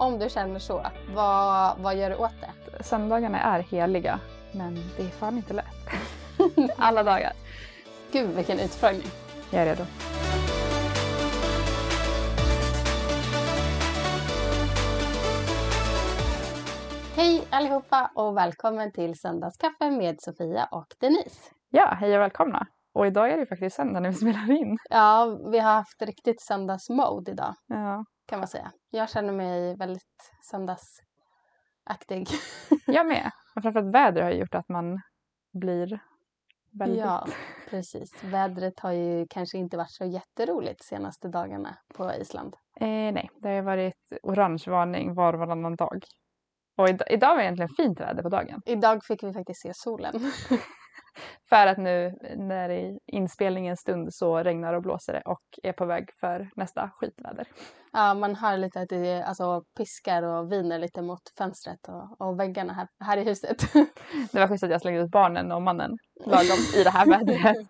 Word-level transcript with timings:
Om 0.00 0.18
du 0.18 0.28
känner 0.28 0.58
så, 0.58 0.86
vad, 1.14 1.78
vad 1.78 1.96
gör 1.96 2.10
du 2.10 2.16
åt 2.16 2.34
det? 2.40 2.84
Söndagarna 2.84 3.40
är 3.40 3.60
heliga, 3.60 4.20
men 4.52 4.74
det 4.96 5.02
är 5.02 5.08
fan 5.08 5.36
inte 5.36 5.54
lätt. 5.54 5.66
Alla 6.76 7.02
dagar. 7.02 7.32
Gud 8.12 8.30
vilken 8.30 8.58
utfrågning. 8.58 9.06
Jag 9.50 9.62
är 9.62 9.66
redo. 9.66 9.84
Hej 17.16 17.46
allihopa 17.50 18.10
och 18.14 18.36
välkommen 18.36 18.92
till 18.92 19.18
Söndagskaffe 19.18 19.90
med 19.90 20.20
Sofia 20.20 20.64
och 20.70 20.86
Denise. 21.00 21.40
Ja, 21.70 21.96
hej 22.00 22.14
och 22.14 22.22
välkomna. 22.22 22.66
Och 22.94 23.06
idag 23.06 23.30
är 23.30 23.36
det 23.36 23.46
faktiskt 23.46 23.76
söndag 23.76 24.00
när 24.00 24.08
vi 24.08 24.14
spelar 24.14 24.50
in. 24.50 24.76
Ja, 24.90 25.38
vi 25.50 25.58
har 25.58 25.72
haft 25.72 26.02
riktigt 26.02 26.40
söndagsmode 26.42 27.30
idag 27.30 27.54
Ja. 27.66 28.04
Kan 28.28 28.38
man 28.38 28.48
säga. 28.48 28.72
Jag 28.90 29.10
känner 29.10 29.32
mig 29.32 29.76
väldigt 29.76 30.32
söndagsaktig. 30.42 32.28
Jag 32.86 33.06
med. 33.06 33.30
Och 33.56 33.62
framförallt 33.62 33.94
väder 33.94 34.22
har 34.22 34.30
gjort 34.30 34.54
att 34.54 34.68
man 34.68 35.00
blir 35.52 36.00
väldigt... 36.70 36.98
Ja, 36.98 37.26
precis. 37.70 38.24
Vädret 38.24 38.80
har 38.80 38.92
ju 38.92 39.26
kanske 39.30 39.58
inte 39.58 39.76
varit 39.76 39.90
så 39.90 40.04
jätteroligt 40.04 40.78
de 40.78 40.84
senaste 40.84 41.28
dagarna 41.28 41.78
på 41.94 42.14
Island. 42.14 42.56
Eh, 42.80 42.86
nej, 42.86 43.30
det 43.36 43.48
har 43.48 43.54
ju 43.54 43.62
varit 43.62 43.94
orange 44.22 44.64
varning 44.66 45.14
var 45.14 45.32
och 45.32 45.38
varannan 45.38 45.76
dag. 45.76 46.04
Och 46.76 46.88
idag, 46.88 47.10
idag 47.10 47.34
var 47.34 47.42
egentligen 47.42 47.68
fint 47.76 48.00
väder 48.00 48.22
på 48.22 48.28
dagen. 48.28 48.62
Idag 48.66 49.04
fick 49.04 49.22
vi 49.22 49.32
faktiskt 49.32 49.62
se 49.62 49.72
solen. 49.74 50.14
För 51.48 51.66
att 51.66 51.78
nu 51.78 52.18
när 52.36 52.68
det 52.68 52.74
är 52.74 52.98
inspelningens 53.06 53.80
stund 53.80 54.14
så 54.14 54.38
regnar 54.38 54.74
och 54.74 54.82
blåser 54.82 55.12
det 55.12 55.22
och 55.24 55.42
är 55.62 55.72
på 55.72 55.84
väg 55.84 56.10
för 56.20 56.50
nästa 56.56 56.90
skitväder. 56.90 57.48
Ja, 57.92 58.14
man 58.14 58.34
hör 58.34 58.56
lite 58.56 58.80
att 58.80 58.88
det 58.88 59.22
alltså, 59.22 59.62
piskar 59.76 60.22
och 60.22 60.52
viner 60.52 60.78
lite 60.78 61.02
mot 61.02 61.20
fönstret 61.38 61.88
och, 61.88 62.20
och 62.20 62.40
väggarna 62.40 62.72
här, 62.72 62.88
här 63.00 63.16
i 63.16 63.24
huset. 63.24 63.72
Det 64.32 64.40
var 64.40 64.48
schysst 64.48 64.64
att 64.64 64.70
jag 64.70 64.80
slängde 64.80 65.00
ut 65.00 65.10
barnen 65.10 65.52
och 65.52 65.62
mannen 65.62 65.98
lagom 66.26 66.58
i 66.76 66.84
det 66.84 66.90
här 66.90 67.06
vädret. 67.10 67.68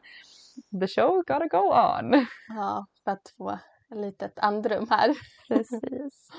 The 0.81 0.87
show 0.87 1.17
gotta 1.17 1.47
go 1.47 1.73
on. 1.73 2.27
ja, 2.49 2.87
för 3.05 3.11
att 3.11 3.35
få 3.37 3.51
ett 3.51 3.99
litet 3.99 4.39
andrum 4.39 4.87
här. 4.91 5.15
Precis. 5.49 6.29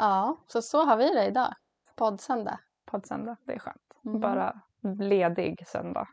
Ja, 0.00 0.36
så 0.46 0.62
så 0.62 0.84
har 0.84 0.96
vi 0.96 1.14
det 1.14 1.26
idag. 1.26 1.54
Poddsöndag. 1.96 2.58
Poddsöndag, 2.86 3.36
det 3.46 3.52
är 3.52 3.58
skönt. 3.58 3.82
Mm. 4.04 4.20
Bara 4.20 4.60
ledig 4.98 5.64
söndag. 5.66 6.08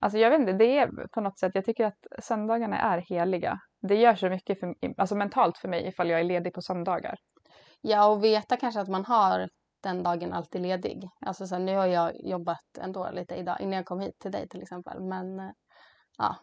Alltså 0.00 0.18
jag 0.18 0.30
vet 0.30 0.40
inte, 0.40 0.52
det 0.52 0.78
är 0.78 1.08
på 1.08 1.20
något 1.20 1.38
sätt, 1.38 1.52
jag 1.54 1.64
tycker 1.64 1.84
att 1.84 2.06
söndagarna 2.22 2.78
är 2.78 2.98
heliga. 2.98 3.58
Det 3.88 3.94
gör 3.94 4.14
så 4.14 4.28
mycket 4.28 4.60
för, 4.60 4.74
alltså 4.96 5.16
mentalt 5.16 5.58
för 5.58 5.68
mig 5.68 5.86
ifall 5.86 6.10
jag 6.10 6.20
är 6.20 6.24
ledig 6.24 6.54
på 6.54 6.62
söndagar. 6.62 7.14
Ja, 7.80 8.06
och 8.06 8.24
veta 8.24 8.56
kanske 8.56 8.80
att 8.80 8.88
man 8.88 9.04
har 9.04 9.48
den 9.82 10.02
dagen 10.02 10.32
alltid 10.32 10.62
ledig. 10.62 11.02
Alltså 11.26 11.46
så 11.46 11.58
nu 11.58 11.76
har 11.76 11.86
jag 11.86 12.12
jobbat 12.16 12.78
ändå 12.80 13.10
lite 13.10 13.34
idag 13.34 13.60
innan 13.60 13.72
jag 13.76 13.86
kom 13.86 14.00
hit 14.00 14.18
till 14.18 14.32
dig 14.32 14.48
till 14.48 14.62
exempel. 14.62 15.00
Men 15.00 15.40
eh, 15.40 15.50
ja. 16.18 16.36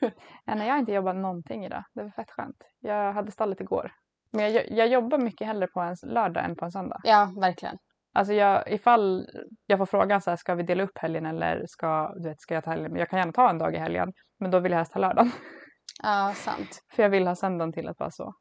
Ja, 0.44 0.54
nej, 0.54 0.66
jag 0.66 0.74
har 0.74 0.78
inte 0.78 0.92
jobbat 0.92 1.16
någonting 1.16 1.64
idag. 1.64 1.84
Det 1.94 2.02
var 2.02 2.10
fett 2.10 2.30
skönt. 2.30 2.56
Jag 2.80 3.12
hade 3.12 3.30
stallet 3.30 3.60
igår. 3.60 3.92
Men 4.32 4.52
jag, 4.52 4.70
jag 4.70 4.88
jobbar 4.88 5.18
mycket 5.18 5.46
hellre 5.46 5.66
på 5.66 5.80
en 5.80 5.96
lördag 6.02 6.44
än 6.44 6.56
på 6.56 6.64
en 6.64 6.72
söndag. 6.72 7.00
ja, 7.04 7.32
verkligen. 7.40 7.76
Alltså 8.14 8.34
jag, 8.34 8.72
ifall 8.72 9.26
jag 9.66 9.78
får 9.78 9.86
frågan 9.86 10.22
så 10.22 10.30
här, 10.30 10.36
ska 10.36 10.54
vi 10.54 10.62
dela 10.62 10.82
upp 10.82 10.98
helgen 10.98 11.26
eller 11.26 11.66
ska, 11.66 12.14
du 12.16 12.28
vet, 12.28 12.40
ska 12.40 12.54
jag 12.54 12.64
ta 12.64 12.70
helgen? 12.70 12.92
Men 12.92 12.98
jag 12.98 13.10
kan 13.10 13.18
gärna 13.18 13.32
ta 13.32 13.50
en 13.50 13.58
dag 13.58 13.74
i 13.74 13.78
helgen. 13.78 14.12
Men 14.40 14.50
då 14.50 14.58
vill 14.58 14.72
jag 14.72 14.78
helst 14.78 14.94
ha 14.94 15.00
lördagen. 15.00 15.32
Ja, 16.02 16.32
sant. 16.36 16.82
För 16.94 17.02
jag 17.02 17.10
vill 17.10 17.26
ha 17.26 17.36
söndagen 17.36 17.72
till 17.72 17.88
att 17.88 17.98
vara 17.98 18.10
så. 18.10 18.32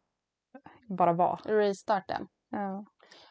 Bara 0.97 1.13
vara. 1.13 1.39
Restarten. 1.45 2.27
Ja. 2.49 2.85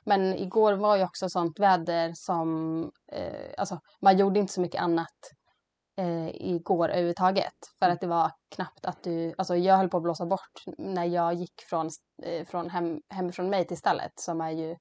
Men 0.05 0.35
igår 0.35 0.73
var 0.73 0.97
ju 0.97 1.05
också 1.05 1.29
sånt 1.29 1.59
väder 1.59 2.13
som, 2.15 2.81
eh, 3.13 3.51
alltså 3.59 3.81
man 4.03 4.19
gjorde 4.19 4.41
inte 4.41 4.53
så 4.53 4.61
mycket 4.61 4.83
annat 4.83 5.17
eh, 5.99 6.29
igår 6.29 6.89
överhuvudtaget. 6.89 7.55
För 7.79 7.89
att 7.89 8.01
det 8.01 8.07
var 8.07 8.31
knappt 8.55 8.87
att 8.87 9.03
du, 9.03 9.35
alltså 9.39 9.57
jag 9.57 9.77
höll 9.77 9.89
på 9.89 9.97
att 9.97 10.03
blåsa 10.03 10.27
bort 10.27 10.65
när 10.79 11.05
jag 11.05 11.35
gick 11.35 11.61
från, 11.71 11.91
eh, 12.23 12.47
från 12.47 12.71
hem, 12.71 13.01
hemifrån 13.09 13.51
mig 13.51 13.67
till 13.67 13.79
stallet 13.79 14.13
som 14.15 14.41
är 14.41 14.51
ju, 14.51 14.77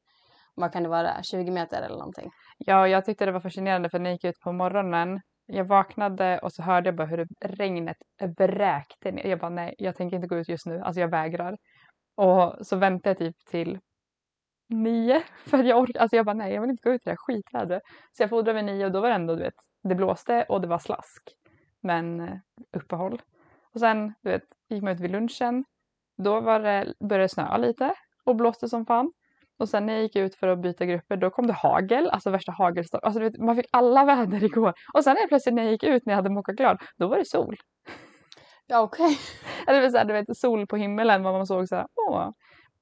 vad 0.60 0.74
kan 0.74 0.84
det 0.84 0.90
vara, 0.90 1.24
20 1.24 1.52
meter 1.52 1.82
eller 1.82 1.98
någonting. 1.98 2.32
ja, 2.58 2.88
jag 2.88 3.06
tyckte 3.06 3.26
det 3.26 3.32
var 3.32 3.40
fascinerande 3.40 3.90
för 3.90 4.00
när 4.00 4.10
jag 4.10 4.14
gick 4.14 4.24
ut 4.24 4.40
på 4.40 4.52
morgonen. 4.52 5.22
Jag 5.46 5.66
vaknade 5.66 6.40
och 6.40 6.54
så 6.54 6.64
hörde 6.64 6.88
jag 6.88 6.96
bara 6.96 7.08
hur 7.08 7.28
regnet 7.42 7.98
bräkte 8.38 9.12
ner. 9.12 9.28
Jag 9.28 9.40
bara 9.40 9.50
nej, 9.50 9.76
jag 9.78 9.96
tänker 9.96 10.16
inte 10.16 10.28
gå 10.28 10.38
ut 10.38 10.50
just 10.50 10.66
nu. 10.66 10.82
Alltså 10.82 11.02
jag 11.02 11.08
vägrar. 11.08 11.58
Och 12.16 12.68
så 12.68 12.76
väntade 12.76 13.10
jag 13.10 13.18
typ 13.18 13.46
till 13.46 13.80
nio. 14.70 15.24
För 15.46 15.64
jag 15.64 15.80
orkade, 15.80 16.00
alltså 16.00 16.16
jag 16.16 16.26
bara 16.26 16.34
nej, 16.34 16.54
jag 16.54 16.62
vill 16.62 16.70
inte 16.70 16.90
gå 16.90 16.96
ut 16.96 17.02
i 17.02 17.06
det 17.06 17.12
här 17.12 17.18
skitvädret. 17.18 17.82
Så 18.12 18.24
jag 18.24 18.30
fodrade 18.30 18.54
vid 18.54 18.66
nio 18.66 18.86
och 18.86 18.92
då 18.92 19.02
var 19.02 19.10
det 19.10 19.16
ändå, 19.16 19.36
du 19.36 19.44
vet, 19.44 19.54
det 19.84 19.96
blåste 19.96 20.46
och 20.50 20.62
det 20.62 20.68
var 20.68 20.80
slask. 20.80 21.24
Men 21.82 22.20
eh, 22.20 22.36
uppehåll. 22.78 23.22
Och 23.74 23.80
sen, 23.80 24.14
du 24.22 24.30
vet, 24.30 24.44
gick 24.70 24.84
man 24.84 24.94
ut 24.94 25.00
vid 25.00 25.12
lunchen. 25.12 25.66
Då 26.18 26.42
var 26.42 26.60
det, 26.60 26.94
började 27.00 27.24
det 27.24 27.30
snöa 27.30 27.58
lite 27.58 27.94
och 28.24 28.36
blåste 28.36 28.68
som 28.68 28.86
fan. 28.86 29.12
Och 29.60 29.70
sen 29.70 29.86
när 29.86 29.94
jag 29.94 30.02
gick 30.04 30.16
ut 30.16 30.36
för 30.36 30.48
att 30.48 30.62
byta 30.62 30.86
grupper 30.86 31.18
då 31.18 31.30
kom 31.30 31.48
det 31.48 31.54
hagel, 31.54 32.10
alltså 32.10 32.30
värsta 32.30 32.52
hagelstorm. 32.52 33.02
Alltså 33.04 33.20
vet, 33.20 33.38
man 33.38 33.56
fick 33.56 33.66
alla 33.72 34.06
väder 34.16 34.44
igår. 34.44 34.74
Och 34.94 35.04
sen 35.04 35.18
helt 35.18 35.30
plötsligt 35.30 35.56
när 35.56 35.64
jag 35.64 35.72
gick 35.72 35.84
ut 35.84 36.06
när 36.06 36.14
jag 36.14 36.18
hade 36.18 36.30
mockat 36.30 36.58
klart, 36.58 36.78
då 36.98 37.08
var 37.08 37.18
det 37.18 37.26
sol. 37.26 37.56
Ja, 38.68 38.82
okej. 38.82 39.18
Eller 39.68 39.90
så 39.90 39.98
här, 39.98 40.06
du 40.06 40.14
vet, 40.14 40.38
sol 40.38 40.68
på 40.68 40.76
himmelen, 40.76 41.24
vad 41.24 41.34
man 41.34 41.48
såg 41.48 41.68
så 41.68 41.76
här, 41.76 41.88
åh, 42.10 42.30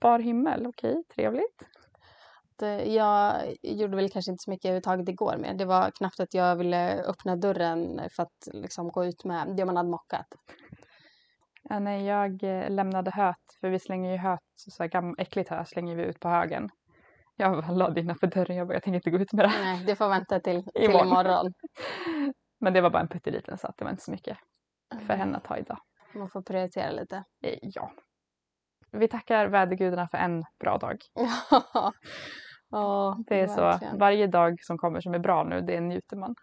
bar 0.01 0.19
himmel, 0.19 0.67
okej, 0.67 1.03
trevligt. 1.15 1.63
Det- 2.59 2.85
Jag 2.93 3.33
gjorde 3.61 3.95
väl 3.95 4.09
kanske 4.09 4.31
inte 4.31 4.41
så 4.43 4.51
mycket 4.51 4.65
överhuvudtaget 4.65 5.09
igår 5.09 5.37
med. 5.37 5.57
Det 5.57 5.65
var 5.65 5.91
knappt 5.91 6.19
att 6.19 6.33
jag 6.33 6.55
ville 6.55 7.03
öppna 7.03 7.35
dörren 7.35 7.99
för 8.15 8.23
att 8.23 8.47
liksom 8.53 8.87
gå 8.87 9.05
ut 9.05 9.25
med 9.25 9.53
det 9.57 9.65
man 9.65 9.77
hade 9.77 9.89
mockat. 9.89 10.25
Ja, 11.69 11.79
nej, 11.79 12.05
jag 12.05 12.43
eh, 12.43 12.69
lämnade 12.69 13.11
höet, 13.11 13.35
för 13.61 13.69
vi 13.69 13.79
slänger 13.79 14.11
ju 14.11 14.17
höet, 14.17 14.39
så 14.55 14.83
här 14.83 15.13
äckligt 15.21 15.49
hö 15.49 15.65
slänger 15.65 15.95
vi 15.95 16.03
ut 16.03 16.19
på 16.19 16.29
högen. 16.29 16.69
Jag 17.35 17.77
la 17.77 17.89
det 17.89 18.01
innanför 18.01 18.27
dörren, 18.27 18.57
jag 18.57 18.67
bara, 18.67 18.73
jag 18.73 18.83
tänker 18.83 18.95
inte 18.95 19.09
gå 19.09 19.17
ut 19.17 19.33
med 19.33 19.45
det 19.45 19.49
här. 19.49 19.63
Nej, 19.63 19.85
det 19.85 19.95
får 19.95 20.09
vänta 20.09 20.39
till, 20.39 20.63
till 20.75 20.83
Imorgon. 20.83 21.07
imorgon. 21.07 21.53
Men 22.59 22.73
det 22.73 22.81
var 22.81 22.89
bara 22.89 23.01
en 23.01 23.07
pytteliten 23.07 23.57
så 23.57 23.67
att 23.67 23.77
det 23.77 23.83
var 23.83 23.91
inte 23.91 24.03
så 24.03 24.11
mycket 24.11 24.37
för 25.07 25.13
henne 25.13 25.37
att 25.37 25.43
ta 25.43 25.57
idag. 25.57 25.77
Man 26.15 26.29
får 26.29 26.41
prioritera 26.41 26.91
lite. 26.91 27.23
Eh, 27.43 27.57
Ja. 27.61 27.91
Vi 28.91 29.07
tackar 29.07 29.47
vädergudarna 29.47 30.07
för 30.07 30.17
en 30.17 30.43
bra 30.59 30.77
dag. 30.77 30.97
Ja, 32.69 32.79
ja 32.79 33.17
Det 33.27 33.39
är 33.41 33.47
så, 33.47 33.61
verkligen. 33.61 33.97
varje 33.97 34.27
dag 34.27 34.55
som 34.61 34.77
kommer 34.77 35.01
som 35.01 35.13
är 35.13 35.19
bra 35.19 35.43
nu, 35.43 35.61
det 35.61 35.81
njuter 35.81 36.15
man. 36.17 36.35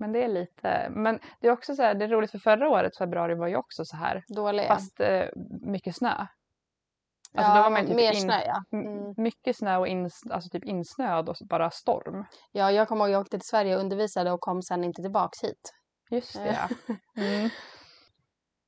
Men 0.00 0.12
det 0.12 0.24
är 0.24 0.28
lite, 0.28 0.88
men 0.90 1.20
det 1.40 1.46
är 1.48 1.52
också 1.52 1.74
så 1.74 1.82
här, 1.82 1.94
det 1.94 2.04
är 2.04 2.08
roligt 2.08 2.30
för 2.30 2.38
förra 2.38 2.68
året, 2.68 2.96
februari 2.96 3.34
var 3.34 3.46
ju 3.48 3.56
också 3.56 3.84
så 3.84 3.96
här. 3.96 4.24
Dåliga. 4.28 4.68
Fast 4.68 5.00
eh, 5.00 5.24
mycket 5.62 5.96
snö. 5.96 6.08
Alltså 7.34 7.52
ja, 7.52 7.56
då 7.56 7.62
var 7.62 7.70
man 7.70 7.86
typ 7.86 7.96
mer 7.96 8.12
in- 8.12 8.20
snö 8.20 8.40
ja. 8.46 8.64
Mm. 8.78 9.14
Mycket 9.16 9.56
snö 9.56 9.76
och 9.76 9.88
ins, 9.88 10.22
alltså 10.30 10.50
typ 10.50 10.64
insnöad 10.64 11.28
och 11.28 11.36
bara 11.40 11.70
storm. 11.70 12.24
Ja, 12.52 12.70
jag 12.72 12.88
kommer 12.88 13.04
ihåg 13.04 13.14
jag 13.14 13.20
åkte 13.20 13.38
till 13.38 13.46
Sverige 13.48 13.74
och 13.74 13.80
undervisade 13.80 14.32
och 14.32 14.40
kom 14.40 14.62
sen 14.62 14.84
inte 14.84 15.02
tillbaks 15.02 15.44
hit. 15.44 15.74
Just 16.10 16.34
det 16.34 16.48
Eh. 16.48 16.56
ja. 16.86 16.94
Mm. 17.22 17.50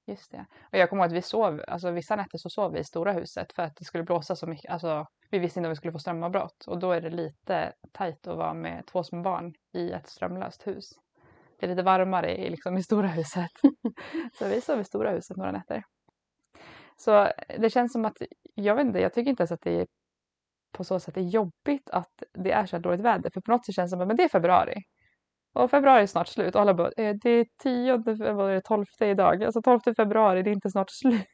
Just 0.06 0.30
det. 0.30 0.46
Och 0.72 0.78
jag 0.78 0.90
kommer 0.90 1.02
ihåg 1.02 1.10
att 1.12 1.16
vi 1.16 1.22
sov, 1.22 1.60
alltså 1.68 1.90
vissa 1.90 2.16
nätter 2.16 2.38
så 2.38 2.50
sov 2.50 2.72
vi 2.72 2.78
i 2.80 2.84
stora 2.84 3.12
huset 3.12 3.52
för 3.52 3.62
att 3.62 3.76
det 3.76 3.84
skulle 3.84 4.04
blåsa 4.04 4.36
så 4.36 4.46
mycket, 4.46 4.70
alltså 4.72 5.06
vi 5.30 5.38
visste 5.38 5.58
inte 5.60 5.66
om 5.66 5.70
vi 5.70 5.76
skulle 5.76 5.92
få 5.92 5.98
strömavbrott 5.98 6.64
och 6.66 6.78
då 6.78 6.92
är 6.92 7.00
det 7.00 7.10
lite 7.10 7.72
tajt 7.92 8.26
att 8.26 8.36
vara 8.36 8.54
med 8.54 8.86
två 8.86 9.04
små 9.04 9.22
barn 9.22 9.54
i 9.72 9.90
ett 9.92 10.08
strömlöst 10.08 10.66
hus. 10.66 10.90
Det 11.62 11.66
är 11.66 11.68
lite 11.68 11.82
varmare 11.82 12.36
i, 12.36 12.50
liksom, 12.50 12.76
i 12.76 12.82
stora 12.82 13.08
huset. 13.08 13.50
så 14.38 14.48
vi 14.48 14.60
sov 14.60 14.80
i 14.80 14.84
stora 14.84 15.10
huset 15.10 15.36
några 15.36 15.52
nätter. 15.52 15.84
Så 16.96 17.28
det 17.58 17.70
känns 17.70 17.92
som 17.92 18.04
att, 18.04 18.22
jag 18.54 18.74
vet 18.74 18.86
inte, 18.86 18.98
jag 19.00 19.12
tycker 19.12 19.30
inte 19.30 19.42
ens 19.42 19.52
att 19.52 19.60
det 19.60 19.80
är 19.80 19.86
på 20.72 20.84
så 20.84 21.00
sätt 21.00 21.16
är 21.16 21.20
jobbigt 21.20 21.90
att 21.90 22.22
det 22.34 22.52
är 22.52 22.66
så 22.66 22.76
här 22.76 22.82
dåligt 22.82 23.00
väder. 23.00 23.30
För 23.34 23.40
på 23.40 23.50
något 23.50 23.66
sätt 23.66 23.74
känns 23.74 23.90
det 23.90 23.94
som 23.94 24.00
att 24.00 24.06
men 24.08 24.16
det 24.16 24.22
är 24.22 24.28
februari. 24.28 24.74
Och 25.54 25.70
februari 25.70 26.02
är 26.02 26.06
snart 26.06 26.28
slut. 26.28 26.54
Och 26.54 26.60
alla 26.60 26.74
bara, 26.74 26.90
eh, 26.96 27.14
det 27.22 27.30
är 27.30 27.46
tionde, 27.62 28.14
vad 28.14 28.34
var 28.34 28.50
det, 28.50 28.60
tolfte 28.60 29.06
idag. 29.06 29.44
Alltså 29.44 29.62
tolfte 29.62 29.94
februari, 29.94 30.42
det 30.42 30.50
är 30.50 30.54
inte 30.54 30.70
snart 30.70 30.90
slut. 31.00 31.26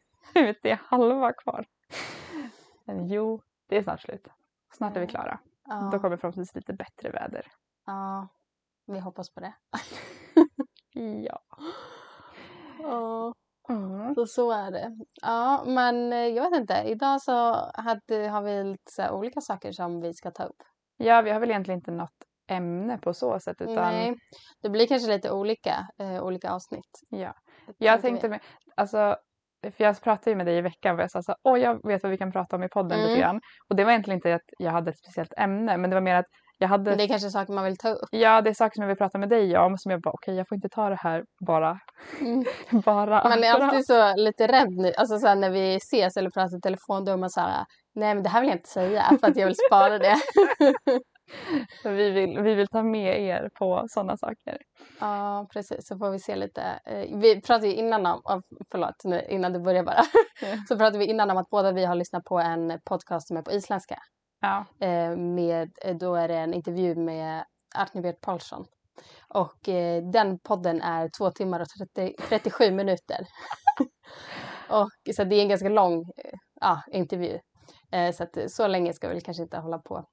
Det 0.62 0.70
är 0.70 0.80
halva 0.84 1.32
kvar. 1.32 1.64
Men 2.84 3.08
jo, 3.08 3.42
det 3.68 3.76
är 3.76 3.82
snart 3.82 4.00
slut. 4.00 4.28
Snart 4.72 4.96
är 4.96 5.00
vi 5.00 5.06
klara. 5.06 5.40
Ja, 5.64 5.88
Då 5.92 5.98
kommer 5.98 6.16
förhoppningsvis 6.16 6.54
lite 6.54 6.72
bättre 6.72 7.10
väder. 7.10 7.46
ja, 7.86 8.28
vi 8.86 8.98
hoppas 8.98 9.34
på 9.34 9.40
det. 9.40 9.54
Ja. 11.24 11.38
Ja, 12.82 13.34
Mm. 13.70 14.14
så 14.14 14.26
så 14.26 14.52
är 14.52 14.70
det. 14.70 14.96
Ja, 15.22 15.64
men 15.66 16.12
eh, 16.12 16.18
jag 16.18 16.50
vet 16.50 16.60
inte. 16.60 16.82
Idag 16.86 17.22
så 17.22 17.32
hade, 17.74 18.28
har 18.28 18.42
vi 18.42 18.64
lite 18.64 19.10
olika 19.10 19.40
saker 19.40 19.72
som 19.72 20.00
vi 20.00 20.14
ska 20.14 20.30
ta 20.30 20.44
upp. 20.44 20.62
Ja, 20.96 21.20
vi 21.22 21.30
har 21.30 21.40
väl 21.40 21.50
egentligen 21.50 21.78
inte 21.78 21.90
något 21.90 22.14
ämne 22.50 22.98
på 22.98 23.14
så 23.14 23.40
sätt. 23.40 23.56
Utan, 23.60 23.74
Nej, 23.74 24.14
det 24.62 24.70
blir 24.70 24.86
kanske 24.86 25.08
lite 25.12 25.30
olika, 25.30 25.88
eh, 25.98 26.22
olika 26.24 26.50
avsnitt. 26.52 27.00
Ja. 27.08 27.34
Jag 27.78 28.00
tänkte, 28.02 28.28
med, 28.28 28.40
alltså 28.76 29.16
för 29.76 29.84
jag 29.84 30.00
pratade 30.02 30.30
ju 30.30 30.36
med 30.36 30.46
dig 30.46 30.56
i 30.58 30.60
veckan 30.60 30.96
och 30.96 31.02
jag 31.02 31.10
sa 31.10 31.22
så 31.22 31.34
åh 31.42 31.58
jag 31.58 31.86
vet 31.86 32.02
vad 32.02 32.10
vi 32.12 32.18
kan 32.18 32.32
prata 32.32 32.56
om 32.56 32.62
i 32.62 32.68
podden 32.68 32.98
Mm. 32.98 33.08
lite 33.10 33.20
grann. 33.20 33.40
Och 33.70 33.76
det 33.76 33.84
var 33.84 33.90
egentligen 33.90 34.18
inte 34.18 34.34
att 34.34 34.40
jag 34.58 34.70
hade 34.72 34.90
ett 34.90 34.98
speciellt 34.98 35.32
ämne 35.36 35.76
men 35.76 35.90
det 35.90 35.96
var 35.96 36.00
mer 36.00 36.14
att 36.14 36.26
jag 36.58 36.68
hade, 36.68 36.90
Men 36.90 36.98
det 36.98 37.04
är 37.04 37.08
kanske 37.08 37.30
saker 37.30 37.52
man 37.52 37.64
vill 37.64 37.76
ta 37.76 37.88
upp. 37.88 38.08
ja 38.10 38.40
det 38.42 38.50
är 38.50 38.54
saker 38.54 38.74
som 38.74 38.82
jag 38.82 38.88
vill 38.88 38.96
prata 38.96 39.18
med 39.18 39.28
dig 39.28 39.58
om 39.58 39.78
som 39.78 39.90
jag 39.90 40.00
bara 40.00 40.10
okej 40.14 40.34
jag 40.34 40.48
får 40.48 40.56
inte 40.56 40.68
ta 40.68 40.88
det 40.88 40.98
här 41.00 41.24
bara, 41.46 41.78
Mm. 42.20 42.44
bara. 42.84 43.28
Man 43.28 43.44
är 43.44 43.52
alltid 43.52 43.86
så 43.86 44.14
lite 44.16 44.46
rädd 44.46 44.70
nu. 44.70 44.92
Alltså 44.96 45.18
så 45.18 45.34
när 45.34 45.50
vi 45.50 45.74
ses 45.76 46.16
eller 46.16 46.30
pratar 46.30 46.56
i 46.58 46.60
telefon 46.60 47.04
då 47.04 47.12
är 47.12 47.16
man 47.16 47.30
så 47.30 47.40
här, 47.40 47.64
nej 47.94 48.14
men 48.14 48.22
det 48.22 48.28
här 48.28 48.40
vill 48.40 48.48
jag 48.48 48.56
inte 48.58 48.68
säga 48.68 49.02
för 49.20 49.26
att 49.28 49.36
jag 49.36 49.46
vill 49.46 49.56
spara 49.68 49.98
det. 49.98 50.16
Så 51.82 51.90
vi, 51.90 52.10
vill, 52.10 52.40
vi 52.42 52.54
vill 52.54 52.68
ta 52.68 52.82
med 52.82 53.20
er 53.22 53.48
på 53.58 53.84
sådana 53.88 54.16
saker. 54.16 54.58
Ja, 55.00 55.46
precis. 55.52 55.86
Så 55.88 55.98
får 55.98 56.10
vi 56.10 56.18
se 56.18 56.36
lite. 56.36 56.62
Eh, 56.84 57.18
Vi 57.18 57.40
pratade 57.40 57.66
ju 57.66 57.74
innan 57.74 58.06
om, 58.06 58.20
oh, 58.24 58.40
förlåt, 58.70 59.04
nu, 59.04 59.26
innan 59.28 59.52
du 59.52 59.60
börjar 59.60 59.82
bara. 59.82 60.02
Så 60.68 60.76
pratade 60.78 60.98
vi 60.98 61.04
innan 61.06 61.30
om 61.30 61.36
att 61.36 61.50
båda 61.50 61.72
vi 61.72 61.84
har 61.84 61.94
lyssnat 61.94 62.24
på 62.24 62.38
en 62.38 62.78
podcast 62.84 63.28
som 63.28 63.36
är 63.36 63.42
på 63.42 63.52
isländska. 63.52 63.98
Ja, 64.40 64.64
Eh, 64.80 65.16
Med, 65.16 65.70
eh, 65.84 65.96
då 65.96 66.14
är 66.14 66.28
det 66.28 66.36
en 66.36 66.54
intervju 66.54 66.94
med 66.94 67.44
Arnibert 67.74 68.20
Paulsson. 68.20 68.66
Och 69.28 69.68
eh, 69.68 70.02
den 70.02 70.38
podden 70.38 70.82
är 70.82 71.10
två 71.18 71.30
timmar 71.30 71.60
och 71.60 71.68
30, 71.94 72.14
37 72.28 72.70
minuter. 72.70 73.26
och, 74.68 75.14
så 75.16 75.24
det 75.24 75.36
är 75.36 75.42
en 75.42 75.48
ganska 75.48 75.68
lång 75.68 76.04
ja, 76.60 76.82
intervju. 76.92 77.38
Så 78.14 78.22
att 78.22 78.50
så 78.50 78.66
länge 78.66 78.92
ska 78.92 79.08
vi 79.08 79.20
kanske 79.20 79.42
inte 79.42 79.58
hålla 79.58 79.78
på 79.78 80.04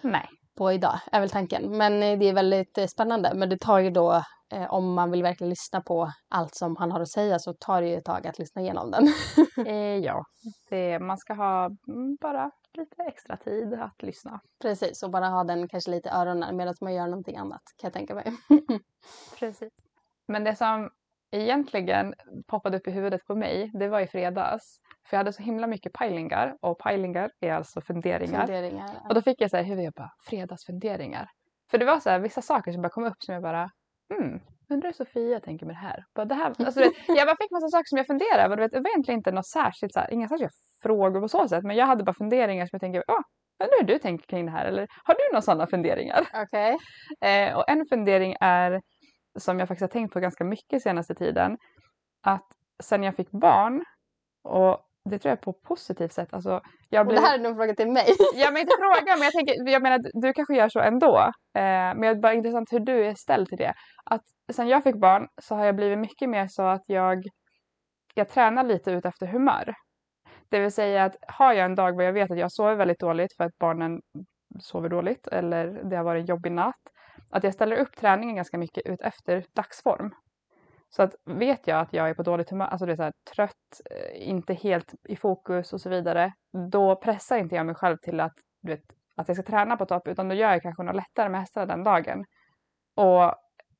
nej. 0.00 0.28
på 0.56 0.72
idag, 0.72 0.98
är 1.12 1.20
väl 1.20 1.30
tanken. 1.30 1.76
Men 1.76 2.00
det 2.00 2.28
är 2.28 2.32
väldigt 2.32 2.90
spännande. 2.90 3.32
Men 3.34 3.48
det 3.48 3.58
tar 3.58 3.78
ju 3.78 3.90
då, 3.90 4.22
eh, 4.52 4.72
om 4.72 4.94
man 4.94 5.10
vill 5.10 5.22
verkligen 5.22 5.50
lyssna 5.50 5.80
på 5.80 6.12
allt 6.28 6.54
som 6.54 6.76
han 6.76 6.92
har 6.92 7.00
att 7.00 7.08
säga 7.08 7.38
så 7.38 7.52
tar 7.52 7.82
det 7.82 7.88
ju 7.88 7.94
ett 7.96 8.04
tag 8.04 8.26
att 8.26 8.38
lyssna 8.38 8.62
igenom 8.62 8.90
den. 8.90 9.08
Eh, 9.66 9.98
ja, 9.98 10.24
det, 10.70 10.98
man 10.98 11.18
ska 11.18 11.34
ha 11.34 11.70
mm, 11.88 12.16
bara 12.20 12.50
lite 12.74 13.02
extra 13.02 13.36
tid 13.36 13.74
att 13.74 14.02
lyssna. 14.02 14.40
Precis, 14.62 15.02
och 15.02 15.10
bara 15.10 15.28
ha 15.28 15.44
den 15.44 15.68
kanske 15.68 15.90
lite 15.90 16.08
i 16.08 16.12
öronen 16.12 16.56
medan 16.56 16.74
man 16.80 16.94
gör 16.94 17.06
någonting 17.06 17.36
annat 17.36 17.62
kan 17.76 17.88
jag 17.88 17.92
tänka 17.92 18.14
mig. 18.14 18.32
Precis. 19.38 19.72
Men 20.28 20.44
det 20.44 20.56
som 20.56 20.90
egentligen 21.30 22.14
poppade 22.46 22.76
upp 22.76 22.88
i 22.88 22.90
huvudet 22.90 23.26
på 23.26 23.34
mig, 23.34 23.70
det 23.74 23.88
var 23.88 24.00
i 24.00 24.06
fredags. 24.06 24.80
För 25.08 25.16
jag 25.16 25.18
hade 25.18 25.32
så 25.32 25.42
himla 25.42 25.66
mycket 25.66 25.92
pejlingar 25.92 26.56
och 26.60 26.78
pejlingar 26.78 27.30
är 27.40 27.52
alltså 27.52 27.80
funderingar. 27.80 28.46
Funderingar. 28.46 29.06
Och 29.08 29.14
då 29.14 29.22
fick 29.22 29.40
jag 29.40 29.50
så 29.50 29.56
här 29.56 29.64
i 29.64 29.66
huvudet, 29.66 29.84
jag 29.84 29.92
bara 29.92 30.12
fredagsfunderingar. 30.20 31.28
För 31.70 31.78
det 31.78 31.84
var 31.84 32.00
så 32.00 32.10
här 32.10 32.18
vissa 32.18 32.42
saker 32.42 32.72
som 32.72 32.82
bara 32.82 32.88
kom 32.88 33.04
upp 33.04 33.22
som 33.22 33.34
jag 33.34 33.42
bara, 33.42 33.70
hmm, 34.14 34.40
undrar 34.70 34.88
hur 34.88 34.92
Sofia 34.92 35.40
tänker 35.40 35.66
med 35.66 35.74
det 35.74 35.78
här. 35.78 36.04
Bara, 36.14 36.24
det 36.24 36.34
här 36.34 36.54
alltså, 36.58 36.80
vet, 36.84 36.92
jag 37.08 37.26
bara 37.26 37.36
fick 37.36 37.50
massa 37.50 37.68
saker 37.68 37.84
som 37.84 37.98
jag 37.98 38.06
funderade 38.06 38.42
över. 38.42 38.56
Det 38.56 38.80
var 38.80 38.90
egentligen 38.90 39.18
inte 39.18 39.32
något 39.32 39.46
särskilt, 39.46 39.92
så 39.92 40.00
här, 40.00 40.12
inga 40.12 40.28
särskilda 40.28 40.50
frågor 40.82 41.20
på 41.20 41.28
så 41.28 41.48
sätt. 41.48 41.64
Men 41.64 41.76
jag 41.76 41.86
hade 41.86 42.04
bara 42.04 42.14
funderingar 42.14 42.66
som 42.66 42.70
jag 42.72 42.80
tänker, 42.80 43.04
ja, 43.06 43.22
undrar 43.64 43.80
hur 43.80 43.86
du 43.86 43.98
tänker 43.98 44.26
kring 44.26 44.46
det 44.46 44.52
här. 44.52 44.64
Eller 44.66 44.86
har 45.04 45.14
du 45.14 45.32
några 45.32 45.42
sådana 45.42 45.66
funderingar? 45.66 46.26
Okej. 46.34 46.78
Eh, 47.20 47.56
och 47.56 47.68
en 47.68 47.86
fundering 47.86 48.36
är, 48.40 48.80
som 49.38 49.58
jag 49.58 49.68
faktiskt 49.68 49.92
har 49.92 50.00
tänkt 50.00 50.12
på 50.12 50.20
ganska 50.20 50.44
mycket 50.44 50.82
senaste 50.82 51.14
tiden, 51.14 51.58
att 52.22 52.46
sen 52.82 53.02
jag 53.02 53.16
fick 53.16 53.30
barn, 53.30 53.84
och 54.44 54.80
det 55.10 55.18
tror 55.18 55.30
jag 55.30 55.40
på 55.40 55.50
ett 55.50 55.62
positivt 55.62 56.12
sätt, 56.12 56.34
alltså 56.34 56.60
jag 56.88 57.00
Och 57.00 57.06
blir... 57.06 57.16
det 57.16 57.26
här 57.26 57.38
är 57.38 57.42
nog 57.42 57.50
en 57.52 57.56
fråga 57.56 57.74
till 57.74 57.90
mig. 57.92 58.06
Jag 58.34 58.52
menar 58.52 58.60
inte 58.60 58.76
fråga, 58.78 59.16
men 59.16 59.22
jag, 59.22 59.32
tänker, 59.32 59.70
jag 59.70 59.82
menar 59.82 59.98
du 60.22 60.32
kanske 60.32 60.56
gör 60.56 60.68
så 60.68 60.80
ändå. 60.80 61.18
Eh, 61.58 61.62
men 61.96 62.00
det 62.00 62.08
är 62.08 62.14
bara 62.14 62.34
intressant 62.34 62.72
hur 62.72 62.80
du 62.80 63.06
är 63.06 63.14
ställd 63.14 63.48
till 63.48 63.58
det. 63.58 63.74
Att 64.04 64.22
sen 64.52 64.68
jag 64.68 64.82
fick 64.82 65.00
barn 65.00 65.28
så 65.42 65.54
har 65.54 65.64
jag 65.64 65.76
blivit 65.76 65.98
mycket 65.98 66.28
mer 66.28 66.46
så 66.48 66.62
att 66.62 66.84
jag, 66.86 67.22
jag 68.14 68.28
tränar 68.28 68.64
lite 68.64 68.90
ut 68.90 69.04
efter 69.04 69.26
humör. 69.26 69.74
Det 70.48 70.60
vill 70.60 70.72
säga 70.72 71.04
att 71.04 71.16
har 71.28 71.52
jag 71.52 71.64
en 71.64 71.74
dag 71.74 71.98
där 71.98 72.04
jag 72.04 72.12
vet 72.12 72.30
att 72.30 72.38
jag 72.38 72.52
sover 72.52 72.74
väldigt 72.74 73.00
dåligt 73.00 73.36
för 73.36 73.44
att 73.44 73.58
barnen 73.58 74.00
sover 74.60 74.88
dåligt 74.88 75.26
eller 75.26 75.90
det 75.90 75.96
har 75.96 76.04
varit 76.04 76.20
en 76.20 76.26
jobbig 76.26 76.52
natt. 76.52 76.82
Att 77.30 77.44
jag 77.44 77.54
ställer 77.54 77.76
upp 77.76 77.96
träningen 77.96 78.36
ganska 78.36 78.58
mycket 78.58 78.86
ut 78.86 79.00
efter 79.00 79.44
dagsform. 79.54 80.10
Så 80.96 81.02
att 81.02 81.14
vet 81.24 81.66
jag 81.66 81.80
att 81.80 81.92
jag 81.92 82.10
är 82.10 82.14
på 82.14 82.22
dåligt 82.22 82.50
humör, 82.50 82.66
alltså 82.66 82.86
det 82.86 82.92
är 82.92 82.96
så 82.96 83.02
här, 83.02 83.12
trött, 83.34 83.80
eh, 83.90 84.28
inte 84.28 84.54
helt 84.54 84.94
i 85.08 85.16
fokus 85.16 85.72
och 85.72 85.80
så 85.80 85.88
vidare. 85.90 86.32
Då 86.70 86.96
pressar 86.96 87.38
inte 87.38 87.54
jag 87.54 87.66
mig 87.66 87.74
själv 87.74 87.96
till 87.96 88.20
att, 88.20 88.32
du 88.62 88.72
vet, 88.72 88.82
att 89.16 89.28
jag 89.28 89.36
ska 89.36 89.46
träna 89.46 89.76
på 89.76 89.86
topp 89.86 90.08
utan 90.08 90.28
då 90.28 90.34
gör 90.34 90.52
jag 90.52 90.62
kanske 90.62 90.82
något 90.82 90.96
lättare 90.96 91.28
med 91.28 91.40
hästarna 91.40 91.66
den 91.66 91.84
dagen. 91.84 92.24
Och, 92.94 93.34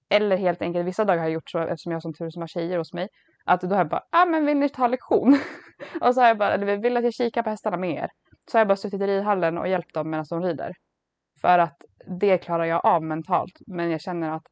eller 0.08 0.36
helt 0.36 0.62
enkelt, 0.62 0.86
vissa 0.86 1.04
dagar 1.04 1.18
har 1.18 1.24
jag 1.24 1.32
gjort 1.32 1.50
så 1.50 1.58
eftersom 1.58 1.92
jag 1.92 2.02
som 2.02 2.14
tur 2.14 2.30
som 2.30 2.42
har 2.42 2.46
tjejer 2.46 2.78
hos 2.78 2.92
mig. 2.92 3.08
Att 3.44 3.60
då 3.60 3.68
har 3.68 3.76
jag 3.76 3.88
bara, 3.88 4.02
ja 4.12 4.22
ah, 4.22 4.26
men 4.26 4.46
vill 4.46 4.58
ni 4.58 4.68
ta 4.68 4.86
lektion? 4.86 5.38
och 6.00 6.14
så 6.14 6.20
har 6.20 6.28
jag 6.28 6.38
bara, 6.38 6.54
eller 6.54 6.76
vill 6.76 6.96
att 6.96 7.04
jag 7.04 7.14
kikar 7.14 7.42
på 7.42 7.50
hästarna 7.50 7.76
med 7.76 7.90
er? 7.90 8.08
Så 8.50 8.58
har 8.58 8.60
jag 8.60 8.68
bara 8.68 8.76
suttit 8.76 9.00
i 9.00 9.06
ridhallen 9.06 9.58
och 9.58 9.68
hjälpt 9.68 9.94
dem 9.94 10.10
medan 10.10 10.26
de 10.30 10.42
rider. 10.42 10.72
För 11.40 11.58
att 11.58 11.76
det 12.20 12.38
klarar 12.38 12.64
jag 12.64 12.86
av 12.86 13.02
mentalt. 13.02 13.58
Men 13.66 13.90
jag 13.90 14.00
känner 14.00 14.30
att 14.30 14.46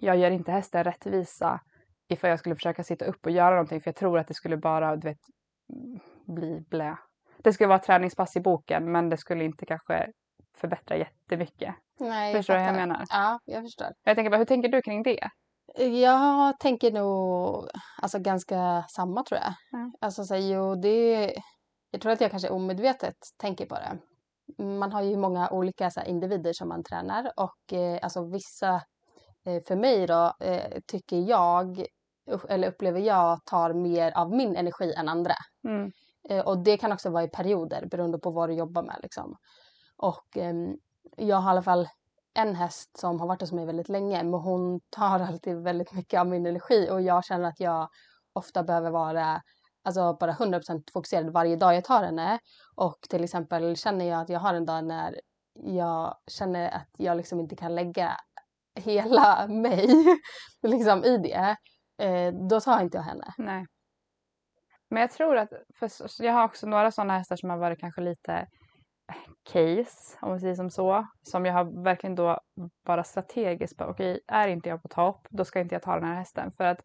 jag 0.00 0.16
gör 0.16 0.30
inte 0.30 0.52
hästen 0.52 0.84
rättvisa 0.84 1.60
ifall 2.08 2.30
jag 2.30 2.38
skulle 2.38 2.54
försöka 2.54 2.84
sitta 2.84 3.04
upp 3.04 3.26
och 3.26 3.30
göra 3.30 3.50
någonting. 3.50 3.80
För 3.80 3.88
jag 3.88 3.96
tror 3.96 4.18
att 4.18 4.28
det 4.28 4.34
skulle 4.34 4.56
bara, 4.56 4.96
du 4.96 5.08
vet, 5.08 5.20
bli 6.26 6.60
blä. 6.60 6.98
Det 7.38 7.52
skulle 7.52 7.68
vara 7.68 7.78
träningspass 7.78 8.36
i 8.36 8.40
boken 8.40 8.92
men 8.92 9.08
det 9.08 9.16
skulle 9.16 9.44
inte 9.44 9.66
kanske 9.66 10.12
förbättra 10.56 10.96
jättemycket. 10.96 11.74
Nej, 12.00 12.34
Förstår 12.34 12.54
du 12.54 12.60
vad 12.60 12.68
jag 12.68 12.76
menar? 12.76 13.04
Ja, 13.08 13.40
jag 13.44 13.62
förstår. 13.62 13.88
Jag 14.04 14.16
tänker 14.16 14.30
bara, 14.30 14.36
hur 14.38 14.44
tänker 14.44 14.68
du 14.68 14.82
kring 14.82 15.02
det? 15.02 15.28
Jag 15.76 16.58
tänker 16.58 16.92
nog 16.92 17.68
alltså, 18.02 18.18
ganska 18.18 18.84
samma 18.88 19.22
tror 19.22 19.40
jag. 19.40 19.80
Mm. 19.80 19.92
Alltså 20.00 20.24
så, 20.24 20.36
jo, 20.36 20.74
det, 20.74 21.32
jag 21.90 22.00
tror 22.00 22.12
att 22.12 22.20
jag 22.20 22.30
kanske 22.30 22.48
omedvetet 22.48 23.16
tänker 23.36 23.66
på 23.66 23.74
det. 23.74 23.98
Man 24.64 24.92
har 24.92 25.02
ju 25.02 25.16
många 25.16 25.50
olika 25.50 25.90
så 25.90 26.00
individer 26.02 26.52
som 26.52 26.68
man 26.68 26.84
tränar 26.84 27.32
och 27.36 27.72
eh, 27.72 27.98
alltså 28.02 28.24
vissa, 28.24 28.82
för 29.44 29.76
mig 29.76 30.06
då, 30.06 30.34
eh, 30.40 30.80
tycker 30.86 31.16
jag, 31.16 31.86
eller 32.48 32.68
upplever 32.68 33.00
jag, 33.00 33.44
tar 33.44 33.72
mer 33.72 34.12
av 34.16 34.32
min 34.34 34.56
energi 34.56 34.94
än 34.96 35.08
andra. 35.08 35.34
Mm. 35.68 35.92
Eh, 36.28 36.46
och 36.46 36.58
det 36.58 36.76
kan 36.76 36.92
också 36.92 37.10
vara 37.10 37.24
i 37.24 37.28
perioder 37.28 37.86
beroende 37.86 38.18
på 38.18 38.30
vad 38.30 38.48
du 38.48 38.54
jobbar 38.54 38.82
med. 38.82 38.96
Liksom. 39.02 39.36
Och 39.96 40.36
ehm, 40.36 40.76
jag 41.16 41.36
har 41.36 41.50
i 41.50 41.52
alla 41.52 41.62
fall 41.62 41.88
en 42.34 42.54
häst 42.54 42.98
som 42.98 43.20
har 43.20 43.26
varit 43.26 43.40
hos 43.40 43.52
mig 43.52 43.66
väldigt 43.66 43.88
länge 43.88 44.22
men 44.22 44.40
hon 44.40 44.80
tar 44.90 45.20
alltid 45.28 45.56
väldigt 45.56 45.92
mycket 45.92 46.20
av 46.20 46.26
min 46.26 46.46
energi 46.46 46.88
och 46.90 47.02
jag 47.02 47.24
känner 47.24 47.48
att 47.48 47.60
jag 47.60 47.88
ofta 48.32 48.62
behöver 48.62 48.90
vara 48.90 49.42
alltså 49.82 50.16
bara 50.20 50.32
100% 50.32 50.92
fokuserad 50.92 51.32
varje 51.32 51.56
dag 51.56 51.74
jag 51.74 51.84
tar 51.84 52.02
henne. 52.02 52.38
Och 52.74 52.98
till 53.08 53.24
exempel 53.24 53.76
känner 53.76 54.04
jag 54.04 54.20
att 54.20 54.28
jag 54.28 54.40
har 54.40 54.54
en 54.54 54.66
dag 54.66 54.84
när 54.84 55.20
jag 55.54 56.16
känner 56.26 56.70
att 56.70 56.88
jag 56.96 57.16
liksom 57.16 57.40
inte 57.40 57.56
kan 57.56 57.74
lägga 57.74 58.16
hela 58.80 59.46
mig 59.48 59.88
liksom 60.62 61.04
i 61.04 61.18
det. 61.18 61.56
Eh, 62.02 62.32
då 62.50 62.60
tar 62.60 62.82
inte 62.82 62.96
jag 62.98 63.02
henne. 63.02 63.34
Nej. 63.38 63.66
Men 64.90 65.00
jag 65.00 65.10
tror 65.10 65.36
att, 65.36 65.48
för 65.78 65.90
jag 66.24 66.32
har 66.32 66.44
också 66.44 66.66
några 66.66 66.90
sådana 66.90 67.18
hästar 67.18 67.36
som 67.36 67.50
har 67.50 67.58
varit 67.58 67.80
kanske 67.80 68.00
lite 68.00 68.32
eh, 68.32 69.16
case, 69.52 70.18
om 70.20 70.28
man 70.28 70.40
säger 70.40 70.54
som 70.54 70.70
så. 70.70 71.06
Som 71.22 71.46
jag 71.46 71.52
har 71.54 71.84
verkligen 71.84 72.14
då 72.14 72.38
bara 72.86 73.04
strategiskt 73.04 73.76
bara, 73.76 73.88
okej, 73.90 74.20
är 74.26 74.48
inte 74.48 74.68
jag 74.68 74.82
på 74.82 74.88
topp, 74.88 75.26
då 75.30 75.44
ska 75.44 75.60
inte 75.60 75.74
jag 75.74 75.82
ta 75.82 75.94
den 75.94 76.08
här 76.08 76.14
hästen. 76.14 76.52
För 76.56 76.64
att 76.64 76.78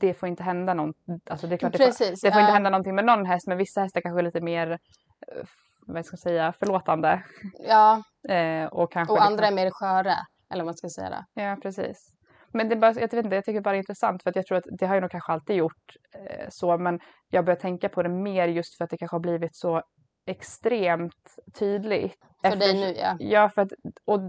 det 0.00 0.14
får 0.14 0.28
inte 0.28 0.42
hända 0.42 0.74
någon, 0.74 0.92
alltså 1.30 1.46
det 1.46 1.54
är 1.54 1.56
klart 1.56 1.72
det 1.72 1.78
får, 1.78 1.84
Precis. 1.84 2.20
det 2.20 2.32
får 2.32 2.40
inte 2.40 2.50
ja. 2.50 2.54
hända 2.54 2.70
någonting 2.70 2.94
med 2.94 3.04
någon 3.04 3.26
häst, 3.26 3.46
men 3.46 3.58
vissa 3.58 3.80
hästar 3.80 4.00
kanske 4.00 4.20
är 4.20 4.24
lite 4.24 4.40
mer, 4.40 4.70
eh, 4.70 5.44
vad 5.86 6.04
ska 6.06 6.14
jag 6.14 6.20
säga, 6.20 6.52
förlåtande. 6.58 7.22
Ja, 7.68 8.02
Eh, 8.28 8.66
och 8.66 8.92
kanske 8.92 9.12
och 9.12 9.16
liksom- 9.18 9.32
andra 9.32 9.46
är 9.46 9.52
mer 9.52 9.70
sköra. 9.70 10.14
Eller 10.52 10.64
vad 10.64 10.66
man 10.66 10.74
ska 10.74 10.88
säga. 10.88 11.10
Då. 11.10 11.42
Ja, 11.42 11.56
precis. 11.62 12.12
Men 12.52 12.68
det 12.68 12.74
är 12.74 12.78
bara, 12.78 12.92
jag 12.92 13.00
vet 13.00 13.12
inte, 13.12 13.34
jag 13.34 13.44
tycker 13.44 13.60
bara 13.60 13.70
det 13.70 13.76
är 13.76 13.78
intressant 13.78 14.22
för 14.22 14.30
att 14.30 14.36
jag 14.36 14.46
tror 14.46 14.58
att 14.58 14.64
det 14.78 14.86
har 14.86 14.94
jag 14.94 15.00
nog 15.02 15.10
kanske 15.10 15.32
alltid 15.32 15.56
gjort 15.56 15.96
eh, 16.14 16.46
så 16.50 16.78
men 16.78 17.00
jag 17.30 17.44
börjar 17.44 17.60
tänka 17.60 17.88
på 17.88 18.02
det 18.02 18.08
mer 18.08 18.48
just 18.48 18.76
för 18.76 18.84
att 18.84 18.90
det 18.90 18.98
kanske 18.98 19.14
har 19.14 19.20
blivit 19.20 19.56
så 19.56 19.82
extremt 20.26 21.36
tydligt. 21.58 22.16
För 22.42 22.56
dig 22.56 22.70
Efter- 22.70 22.80
nu 22.80 22.94
ja. 22.96 23.16
Ja, 23.18 23.48
för 23.48 23.62
att, 23.62 23.72
och 24.04 24.20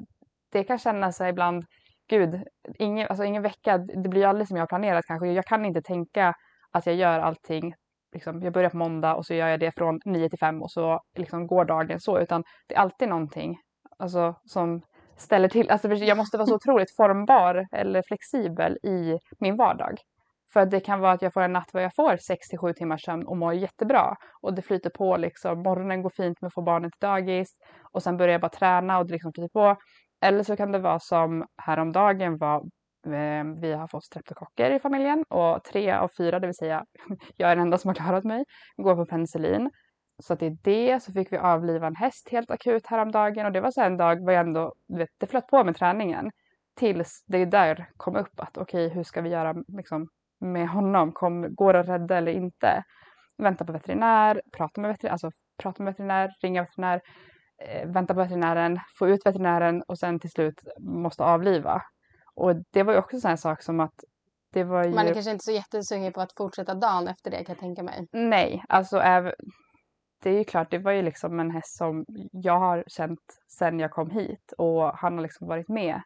det 0.51 0.63
kan 0.63 0.77
kännas 0.77 1.17
så 1.17 1.25
ibland, 1.25 1.65
gud, 2.09 2.43
ingen, 2.75 3.07
alltså 3.07 3.23
ingen 3.23 3.43
vecka, 3.43 3.77
det 3.77 4.09
blir 4.09 4.21
ju 4.21 4.27
aldrig 4.27 4.47
som 4.47 4.57
jag 4.57 4.61
har 4.61 4.67
planerat 4.67 5.05
kanske. 5.05 5.27
Jag 5.27 5.45
kan 5.45 5.65
inte 5.65 5.81
tänka 5.81 6.33
att 6.71 6.85
jag 6.85 6.95
gör 6.95 7.19
allting, 7.19 7.73
liksom, 8.13 8.41
jag 8.41 8.53
börjar 8.53 8.69
på 8.69 8.77
måndag 8.77 9.15
och 9.15 9.25
så 9.25 9.33
gör 9.33 9.47
jag 9.47 9.59
det 9.59 9.71
från 9.71 9.99
9 10.05 10.29
till 10.29 10.39
5 10.39 10.61
och 10.61 10.71
så 10.71 11.01
liksom 11.17 11.47
går 11.47 11.65
dagen 11.65 11.99
så, 11.99 12.19
utan 12.19 12.43
det 12.67 12.75
är 12.75 12.79
alltid 12.79 13.09
någonting 13.09 13.57
alltså, 13.99 14.35
som 14.45 14.81
ställer 15.17 15.49
till, 15.49 15.69
alltså 15.69 15.87
jag 15.93 16.17
måste 16.17 16.37
vara 16.37 16.47
så 16.47 16.55
otroligt 16.61 16.95
formbar 16.95 17.67
eller 17.71 18.01
flexibel 18.07 18.77
i 18.83 19.17
min 19.39 19.57
vardag. 19.57 19.97
För 20.53 20.65
det 20.65 20.79
kan 20.79 20.99
vara 20.99 21.11
att 21.11 21.21
jag 21.21 21.33
får 21.33 21.41
en 21.41 21.53
natt 21.53 21.69
där 21.73 21.81
jag 21.81 21.95
får 21.95 22.17
6 22.17 22.47
till 22.47 22.59
7 22.59 22.73
timmars 22.73 23.05
sömn 23.05 23.27
och 23.27 23.37
mår 23.37 23.53
jättebra. 23.53 24.15
Och 24.41 24.53
det 24.53 24.61
flyter 24.61 24.89
på 24.89 25.17
liksom, 25.17 25.63
morgonen 25.63 26.01
går 26.01 26.09
fint 26.09 26.41
med 26.41 26.47
att 26.47 26.53
få 26.53 26.61
barnen 26.61 26.91
till 26.91 27.07
dagis 27.07 27.47
och 27.91 28.03
sen 28.03 28.17
börjar 28.17 28.31
jag 28.31 28.41
bara 28.41 28.49
träna 28.49 28.99
och 28.99 29.07
det 29.07 29.13
liksom 29.13 29.31
flyter 29.33 29.49
på. 29.49 29.75
Eller 30.25 30.43
så 30.43 30.55
kan 30.55 30.71
det 30.71 30.79
vara 30.79 30.99
som 30.99 31.45
häromdagen 31.57 32.37
var 32.37 32.63
Eh, 33.07 33.43
vi 33.61 33.73
har 33.73 33.87
fått 33.87 34.03
streptokocker 34.03 34.71
i 34.71 34.79
familjen 34.79 35.23
och 35.29 35.63
tre 35.63 35.91
av 35.91 36.09
fyra, 36.17 36.39
det 36.39 36.47
vill 36.47 36.55
säga 36.55 36.85
jag 37.37 37.51
är 37.51 37.55
den 37.55 37.63
enda 37.65 37.77
som 37.77 37.89
har 37.89 37.95
klarat 37.95 38.23
mig, 38.23 38.45
går 38.77 38.95
på 38.95 39.05
penicillin. 39.05 39.69
Så 40.19 40.33
att 40.33 40.39
det 40.39 40.45
är 40.45 40.57
det. 40.63 41.03
Så 41.03 41.11
fick 41.11 41.31
vi 41.31 41.37
avliva 41.37 41.87
en 41.87 41.95
häst 41.95 42.29
helt 42.31 42.51
akut 42.51 42.87
häromdagen 42.87 43.45
och 43.45 43.51
det 43.51 43.61
var 43.61 43.71
så 43.71 43.81
en 43.81 43.97
dag 43.97 44.25
var 44.25 44.33
jag 44.33 44.47
ändå, 44.47 44.73
vet, 44.97 45.09
det 45.19 45.27
flöt 45.27 45.47
på 45.47 45.63
med 45.63 45.75
träningen. 45.75 46.31
Tills 46.75 47.23
det 47.27 47.45
där 47.45 47.89
kom 47.97 48.15
upp 48.15 48.39
att 48.39 48.57
okej, 48.57 48.85
okay, 48.85 48.95
hur 48.95 49.03
ska 49.03 49.21
vi 49.21 49.29
göra 49.29 49.53
liksom, 49.67 50.07
med 50.39 50.69
honom? 50.69 51.11
Kom, 51.11 51.55
går 51.55 51.73
det 51.73 51.79
att 51.79 51.89
rädda 51.89 52.17
eller 52.17 52.31
inte? 52.31 52.83
Vänta 53.37 53.65
på 53.65 53.71
veterinär, 53.71 54.41
prata 54.57 54.81
med 54.81 54.89
veterinär, 54.89 55.11
alltså 55.11 55.31
prata 55.63 55.83
med 55.83 55.93
veterinär, 55.93 56.31
ringa 56.41 56.61
veterinär, 56.61 57.01
eh, 57.67 57.89
vänta 57.89 58.13
på 58.13 58.19
veterinären, 58.19 58.79
få 58.99 59.07
ut 59.07 59.25
veterinären 59.25 59.83
och 59.87 59.99
sen 59.99 60.19
till 60.19 60.29
slut 60.29 60.61
måste 60.79 61.23
avliva. 61.23 61.81
Och 62.35 62.55
det 62.71 62.83
var 62.83 62.93
ju 62.93 62.99
också 62.99 63.15
en 63.15 63.21
sån 63.21 63.37
sak 63.37 63.61
som 63.61 63.79
att 63.79 64.03
det 64.53 64.63
var 64.63 64.83
ju... 64.83 64.89
Man 64.89 65.07
är 65.07 65.13
kanske 65.13 65.31
inte 65.31 65.45
så 65.45 65.51
jättesugen 65.51 66.13
på 66.13 66.21
att 66.21 66.33
fortsätta 66.37 66.73
dagen 66.73 67.07
efter 67.07 67.31
det 67.31 67.37
kan 67.37 67.53
jag 67.53 67.59
tänka 67.59 67.83
mig. 67.83 68.07
Nej, 68.11 68.63
alltså 68.69 68.97
äv 68.97 69.33
det 70.23 70.29
är 70.29 70.37
ju 70.37 70.43
klart, 70.43 70.71
det 70.71 70.77
var 70.77 70.91
ju 70.91 71.01
liksom 71.01 71.39
en 71.39 71.51
häst 71.51 71.77
som 71.77 72.05
jag 72.31 72.59
har 72.59 72.83
känt 72.87 73.19
sen 73.47 73.79
jag 73.79 73.91
kom 73.91 74.09
hit 74.09 74.53
och 74.57 74.97
han 74.97 75.13
har 75.13 75.21
liksom 75.21 75.47
varit 75.47 75.69
med 75.69 76.01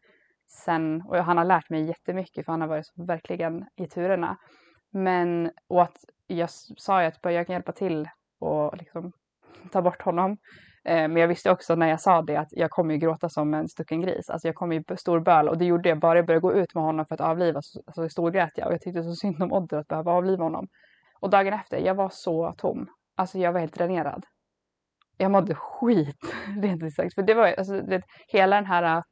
sen 0.48 1.02
och 1.02 1.18
han 1.18 1.38
har 1.38 1.46
lärt 1.46 1.70
mig 1.70 1.84
jättemycket 1.84 2.46
för 2.46 2.52
han 2.52 2.62
har 2.62 2.68
varit 2.68 2.92
verkligen 2.96 3.66
i 3.76 3.88
turerna. 3.88 4.38
Men 4.92 5.52
och 5.68 5.82
att 5.82 5.98
jag 6.28 6.50
sa 6.50 7.02
ju 7.02 7.08
att 7.08 7.20
jag 7.22 7.48
kan 7.48 7.54
hjälpa 7.54 7.72
till 7.72 8.10
och 8.40 8.78
liksom 8.78 9.12
ta 9.72 9.82
bort 9.82 10.02
honom. 10.02 10.38
Eh, 10.86 11.08
men 11.08 11.16
jag 11.16 11.28
visste 11.28 11.52
också 11.52 11.76
när 11.76 11.88
jag 11.88 12.02
sa 12.02 12.22
det 12.22 12.36
att 12.36 12.50
jag 12.52 12.72
kommer 12.72 12.94
ju 12.94 13.00
gråta 13.00 13.30
som 13.30 13.54
en 13.54 13.68
stucken 13.68 14.02
gris. 14.02 14.30
Alltså 14.30 14.48
jag 14.48 14.56
kommer 14.56 14.76
ju 14.76 14.84
storböla 14.98 15.52
och 15.52 15.58
det 15.58 15.66
gjorde 15.66 15.90
jag 15.90 16.00
bara 16.00 16.20
jag 16.20 16.26
började 16.26 16.42
gå 16.42 16.54
ut 16.54 16.76
med 16.76 16.84
honom 16.84 17.06
för 17.06 17.16
att 17.16 17.22
avliva. 17.22 17.62
Så 17.96 18.10
storgrät 18.10 18.52
jag 18.56 18.68
och 18.68 18.74
jag 18.74 18.82
tyckte 18.82 19.04
så 19.04 19.14
synd 19.14 19.44
om 19.44 19.54
Odder 19.54 19.78
att 19.78 19.88
behöva 19.88 20.12
avliva 20.12 20.44
honom. 20.44 20.68
Och 21.20 21.30
dagen 21.30 21.54
efter, 21.54 21.78
jag 21.78 21.96
var 21.96 22.10
så 22.10 22.54
tom. 22.58 22.88
Alltså 23.18 23.38
jag 23.38 23.54
var 23.54 23.60
helt 23.60 23.74
dränerad. 23.74 24.26
Jag 25.18 25.32
mådde 25.32 25.56
skit 25.56 26.36
rent 26.62 26.84
ut 26.84 26.94
sagt. 26.94 27.16
För 27.16 27.22
det 27.22 27.34
var 27.34 27.48
alltså, 27.58 27.82
det, 27.82 28.02
hela 28.28 28.56
den 28.56 28.66
här 28.66 28.84
att 28.84 29.10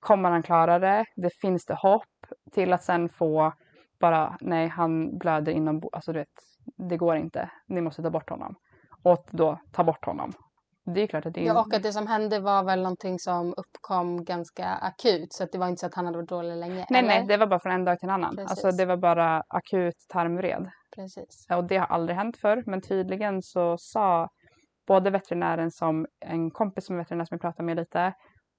kommer 0.00 0.30
han 0.30 0.42
klara 0.42 0.78
det? 0.78 1.04
Det 1.16 1.30
finns 1.40 1.64
det 1.64 1.74
hopp 1.74 2.04
till 2.52 2.72
att 2.72 2.82
sen 2.82 3.08
få 3.08 3.52
bara 4.00 4.36
nej, 4.40 4.68
han 4.68 5.18
blöder 5.18 5.52
inom, 5.52 5.82
alltså 5.92 6.12
du 6.12 6.18
vet, 6.18 6.28
det 6.76 6.96
går 6.96 7.16
inte. 7.16 7.50
Ni 7.66 7.80
måste 7.80 8.02
ta 8.02 8.10
bort 8.10 8.30
honom. 8.30 8.54
Och 9.02 9.26
då 9.30 9.58
ta 9.72 9.84
bort 9.84 10.04
honom. 10.04 10.32
Det 10.84 11.00
är 11.00 11.06
klart 11.06 11.26
att 11.26 11.34
det 11.34 11.40
är... 11.40 11.46
Ja, 11.46 11.60
och 11.60 11.74
att 11.74 11.82
det 11.82 11.92
som 11.92 12.06
hände 12.06 12.40
var 12.40 12.64
väl 12.64 12.82
någonting 12.82 13.18
som 13.18 13.54
uppkom 13.56 14.24
ganska 14.24 14.66
akut. 14.66 15.32
Så 15.32 15.44
att 15.44 15.52
det 15.52 15.58
var 15.58 15.68
inte 15.68 15.80
så 15.80 15.86
att 15.86 15.94
han 15.94 16.06
hade 16.06 16.18
varit 16.18 16.28
dålig 16.28 16.56
länge. 16.56 16.86
Nej, 16.90 16.98
eller? 16.98 17.08
nej, 17.08 17.24
det 17.28 17.36
var 17.36 17.46
bara 17.46 17.60
från 17.60 17.72
en 17.72 17.84
dag 17.84 17.98
till 17.98 18.08
en 18.08 18.14
annan. 18.14 18.36
Precis. 18.36 18.50
Alltså 18.50 18.70
det 18.70 18.86
var 18.86 18.96
bara 18.96 19.42
akut 19.48 20.06
tarmvred. 20.08 20.70
Precis. 20.96 21.46
Och 21.56 21.64
det 21.64 21.76
har 21.76 21.86
aldrig 21.86 22.16
hänt 22.16 22.36
förr. 22.36 22.62
Men 22.66 22.80
tydligen 22.80 23.42
så 23.42 23.76
sa 23.78 24.28
både 24.86 25.10
veterinären 25.10 25.70
som 25.70 26.06
en 26.20 26.50
kompis 26.50 26.86
som 26.86 26.96
är 26.96 27.00
veterinär 27.00 27.24
som 27.24 27.34
jag 27.34 27.40
pratade 27.40 27.66
med 27.66 27.76
lite 27.76 28.14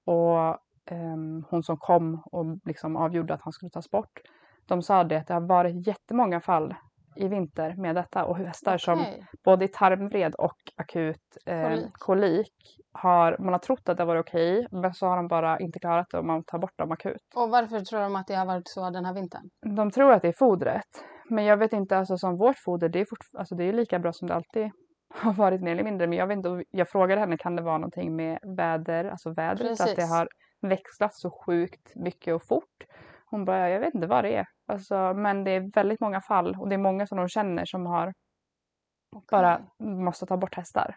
och 0.06 0.58
um, 0.90 1.44
hon 1.50 1.62
som 1.62 1.76
kom 1.76 2.22
och 2.24 2.44
liksom 2.64 2.96
avgjorde 2.96 3.34
att 3.34 3.42
han 3.42 3.52
skulle 3.52 3.70
tas 3.70 3.90
bort. 3.90 4.20
De 4.66 4.82
sa 4.82 5.04
det 5.04 5.16
att 5.16 5.26
det 5.26 5.34
har 5.34 5.48
varit 5.48 5.86
jättemånga 5.86 6.40
fall 6.40 6.74
i 7.16 7.28
vinter 7.28 7.74
med 7.76 7.96
detta 7.96 8.24
och 8.24 8.36
hästar 8.36 8.74
okay. 8.74 8.78
som 8.78 9.04
både 9.44 9.64
i 9.64 9.68
tarmvred 9.68 10.34
och 10.34 10.56
akut 10.76 11.36
eh, 11.46 11.68
kolik. 11.68 11.92
kolik. 11.92 12.54
har, 12.92 13.36
man 13.38 13.52
har 13.52 13.58
trott 13.58 13.88
att 13.88 13.96
det 13.96 14.04
var 14.04 14.16
okej 14.16 14.58
okay, 14.58 14.80
men 14.80 14.94
så 14.94 15.06
har 15.06 15.16
de 15.16 15.28
bara 15.28 15.58
inte 15.58 15.78
klarat 15.78 16.06
det 16.10 16.18
och 16.18 16.24
man 16.24 16.44
tar 16.44 16.58
bort 16.58 16.78
dem 16.78 16.92
akut. 16.92 17.22
Och 17.34 17.50
varför 17.50 17.80
tror 17.80 18.00
de 18.00 18.16
att 18.16 18.26
det 18.26 18.34
har 18.34 18.46
varit 18.46 18.68
så 18.68 18.90
den 18.90 19.04
här 19.04 19.14
vintern? 19.14 19.50
De 19.76 19.90
tror 19.90 20.12
att 20.12 20.22
det 20.22 20.28
är 20.28 20.32
fodret. 20.38 21.04
Men 21.28 21.44
jag 21.44 21.56
vet 21.56 21.72
inte, 21.72 21.98
alltså 21.98 22.18
som 22.18 22.36
vårt 22.36 22.58
foder 22.58 22.88
det 22.88 23.00
är, 23.00 23.04
fort, 23.04 23.24
alltså, 23.38 23.54
det 23.54 23.64
är 23.64 23.72
lika 23.72 23.98
bra 23.98 24.12
som 24.12 24.28
det 24.28 24.34
alltid 24.34 24.70
har 25.14 25.32
varit 25.32 25.60
mer 25.60 25.72
eller 25.72 25.84
mindre. 25.84 26.06
Men 26.06 26.18
jag 26.18 26.26
vet 26.26 26.36
inte, 26.36 26.64
jag 26.70 26.88
frågade 26.88 27.20
henne 27.20 27.36
kan 27.36 27.56
det 27.56 27.62
vara 27.62 27.78
någonting 27.78 28.16
med 28.16 28.38
väder, 28.56 29.04
alltså 29.04 29.32
vädret, 29.32 29.68
Precis. 29.68 29.86
att 29.86 29.96
det 29.96 30.06
har 30.06 30.28
växlat 30.60 31.14
så 31.14 31.30
sjukt 31.30 31.92
mycket 31.94 32.34
och 32.34 32.42
fort. 32.42 32.84
Hon 33.30 33.44
bara, 33.44 33.70
jag 33.70 33.80
vet 33.80 33.94
inte 33.94 34.06
vad 34.06 34.24
det 34.24 34.36
är. 34.36 34.46
Alltså, 34.66 35.14
men 35.14 35.44
det 35.44 35.50
är 35.50 35.70
väldigt 35.74 36.00
många 36.00 36.20
fall 36.20 36.56
och 36.58 36.68
det 36.68 36.74
är 36.74 36.78
många 36.78 37.06
som 37.06 37.18
de 37.18 37.28
känner 37.28 37.64
som 37.64 37.86
har 37.86 38.12
okay. 39.16 39.38
bara 39.38 39.60
måste 39.78 40.26
ta 40.26 40.36
bort 40.36 40.54
hästar. 40.54 40.96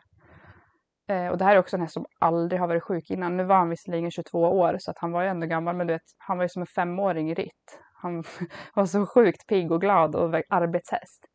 Eh, 1.10 1.28
och 1.28 1.38
det 1.38 1.46
här 1.46 1.56
är 1.56 1.60
också 1.60 1.76
en 1.76 1.82
häst 1.82 1.94
som 1.94 2.06
aldrig 2.20 2.60
har 2.60 2.68
varit 2.68 2.84
sjuk 2.84 3.10
innan. 3.12 3.38
Nu 3.38 3.44
var 3.44 3.56
han 3.56 3.70
visserligen 3.70 4.12
22 4.12 4.40
år 4.40 4.78
så 4.80 4.92
att 4.92 4.98
han 5.00 5.12
var 5.12 5.22
ju 5.22 5.28
ändå 5.28 5.48
gammal 5.48 5.76
men 5.76 5.88
du 5.88 5.94
vet, 5.94 6.02
han 6.18 6.38
var 6.38 6.46
ju 6.46 6.50
som 6.50 6.62
en 6.62 6.68
femåring 6.68 7.32
i 7.32 7.34
ritt. 7.34 7.80
Han 8.02 8.24
var 8.74 8.86
så 8.86 9.06
sjukt 9.06 9.48
pigg 9.48 9.72
och 9.72 9.82
glad 9.82 10.16
och 10.16 10.42
arbetshäst. 10.50 11.26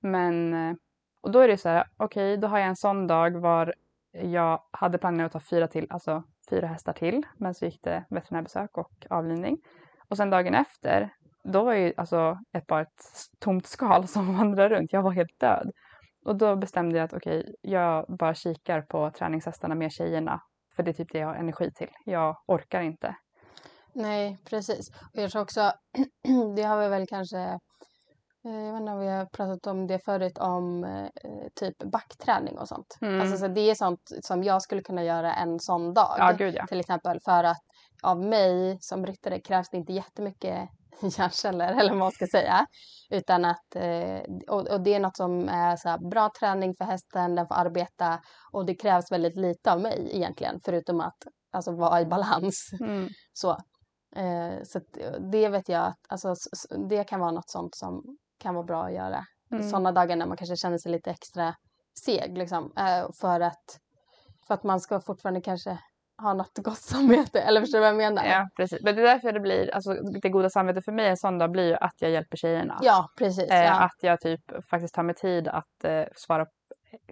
Men, 0.00 0.54
eh, 0.54 0.74
och 1.22 1.30
då 1.30 1.40
är 1.40 1.48
det 1.48 1.58
så 1.58 1.68
här, 1.68 1.84
okej 1.96 2.32
okay, 2.32 2.36
då 2.36 2.48
har 2.48 2.58
jag 2.58 2.68
en 2.68 2.76
sån 2.76 3.06
dag 3.06 3.40
var 3.40 3.74
jag 4.12 4.62
hade 4.70 4.98
planerat 4.98 5.26
att 5.34 5.42
ta 5.42 5.48
fyra 5.50 5.68
till, 5.68 5.86
alltså 5.90 6.22
fyra 6.50 6.66
hästar 6.66 6.92
till. 6.92 7.26
Men 7.36 7.54
så 7.54 7.64
gick 7.64 7.82
det 7.82 8.04
veterinärbesök 8.10 8.78
och 8.78 9.06
avlivning. 9.10 9.58
Och 10.08 10.16
sen 10.16 10.30
dagen 10.30 10.54
efter, 10.54 11.10
då 11.44 11.64
var 11.64 11.74
ju 11.74 11.92
alltså 11.96 12.38
ett 12.52 12.66
bara 12.66 12.80
ett 12.80 13.02
tomt 13.38 13.66
skal 13.66 14.08
som 14.08 14.36
vandrade 14.36 14.74
runt. 14.76 14.92
Jag 14.92 15.02
var 15.02 15.10
helt 15.10 15.40
död. 15.40 15.70
Och 16.24 16.36
då 16.36 16.56
bestämde 16.56 16.98
jag 16.98 17.04
att 17.04 17.12
okej, 17.12 17.40
okay, 17.40 17.54
jag 17.62 18.06
bara 18.18 18.34
kikar 18.34 18.82
på 18.82 19.10
träningshästarna 19.10 19.74
med 19.74 19.92
tjejerna. 19.92 20.40
För 20.76 20.82
det 20.82 20.90
är 20.90 20.92
typ 20.92 21.12
det 21.12 21.18
jag 21.18 21.28
har 21.28 21.34
energi 21.34 21.70
till. 21.72 21.90
Jag 22.04 22.36
orkar 22.46 22.80
inte. 22.80 23.14
Nej, 23.92 24.38
precis. 24.44 24.90
Och 24.90 25.22
jag 25.22 25.30
tror 25.30 25.42
också, 25.42 25.72
det 26.56 26.62
har 26.62 26.80
vi 26.80 26.88
väl 26.88 27.06
kanske, 27.06 27.38
eh, 28.44 28.52
jag 28.52 28.72
vet 28.72 28.80
inte 28.80 28.92
om 28.92 28.98
vi 29.00 29.08
har 29.08 29.26
pratat 29.26 29.66
om 29.66 29.86
det 29.86 29.98
förut, 29.98 30.38
om 30.38 30.84
eh, 30.84 31.08
typ 31.54 31.78
backträning 31.78 32.58
och 32.58 32.68
sånt. 32.68 32.98
Mm. 33.00 33.20
Alltså 33.20 33.36
så 33.36 33.48
det 33.48 33.70
är 33.70 33.74
sånt 33.74 34.10
som 34.22 34.44
jag 34.44 34.62
skulle 34.62 34.82
kunna 34.82 35.04
göra 35.04 35.34
en 35.34 35.60
sån 35.60 35.94
dag. 35.94 36.14
Ja, 36.18 36.32
gud, 36.32 36.54
ja. 36.54 36.66
Till 36.66 36.80
exempel 36.80 37.20
för 37.20 37.44
att 37.44 37.62
av 38.02 38.20
mig 38.20 38.78
som 38.80 39.06
ryttare 39.06 39.40
krävs 39.40 39.70
det 39.70 39.76
inte 39.76 39.92
jättemycket 39.92 40.68
hjärnceller 41.18 41.72
eller 41.72 41.90
vad 41.90 41.98
man 41.98 42.12
ska 42.12 42.26
säga. 42.26 42.66
Utan 43.10 43.44
att, 43.44 43.76
eh, 43.76 44.20
och, 44.48 44.80
det 44.80 44.94
är 44.94 45.00
något 45.00 45.16
som 45.16 45.48
är 45.48 45.76
så 45.76 46.08
bra 46.08 46.30
träning 46.40 46.74
för 46.74 46.84
hästen, 46.84 47.34
den 47.34 47.46
får 47.46 47.54
arbeta 47.54 48.20
och 48.52 48.66
det 48.66 48.74
krävs 48.74 49.12
väldigt 49.12 49.36
lite 49.36 49.72
av 49.72 49.80
mig 49.80 50.08
egentligen 50.12 50.60
förutom 50.64 51.00
att 51.00 51.16
alltså, 51.50 51.72
vara 51.72 52.00
i 52.00 52.06
balans. 52.06 52.70
Mm. 52.80 53.08
Så, 53.32 53.56
eh, 54.18 54.62
så 54.64 54.80
det 55.32 55.48
vet 55.48 55.68
jag 55.68 55.86
att 55.86 55.96
alltså, 56.08 56.34
det 56.88 57.04
kan 57.04 57.20
vara 57.20 57.30
något 57.30 57.50
sånt 57.50 57.74
som 57.74 58.16
kan 58.38 58.54
vara 58.54 58.64
bra 58.64 58.84
att 58.84 58.92
göra. 58.92 59.24
Mm. 59.52 59.68
Sådana 59.68 59.92
dagar 59.92 60.16
när 60.16 60.26
man 60.26 60.36
kanske 60.36 60.56
känner 60.56 60.78
sig 60.78 60.92
lite 60.92 61.10
extra 61.10 61.54
seg 62.04 62.38
liksom, 62.38 62.72
eh, 62.76 63.08
för, 63.20 63.40
att, 63.40 63.78
för 64.46 64.54
att 64.54 64.62
man 64.64 64.80
ska 64.80 65.00
fortfarande 65.00 65.40
kanske 65.40 65.78
ha 66.22 66.34
något 66.34 66.58
gott 66.62 66.78
samvete. 66.78 67.40
Eller 67.40 67.60
förstår 67.60 67.78
du 67.78 67.80
vad 67.80 67.88
jag 67.88 67.96
menar? 67.96 68.24
Ja, 68.24 68.48
precis. 68.56 68.78
Men 68.82 68.96
det 68.96 69.02
är 69.02 69.06
därför 69.06 69.32
det 69.32 69.40
blir, 69.40 69.74
alltså 69.74 69.94
det 70.22 70.28
goda 70.28 70.50
samvetet 70.50 70.84
för 70.84 70.92
mig 70.92 71.08
en 71.08 71.16
sån 71.16 71.38
dag 71.38 71.50
blir 71.50 71.68
ju 71.68 71.74
att 71.74 71.94
jag 71.98 72.10
hjälper 72.10 72.36
tjejerna. 72.36 72.78
Ja, 72.82 73.08
precis. 73.18 73.50
Eh, 73.50 73.64
ja. 73.64 73.80
Att 73.80 73.96
jag 74.00 74.20
typ 74.20 74.40
faktiskt 74.70 74.94
tar 74.94 75.02
mig 75.02 75.14
tid 75.14 75.48
att 75.48 75.84
eh, 75.84 76.04
svara 76.16 76.46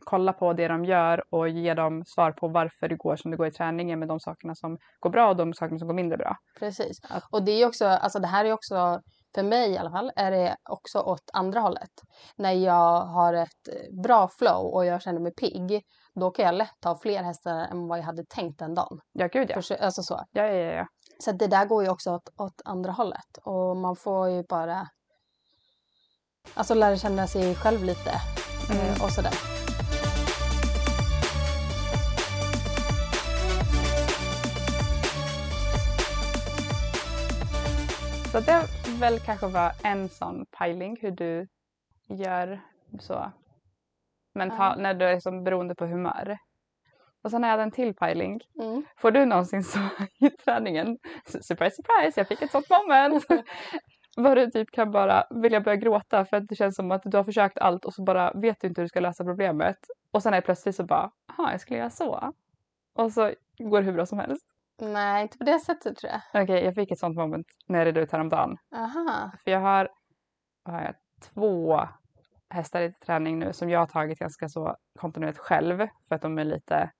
kolla 0.05 0.33
på 0.33 0.53
det 0.53 0.69
de 0.69 0.85
gör 0.85 1.35
och 1.35 1.49
ge 1.49 1.75
dem 1.75 2.05
svar 2.07 2.33
på 2.33 2.49
varför 2.49 2.89
det 2.89 2.97
går 2.97 3.17
som 3.17 3.31
det 3.31 3.37
går 3.37 3.47
i 3.47 3.51
träningen 3.51 3.99
med 3.99 4.09
de 4.09 4.21
sakerna 4.21 4.55
som 4.55 4.79
går 5.01 5.11
bra 5.11 5.29
och 5.29 5.37
de 5.37 5.55
sakerna 5.55 5.79
som 5.79 5.89
går 5.89 5.95
mindre 5.95 6.19
bra. 6.19 6.37
Precis. 6.59 7.01
Att... 7.09 7.25
Och 7.31 7.43
det 7.45 7.53
är 7.63 7.67
också, 7.67 7.87
alltså 7.87 8.19
det 8.19 8.27
här 8.27 8.45
är 8.45 8.53
också 8.53 9.01
för 9.35 9.43
mig 9.43 9.71
i 9.71 9.79
alla 9.79 9.91
fall 9.91 10.13
är 10.17 10.31
det 10.31 10.57
också 10.71 11.01
åt 11.01 11.31
andra 11.33 11.61
hållet. 11.61 11.91
När 12.37 12.53
jag 12.53 13.01
har 13.01 13.35
ett 13.35 13.93
bra 14.03 14.29
flow 14.29 14.75
och 14.75 14.87
jag 14.87 15.03
känner 15.03 15.21
mig 15.21 15.35
pigg 15.35 15.83
då 16.15 16.31
kan 16.31 16.45
jag 16.45 16.55
lätt 16.55 16.85
ha 16.85 16.99
fler 16.99 17.23
hästar 17.23 17.55
än 17.55 17.89
vad 17.89 17.99
jag 17.99 18.05
hade 18.05 18.25
tänkt 18.29 18.59
den 18.59 18.75
dagen. 18.75 19.01
Ja, 19.13 19.27
gud 19.27 19.51
ja. 19.51 19.63
För, 19.63 19.83
alltså 19.83 20.03
så. 20.03 20.25
Ja, 20.33 20.43
ja, 20.43 20.73
ja. 20.73 20.87
Så 21.19 21.33
det 21.33 21.47
där 21.47 21.67
går 21.67 21.83
ju 21.83 21.91
också 21.91 22.11
åt, 22.15 22.29
åt 22.37 22.63
andra 22.65 22.93
hållet 22.93 23.39
och 23.45 23.77
man 23.77 23.97
får 23.97 24.29
ju 24.29 24.43
bara 24.49 24.89
alltså 26.55 26.75
lära 26.75 26.97
känna 26.97 27.27
sig 27.27 27.55
själv 27.55 27.85
lite 27.85 28.11
mm. 28.71 28.87
Eh, 28.87 29.05
och 29.05 29.11
sådär. 29.11 29.66
Så 38.37 38.43
det 38.43 38.69
väl 39.01 39.19
kanske 39.21 39.47
var 39.47 39.73
en 39.85 40.09
sån 40.09 40.47
pejling 40.59 40.97
hur 41.01 41.11
du 41.11 41.49
gör 42.09 42.61
så 43.01 43.33
mental, 44.35 44.75
ja. 44.77 44.83
när 44.83 44.95
du 44.95 45.05
är 45.05 45.21
som 45.21 45.45
beroende 45.45 45.75
på 45.75 45.87
humör. 45.87 46.39
Och 47.23 47.31
sen 47.31 47.43
har 47.43 47.51
jag 47.51 47.63
en 47.63 47.71
till 47.71 47.95
pejling. 47.95 48.41
Mm. 48.63 48.85
Får 48.97 49.11
du 49.11 49.25
någonsin 49.25 49.65
så 49.65 49.79
i 50.27 50.31
träningen, 50.31 50.99
surprise 51.27 51.77
surprise, 51.77 52.21
jag 52.21 52.29
fick 52.29 52.43
ett 52.43 52.51
sånt 52.51 52.71
moment. 52.71 53.25
Var 54.17 54.37
du 54.37 54.51
typ 54.51 54.71
kan 54.71 54.91
bara 54.91 55.27
vilja 55.31 55.61
börja 55.61 55.77
gråta 55.77 56.25
för 56.25 56.37
att 56.37 56.49
det 56.49 56.57
känns 56.57 56.77
som 56.77 56.91
att 56.91 57.03
du 57.05 57.17
har 57.17 57.25
försökt 57.25 57.59
allt 57.59 57.85
och 57.85 57.95
så 57.95 58.03
bara 58.03 58.33
vet 58.33 58.61
du 58.61 58.69
inte 58.69 58.81
hur 58.81 58.85
du 58.85 58.89
ska 58.89 59.01
lösa 59.01 59.25
problemet. 59.25 59.79
Och 60.11 60.23
sen 60.23 60.35
är 60.35 60.41
plötsligt 60.41 60.77
så 60.77 60.85
bara, 60.85 61.11
jaha 61.37 61.51
jag 61.51 61.61
skulle 61.61 61.79
göra 61.79 61.91
så. 61.91 62.33
Och 62.95 63.13
så 63.13 63.33
går 63.59 63.81
det 63.81 63.87
hur 63.87 63.93
bra 63.93 64.07
som 64.07 64.19
helst. 64.19 64.56
Nej, 64.79 65.23
inte 65.23 65.39
på 65.39 65.45
det 65.45 65.59
sättet 65.59 65.97
tror 65.97 66.13
jag. 66.13 66.43
Okej, 66.43 66.65
jag 66.65 66.75
fick 66.75 66.91
ett 66.91 66.99
sånt 66.99 67.17
moment 67.17 67.47
när 67.67 67.79
jag 67.79 67.87
red 67.87 67.99
ut 67.99 68.13
häromdagen. 68.13 68.57
Aha. 68.75 69.31
För 69.45 69.51
jag 69.51 69.61
har, 69.61 69.89
har 70.65 70.83
jag, 70.83 70.95
två 71.35 71.81
hästar 72.51 72.81
i 72.81 72.93
träning 72.93 73.39
nu 73.39 73.53
som 73.53 73.71
jag 73.71 73.79
har 73.79 73.87
tagit 73.87 74.19
ganska 74.19 74.49
så 74.49 74.77
kontinuerligt 74.99 75.39
själv 75.39 75.87
för 76.09 76.15
att 76.15 76.23
de 76.23 76.39
är 76.39 76.45
lite, 76.45 76.91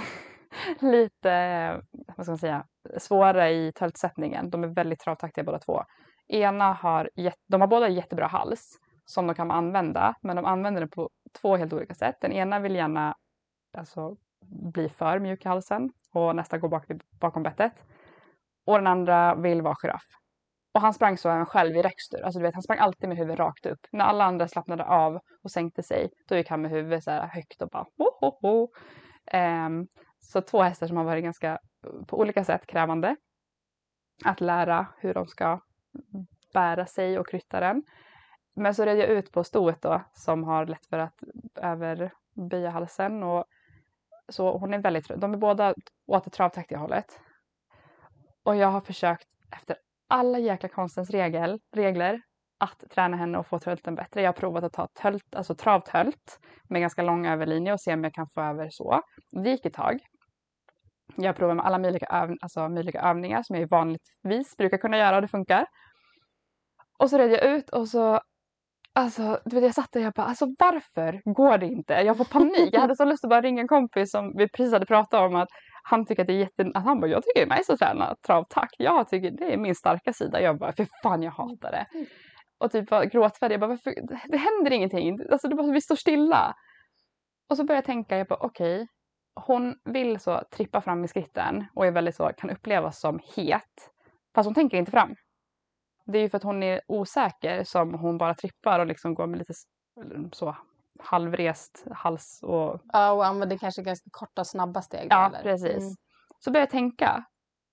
lite, 0.80 1.70
vad 2.16 2.26
ska 2.26 2.30
man 2.32 2.38
säga, 2.38 2.66
svåra 2.98 3.50
i 3.50 3.72
töltsättningen. 3.72 4.50
De 4.50 4.64
är 4.64 4.68
väldigt 4.68 5.00
travtaktiga 5.00 5.44
båda 5.44 5.58
två. 5.58 5.82
Ena 6.28 6.72
har, 6.72 7.10
de 7.48 7.60
har 7.60 7.68
båda 7.68 7.88
jättebra 7.88 8.26
hals 8.26 8.78
som 9.04 9.26
de 9.26 9.34
kan 9.34 9.50
använda, 9.50 10.14
men 10.22 10.36
de 10.36 10.44
använder 10.44 10.80
den 10.80 10.90
på 10.90 11.10
två 11.40 11.56
helt 11.56 11.72
olika 11.72 11.94
sätt. 11.94 12.16
Den 12.20 12.32
ena 12.32 12.60
vill 12.60 12.74
gärna 12.74 13.14
alltså, 13.78 14.16
bli 14.48 14.88
för 14.88 15.18
mjuk 15.18 15.44
i 15.44 15.48
halsen 15.48 15.92
och 16.12 16.36
nästa 16.36 16.58
går 16.58 16.68
bak, 16.68 16.84
bakom 17.20 17.42
bettet. 17.42 17.72
Och 18.66 18.74
den 18.74 18.86
andra 18.86 19.34
vill 19.34 19.62
vara 19.62 19.74
giraff. 19.82 20.04
Och 20.74 20.80
han 20.80 20.94
sprang 20.94 21.18
så 21.18 21.28
även 21.28 21.46
själv 21.46 21.76
i 21.76 21.82
räckstur. 21.82 22.22
Alltså 22.22 22.38
du 22.38 22.42
vet, 22.42 22.54
han 22.54 22.62
sprang 22.62 22.78
alltid 22.78 23.08
med 23.08 23.18
huvudet 23.18 23.38
rakt 23.38 23.66
upp. 23.66 23.86
När 23.90 24.04
alla 24.04 24.24
andra 24.24 24.48
slappnade 24.48 24.84
av 24.84 25.20
och 25.42 25.50
sänkte 25.50 25.82
sig, 25.82 26.10
då 26.28 26.36
gick 26.36 26.50
han 26.50 26.62
med 26.62 26.70
huvudet 26.70 27.04
så 27.04 27.10
här 27.10 27.26
högt 27.26 27.62
och 27.62 27.68
bara 27.68 27.86
ho, 27.98 28.04
ho, 28.20 28.38
ho. 28.40 28.68
Um, 29.66 29.88
så 30.18 30.40
två 30.40 30.62
hästar 30.62 30.86
som 30.86 30.96
har 30.96 31.04
varit 31.04 31.24
ganska 31.24 31.58
på 32.06 32.18
olika 32.18 32.44
sätt 32.44 32.66
krävande. 32.66 33.16
Att 34.24 34.40
lära 34.40 34.86
hur 34.98 35.14
de 35.14 35.26
ska 35.26 35.60
bära 36.52 36.86
sig 36.86 37.18
och 37.18 37.28
krytta 37.28 37.60
den. 37.60 37.82
Men 38.54 38.74
så 38.74 38.84
red 38.84 38.98
jag 38.98 39.08
ut 39.08 39.32
på 39.32 39.44
stoet 39.44 39.82
då 39.82 40.02
som 40.12 40.44
har 40.44 40.66
lätt 40.66 40.86
för 40.86 40.98
att 40.98 41.22
överböja 41.56 42.70
halsen 42.70 43.22
och 43.22 43.44
så 44.28 44.58
hon 44.58 44.74
är 44.74 44.78
väldigt, 44.78 45.08
de 45.08 45.34
är 45.34 45.38
båda 45.38 45.74
åt 46.06 46.24
det 46.24 46.30
travtaktiga 46.30 46.78
hållet. 46.78 47.20
Och 48.44 48.56
jag 48.56 48.68
har 48.68 48.80
försökt 48.80 49.28
efter 49.56 49.76
alla 50.08 50.38
jäkla 50.38 50.68
konstens 50.68 51.10
regel, 51.10 51.60
regler 51.76 52.22
att 52.58 52.84
träna 52.90 53.16
henne 53.16 53.38
och 53.38 53.46
få 53.46 53.58
tölten 53.58 53.94
bättre. 53.94 54.22
Jag 54.22 54.28
har 54.28 54.32
provat 54.32 54.64
att 54.64 54.72
ta 54.72 54.88
tölt, 55.02 55.34
alltså 55.34 55.54
travtölt 55.54 56.40
med 56.68 56.80
ganska 56.80 57.02
lång 57.02 57.26
överlinje 57.26 57.72
och 57.72 57.80
se 57.80 57.94
om 57.94 58.04
jag 58.04 58.14
kan 58.14 58.28
få 58.34 58.40
över 58.40 58.68
så. 58.70 59.00
Det 59.30 59.50
gick 59.50 59.66
ett 59.66 59.74
tag. 59.74 59.98
Jag 61.16 61.36
provar 61.36 61.54
med 61.54 61.66
alla 61.66 61.78
möjliga, 61.78 62.06
öv, 62.06 62.36
alltså 62.40 62.68
möjliga 62.68 63.00
övningar 63.00 63.42
som 63.42 63.56
jag 63.56 63.68
vanligtvis 63.68 64.56
brukar 64.56 64.78
kunna 64.78 64.98
göra 64.98 65.16
och 65.16 65.22
det 65.22 65.28
funkar. 65.28 65.66
Och 66.98 67.10
så 67.10 67.18
red 67.18 67.32
jag 67.32 67.44
ut 67.44 67.70
och 67.70 67.88
så 67.88 68.20
Alltså, 68.98 69.40
du 69.44 69.56
vet, 69.56 69.64
jag 69.64 69.74
satt 69.74 69.92
där 69.92 70.00
och 70.00 70.06
jag 70.06 70.12
bara, 70.12 70.26
alltså 70.26 70.46
varför 70.58 71.22
går 71.24 71.58
det 71.58 71.66
inte? 71.66 71.94
Jag 71.94 72.16
får 72.16 72.24
panik. 72.24 72.68
Jag 72.72 72.80
hade 72.80 72.96
så 72.96 73.04
lust 73.04 73.24
att 73.24 73.30
bara 73.30 73.40
ringa 73.40 73.60
en 73.60 73.68
kompis 73.68 74.10
som 74.10 74.32
vi 74.36 74.48
precis 74.48 74.72
hade 74.72 74.86
pratat 74.86 75.20
om 75.20 75.34
att 75.36 75.48
han 75.82 76.06
tycker 76.06 76.22
att 76.22 76.26
det 76.26 76.32
är 76.32 76.38
jätte... 76.38 76.70
Att 76.74 76.84
han 76.84 77.00
bara, 77.00 77.10
jag 77.10 77.22
tycker 77.22 77.46
det 77.46 77.52
är 77.52 77.58
nice 77.58 77.72
att 77.72 77.78
träna 77.78 78.14
travtakt. 78.26 78.74
Jag 78.78 79.08
tycker 79.08 79.30
det 79.30 79.52
är 79.52 79.56
min 79.56 79.74
starka 79.74 80.12
sida. 80.12 80.40
Jag 80.40 80.58
bara, 80.58 80.72
för 80.72 80.86
fan 81.02 81.22
jag 81.22 81.30
hatar 81.30 81.72
det. 81.72 81.86
Och 82.58 82.72
typ 82.72 82.90
var 82.90 83.04
gråtfärdig. 83.04 83.54
Jag 83.54 83.60
bara, 83.60 83.66
varför? 83.66 83.94
Det 84.28 84.36
händer 84.36 84.72
ingenting. 84.72 85.18
Alltså 85.32 85.48
det 85.48 85.54
bara, 85.54 85.72
vi 85.72 85.80
står 85.80 85.96
stilla. 85.96 86.54
Och 87.50 87.56
så 87.56 87.64
började 87.64 87.78
jag 87.78 87.84
tänka, 87.84 88.18
jag 88.18 88.26
bara 88.26 88.38
okej. 88.40 88.74
Okay, 88.74 88.86
hon 89.34 89.74
vill 89.84 90.20
så 90.20 90.42
trippa 90.56 90.80
fram 90.80 91.04
i 91.04 91.08
skritten 91.08 91.66
och 91.74 91.86
är 91.86 91.90
väldigt 91.90 92.16
så, 92.16 92.30
kan 92.36 92.50
upplevas 92.50 93.00
som 93.00 93.20
het. 93.36 93.90
Fast 94.34 94.46
hon 94.46 94.54
tänker 94.54 94.78
inte 94.78 94.90
fram. 94.90 95.14
Det 96.06 96.18
är 96.18 96.22
ju 96.22 96.30
för 96.30 96.36
att 96.36 96.44
hon 96.44 96.62
är 96.62 96.80
osäker 96.88 97.64
som 97.64 97.94
hon 97.94 98.18
bara 98.18 98.34
trippar 98.34 98.80
och 98.80 98.86
liksom 98.86 99.14
går 99.14 99.26
med 99.26 99.38
lite 99.38 99.52
så 100.32 100.56
halvrest 100.98 101.86
hals 101.90 102.40
och... 102.42 102.80
Ja, 102.92 103.12
och 103.12 103.26
använder 103.26 103.58
kanske 103.58 103.82
ganska 103.82 104.10
korta 104.12 104.44
snabba 104.44 104.82
steg. 104.82 105.06
Ja, 105.10 105.26
eller? 105.26 105.42
precis. 105.42 105.82
Mm. 105.82 105.94
Så 106.38 106.50
började 106.50 106.62
jag 106.62 106.70
tänka. 106.70 107.24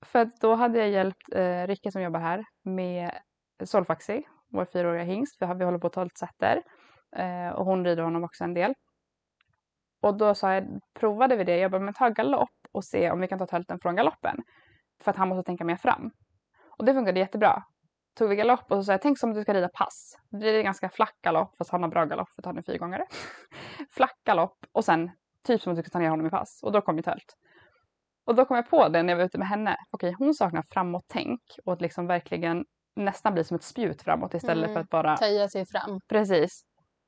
För 0.06 0.30
då 0.42 0.56
hade 0.56 0.80
jag 0.80 0.90
hjälpt 0.90 1.34
eh, 1.36 1.68
Ricka 1.68 1.92
som 1.92 2.02
jobbar 2.02 2.20
här 2.20 2.46
med 2.64 3.12
Solfaxi, 3.64 4.24
vår 4.52 4.66
fyraåriga 4.66 5.04
hingst. 5.04 5.38
Vi, 5.40 5.46
har, 5.46 5.56
vi 5.56 5.66
håller 5.66 5.80
på 5.80 5.88
att 5.88 5.94
ta 5.94 6.10
sätter. 6.20 6.64
Eh, 7.16 7.50
och 7.50 7.66
hon 7.66 7.86
rider 7.86 8.04
honom 8.04 8.24
också 8.24 8.44
en 8.44 8.54
del. 8.54 8.74
Och 10.02 10.18
då 10.18 10.36
sa 10.36 10.54
jag, 10.54 10.80
provade 11.00 11.36
vi 11.36 11.44
det. 11.44 11.58
Jag 11.58 11.72
bara, 11.72 11.82
men 11.82 11.94
ta 11.94 12.10
galopp 12.10 12.68
och 12.72 12.86
se 12.86 13.12
om 13.12 13.20
vi 13.20 13.28
kan 13.28 13.40
ta 13.40 13.48
tölten 13.48 13.80
från 13.80 13.96
galoppen. 13.96 14.44
För 15.04 15.12
att 15.12 15.18
han 15.18 15.30
måste 15.30 15.44
tänka 15.44 15.66
mer 15.66 15.76
fram. 15.76 16.12
Och 16.78 16.86
det 16.86 16.94
funkade 16.94 17.20
jättebra 17.20 17.64
tog 18.14 18.30
vi 18.30 18.36
galopp 18.36 18.72
och 18.72 18.78
så 18.78 18.84
sa 18.84 18.92
jag, 18.92 19.02
tänk 19.02 19.20
som 19.20 19.34
du 19.34 19.42
ska 19.42 19.54
rida 19.54 19.70
pass. 19.70 20.18
Det 20.30 20.38
blir 20.38 20.64
ganska 20.64 20.90
flack 20.90 21.16
galopp, 21.22 21.56
fast 21.58 21.72
han 21.72 21.84
har 21.84 21.90
bra 21.90 22.06
galopp 22.06 22.30
för 22.30 22.42
att 22.42 22.46
han 22.46 22.58
är 22.58 22.62
fyrgångare. 22.62 23.06
flack 23.92 24.18
galopp 24.24 24.58
och 24.72 24.86
sen 24.86 25.12
typ 25.44 25.62
som 25.62 25.72
att 25.72 25.78
du 25.78 25.84
ska 25.84 25.90
ta 25.90 26.00
ner 26.00 26.10
honom 26.10 26.28
i 26.28 26.30
pass. 26.30 26.60
Och 26.64 26.72
då 26.72 26.82
kom 26.82 26.98
ju 26.98 27.04
tölt. 27.04 27.38
Och 28.26 28.36
då 28.36 28.46
kom 28.46 28.56
jag 28.56 28.70
på 28.70 28.88
det 28.88 29.04
när 29.04 29.14
jag 29.14 29.18
var 29.18 29.26
ute 29.26 29.38
med 29.38 29.48
henne. 29.48 29.78
Okej, 29.92 30.16
hon 30.20 30.34
saknar 30.34 30.64
framåt-tänk 30.72 31.42
och 31.66 31.74
att 31.74 31.82
liksom 31.82 32.08
verkligen 32.08 32.66
nästan 32.96 33.34
bli 33.34 33.44
som 33.44 33.56
ett 33.56 33.64
spjut 33.64 34.02
framåt 34.02 34.34
istället 34.34 34.64
mm, 34.64 34.74
för 34.74 34.82
att 34.82 34.90
bara... 34.90 35.18
Töja 35.18 35.50
sig 35.50 35.66
fram. 35.66 36.00
Precis. 36.08 36.62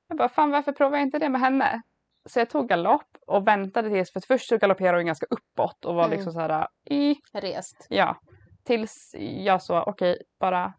Jag 0.08 0.18
bara, 0.18 0.30
fan 0.30 0.52
varför 0.52 0.72
provar 0.72 0.98
jag 0.98 1.08
inte 1.08 1.20
det 1.20 1.30
med 1.30 1.42
henne? 1.42 1.82
Så 2.30 2.40
jag 2.40 2.50
tog 2.50 2.70
galopp 2.70 3.18
och 3.28 3.48
väntade 3.48 3.90
tills, 3.90 4.12
för 4.12 4.22
först 4.28 4.50
så 4.50 4.58
galopperade 4.58 4.98
hon 4.98 5.06
ganska 5.06 5.26
uppåt 5.30 5.86
och 5.86 5.96
var 5.96 6.06
mm. 6.06 6.16
liksom 6.16 6.34
så 6.34 6.40
här 6.40 6.68
i... 6.90 7.16
Rest. 7.34 7.88
Ja. 7.90 8.18
Tills 8.64 9.16
jag 9.18 9.62
så, 9.62 9.82
okej, 9.82 10.18
bara 10.40 10.74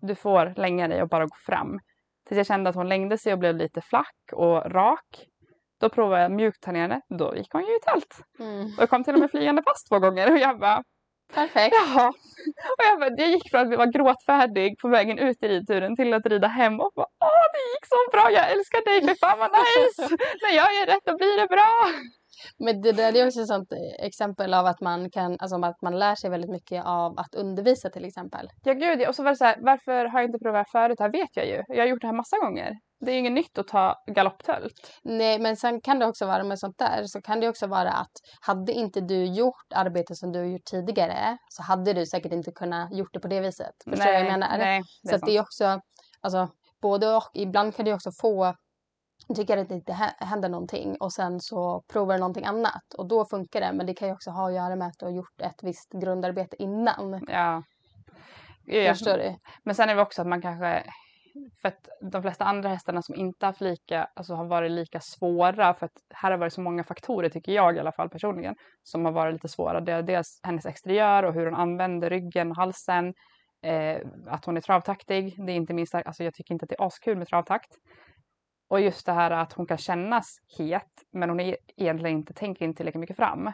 du 0.00 0.14
får 0.14 0.52
länga 0.56 0.88
dig 0.88 1.02
och 1.02 1.08
bara 1.08 1.24
gå 1.24 1.36
fram. 1.46 1.80
Tills 2.28 2.36
jag 2.36 2.46
kände 2.46 2.70
att 2.70 2.76
hon 2.76 2.88
längde 2.88 3.18
sig 3.18 3.32
och 3.32 3.38
blev 3.38 3.56
lite 3.56 3.80
flack 3.80 4.16
och 4.32 4.72
rak. 4.72 5.26
Då 5.80 5.88
provade 5.88 6.22
jag 6.22 6.32
mjukt 6.32 6.66
nere. 6.66 7.00
Då 7.18 7.36
gick 7.36 7.52
hon 7.52 7.62
ju 7.62 7.76
i 7.76 7.80
tält. 7.80 8.20
Mm. 8.38 8.72
Och 8.78 8.90
kom 8.90 9.04
till 9.04 9.14
och 9.14 9.20
med 9.20 9.30
flygande 9.30 9.62
fast 9.62 9.88
två 9.88 9.98
gånger 9.98 10.32
och 10.32 10.38
jag 10.38 10.58
bara 10.58 10.82
Perfekt. 11.34 11.76
Jaha. 11.76 12.08
Och 12.78 12.84
jag, 12.88 12.98
bara, 13.00 13.10
jag 13.16 13.28
gick 13.28 13.50
från 13.50 13.60
att 13.60 13.72
vi 13.72 13.76
var 13.76 13.86
gråtfärdig 13.86 14.78
på 14.78 14.88
vägen 14.88 15.18
ut 15.18 15.42
i 15.42 15.48
ridturen 15.48 15.96
till 15.96 16.14
att 16.14 16.26
rida 16.26 16.48
hem 16.48 16.80
och 16.80 16.92
bara 16.94 17.06
Åh, 17.20 17.44
det 17.54 17.62
gick 17.72 17.86
så 17.86 17.96
bra, 18.12 18.30
jag 18.30 18.50
älskar 18.50 18.84
dig, 18.84 19.00
för 19.08 19.14
fan 19.14 19.38
vad 19.38 19.50
nice! 19.50 20.02
När 20.42 20.56
jag 20.56 20.74
gör 20.74 20.86
rätt 20.86 21.04
då 21.04 21.16
blir 21.16 21.40
det 21.40 21.46
bra! 21.46 21.72
Men 22.58 22.80
det 22.80 22.92
där 22.92 23.16
är 23.16 23.26
också 23.26 23.40
ett 23.40 23.46
sånt 23.46 23.72
exempel 23.98 24.54
av 24.54 24.66
att 24.66 24.80
man 24.80 25.10
kan, 25.10 25.36
alltså 25.38 25.56
att 25.56 25.82
man 25.82 25.98
lär 25.98 26.14
sig 26.14 26.30
väldigt 26.30 26.50
mycket 26.50 26.84
av 26.84 27.18
att 27.18 27.34
undervisa 27.34 27.90
till 27.90 28.04
exempel. 28.04 28.48
Ja 28.64 28.72
gud, 28.72 29.08
och 29.08 29.14
så 29.14 29.22
var 29.22 29.30
det 29.30 29.36
så 29.36 29.44
här, 29.44 29.56
varför 29.60 30.04
har 30.04 30.20
jag 30.20 30.28
inte 30.28 30.38
provat 30.38 30.70
förut? 30.70 30.98
Det 30.98 31.04
här 31.04 31.12
vet 31.12 31.36
jag 31.36 31.46
ju. 31.46 31.62
Jag 31.68 31.78
har 31.82 31.86
gjort 31.86 32.00
det 32.00 32.06
här 32.06 32.14
massa 32.14 32.38
gånger. 32.38 32.78
Det 33.00 33.10
är 33.10 33.12
ju 33.12 33.18
inget 33.18 33.32
nytt 33.32 33.58
att 33.58 33.68
ta 33.68 33.94
galopptölt. 34.06 35.00
Nej, 35.02 35.38
men 35.38 35.56
sen 35.56 35.80
kan 35.80 35.98
det 35.98 36.06
också 36.06 36.26
vara 36.26 36.44
med 36.44 36.58
sånt 36.58 36.78
där 36.78 37.04
så 37.06 37.22
kan 37.22 37.40
det 37.40 37.48
också 37.48 37.66
vara 37.66 37.90
att 37.90 38.12
hade 38.40 38.72
inte 38.72 39.00
du 39.00 39.24
gjort 39.24 39.72
arbete 39.74 40.14
som 40.14 40.32
du 40.32 40.38
har 40.38 40.46
gjort 40.46 40.64
tidigare 40.64 41.38
så 41.48 41.62
hade 41.62 41.92
du 41.92 42.06
säkert 42.06 42.32
inte 42.32 42.52
kunnat 42.52 42.96
gjort 42.96 43.14
det 43.14 43.20
på 43.20 43.28
det 43.28 43.40
viset. 43.40 43.74
Förstår 43.84 44.06
du 44.06 44.12
vad 44.12 44.20
jag 44.20 44.32
menar? 44.32 44.58
Nej, 44.58 44.82
det 45.02 45.08
så 45.08 45.14
att 45.14 45.22
det 45.26 45.36
är 45.36 45.40
också, 45.40 45.80
alltså 46.20 46.48
både 46.82 47.16
och. 47.16 47.30
Ibland 47.34 47.76
kan 47.76 47.84
du 47.84 47.92
också 47.92 48.10
få 48.20 48.54
tycker 49.34 49.58
att 49.58 49.68
det 49.68 49.74
inte 49.74 49.92
händer 50.18 50.48
någonting 50.48 50.96
och 51.00 51.12
sen 51.12 51.40
så 51.40 51.84
provar 51.92 52.14
du 52.14 52.20
någonting 52.20 52.44
annat 52.44 52.94
och 52.98 53.08
då 53.08 53.24
funkar 53.24 53.60
det. 53.60 53.72
Men 53.72 53.86
det 53.86 53.94
kan 53.94 54.08
ju 54.08 54.14
också 54.14 54.30
ha 54.30 54.48
att 54.48 54.54
göra 54.54 54.76
med 54.76 54.88
att 54.88 54.98
du 54.98 55.06
har 55.06 55.12
gjort 55.12 55.40
ett 55.40 55.62
visst 55.62 55.92
grundarbete 55.92 56.62
innan. 56.62 57.24
Ja. 57.28 57.62
ja. 58.64 58.92
Förstår 58.92 59.16
du? 59.16 59.36
Men 59.62 59.74
sen 59.74 59.88
är 59.88 59.96
det 59.96 60.02
också 60.02 60.22
att 60.22 60.28
man 60.28 60.42
kanske 60.42 60.84
för 61.60 61.68
att 61.68 61.88
de 62.00 62.22
flesta 62.22 62.44
andra 62.44 62.68
hästarna 62.68 63.02
som 63.02 63.14
inte 63.14 63.46
haft 63.46 63.60
lika, 63.60 64.08
alltså 64.14 64.34
har 64.34 64.44
varit 64.44 64.70
lika 64.70 65.00
svåra, 65.00 65.74
för 65.74 65.86
att 65.86 65.92
här 66.14 66.30
har 66.30 66.38
varit 66.38 66.52
så 66.52 66.60
många 66.60 66.84
faktorer 66.84 67.28
tycker 67.28 67.52
jag 67.52 67.76
i 67.76 67.80
alla 67.80 67.92
fall 67.92 68.08
personligen, 68.08 68.54
som 68.82 69.04
har 69.04 69.12
varit 69.12 69.32
lite 69.32 69.48
svåra. 69.48 69.80
Det 69.80 69.92
är 69.92 70.02
dels 70.02 70.40
hennes 70.42 70.66
exteriör 70.66 71.22
och 71.22 71.34
hur 71.34 71.44
hon 71.44 71.54
använder 71.54 72.10
ryggen 72.10 72.50
och 72.50 72.56
halsen, 72.56 73.14
eh, 73.62 73.98
att 74.26 74.44
hon 74.44 74.56
är 74.56 74.60
travtaktig. 74.60 75.46
Det 75.46 75.52
är 75.52 75.56
inte 75.56 75.74
minst, 75.74 75.94
alltså 75.94 76.24
jag 76.24 76.34
tycker 76.34 76.54
inte 76.54 76.64
att 76.64 76.68
det 76.68 76.80
är 76.80 76.86
askul 76.86 77.18
med 77.18 77.28
travtakt. 77.28 77.70
Och 78.70 78.80
just 78.80 79.06
det 79.06 79.12
här 79.12 79.30
att 79.30 79.52
hon 79.52 79.66
kan 79.66 79.78
kännas 79.78 80.36
het 80.58 80.92
men 81.12 81.28
hon 81.28 81.40
är 81.40 81.56
egentligen 81.76 82.16
inte, 82.16 82.34
tänker 82.34 82.64
inte 82.64 82.76
tillräckligt 82.76 83.00
mycket 83.00 83.16
fram. 83.16 83.52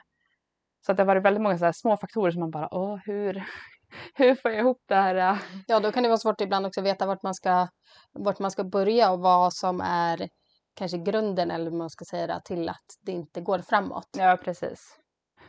Så 0.87 0.93
att 0.93 0.97
det 0.97 1.03
har 1.03 1.07
varit 1.07 1.23
väldigt 1.23 1.43
många 1.43 1.59
så 1.59 1.73
små 1.73 1.97
faktorer 1.97 2.31
som 2.31 2.41
man 2.41 2.51
bara, 2.51 2.69
åh 2.75 2.99
hur, 3.05 3.45
hur 4.15 4.35
får 4.35 4.51
jag 4.51 4.61
ihop 4.61 4.83
det 4.89 4.95
här? 4.95 5.39
Ja, 5.67 5.81
då 5.81 5.93
kan 5.93 6.03
det 6.03 6.09
vara 6.09 6.19
svårt 6.19 6.41
ibland 6.41 6.67
också 6.67 6.81
att 6.81 6.87
veta 6.87 7.07
vart 7.07 7.23
man 7.23 7.35
ska, 7.35 7.69
vart 8.13 8.39
man 8.39 8.51
ska 8.51 8.65
börja 8.65 9.13
och 9.13 9.21
vad 9.21 9.55
som 9.55 9.81
är 9.81 10.29
kanske 10.75 10.99
grunden 10.99 11.51
eller 11.51 11.71
man 11.71 11.91
ska 11.91 12.05
säga 12.05 12.27
det, 12.27 12.41
till 12.45 12.69
att 12.69 12.87
det 13.01 13.13
inte 13.13 13.41
går 13.41 13.59
framåt. 13.59 14.09
Ja, 14.19 14.39
precis. 14.45 14.99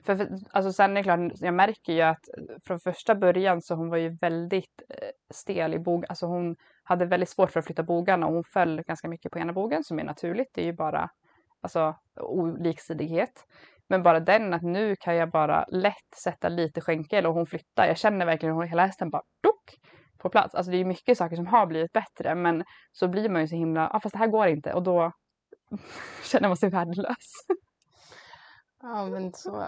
För, 0.07 0.15
för, 0.15 0.29
alltså 0.51 0.73
sen 0.73 0.91
är 0.91 0.95
det 0.95 1.03
klart, 1.03 1.31
jag 1.35 1.53
märker 1.53 1.93
ju 1.93 2.01
att 2.01 2.29
från 2.67 2.79
första 2.79 3.15
början 3.15 3.61
så 3.61 3.75
hon 3.75 3.89
var 3.89 3.97
ju 3.97 4.17
väldigt 4.21 4.81
eh, 4.89 5.09
stel 5.33 5.73
i 5.73 5.79
bogen. 5.79 6.05
Alltså 6.09 6.25
hon 6.25 6.55
hade 6.83 7.05
väldigt 7.05 7.29
svårt 7.29 7.51
för 7.51 7.59
att 7.59 7.65
flytta 7.65 7.83
bogarna 7.83 8.27
och 8.27 8.33
hon 8.33 8.43
föll 8.43 8.81
ganska 8.81 9.07
mycket 9.07 9.31
på 9.31 9.39
ena 9.39 9.53
bogen 9.53 9.83
som 9.83 9.99
är 9.99 10.03
naturligt. 10.03 10.47
Det 10.53 10.61
är 10.61 10.65
ju 10.65 10.73
bara 10.73 11.09
alltså, 11.61 11.95
oliksidighet. 12.15 13.45
Men 13.89 14.03
bara 14.03 14.19
den 14.19 14.53
att 14.53 14.61
nu 14.61 14.95
kan 14.95 15.15
jag 15.15 15.31
bara 15.31 15.65
lätt 15.67 16.13
sätta 16.23 16.49
lite 16.49 16.81
skänkel 16.81 17.25
och 17.25 17.33
hon 17.33 17.45
flyttar. 17.45 17.87
Jag 17.87 17.97
känner 17.97 18.25
verkligen 18.25 18.55
hur 18.55 18.63
hela 18.63 18.85
hästen 18.85 19.09
bara 19.09 19.23
dock 19.43 19.75
på 20.17 20.29
plats. 20.29 20.55
Alltså 20.55 20.71
det 20.71 20.77
är 20.77 20.85
mycket 20.85 21.17
saker 21.17 21.35
som 21.35 21.47
har 21.47 21.65
blivit 21.65 21.93
bättre 21.93 22.35
men 22.35 22.63
så 22.91 23.07
blir 23.07 23.29
man 23.29 23.41
ju 23.41 23.47
så 23.47 23.55
himla, 23.55 23.81
ja 23.81 23.89
ah, 23.93 23.99
fast 23.99 24.13
det 24.13 24.19
här 24.19 24.27
går 24.27 24.47
inte 24.47 24.73
och 24.73 24.83
då 24.83 25.11
känner 26.31 26.47
man 26.47 26.57
sig 26.57 26.69
värdelös. 26.69 27.31
Ja, 28.89 29.05
men 29.05 29.33
så, 29.33 29.63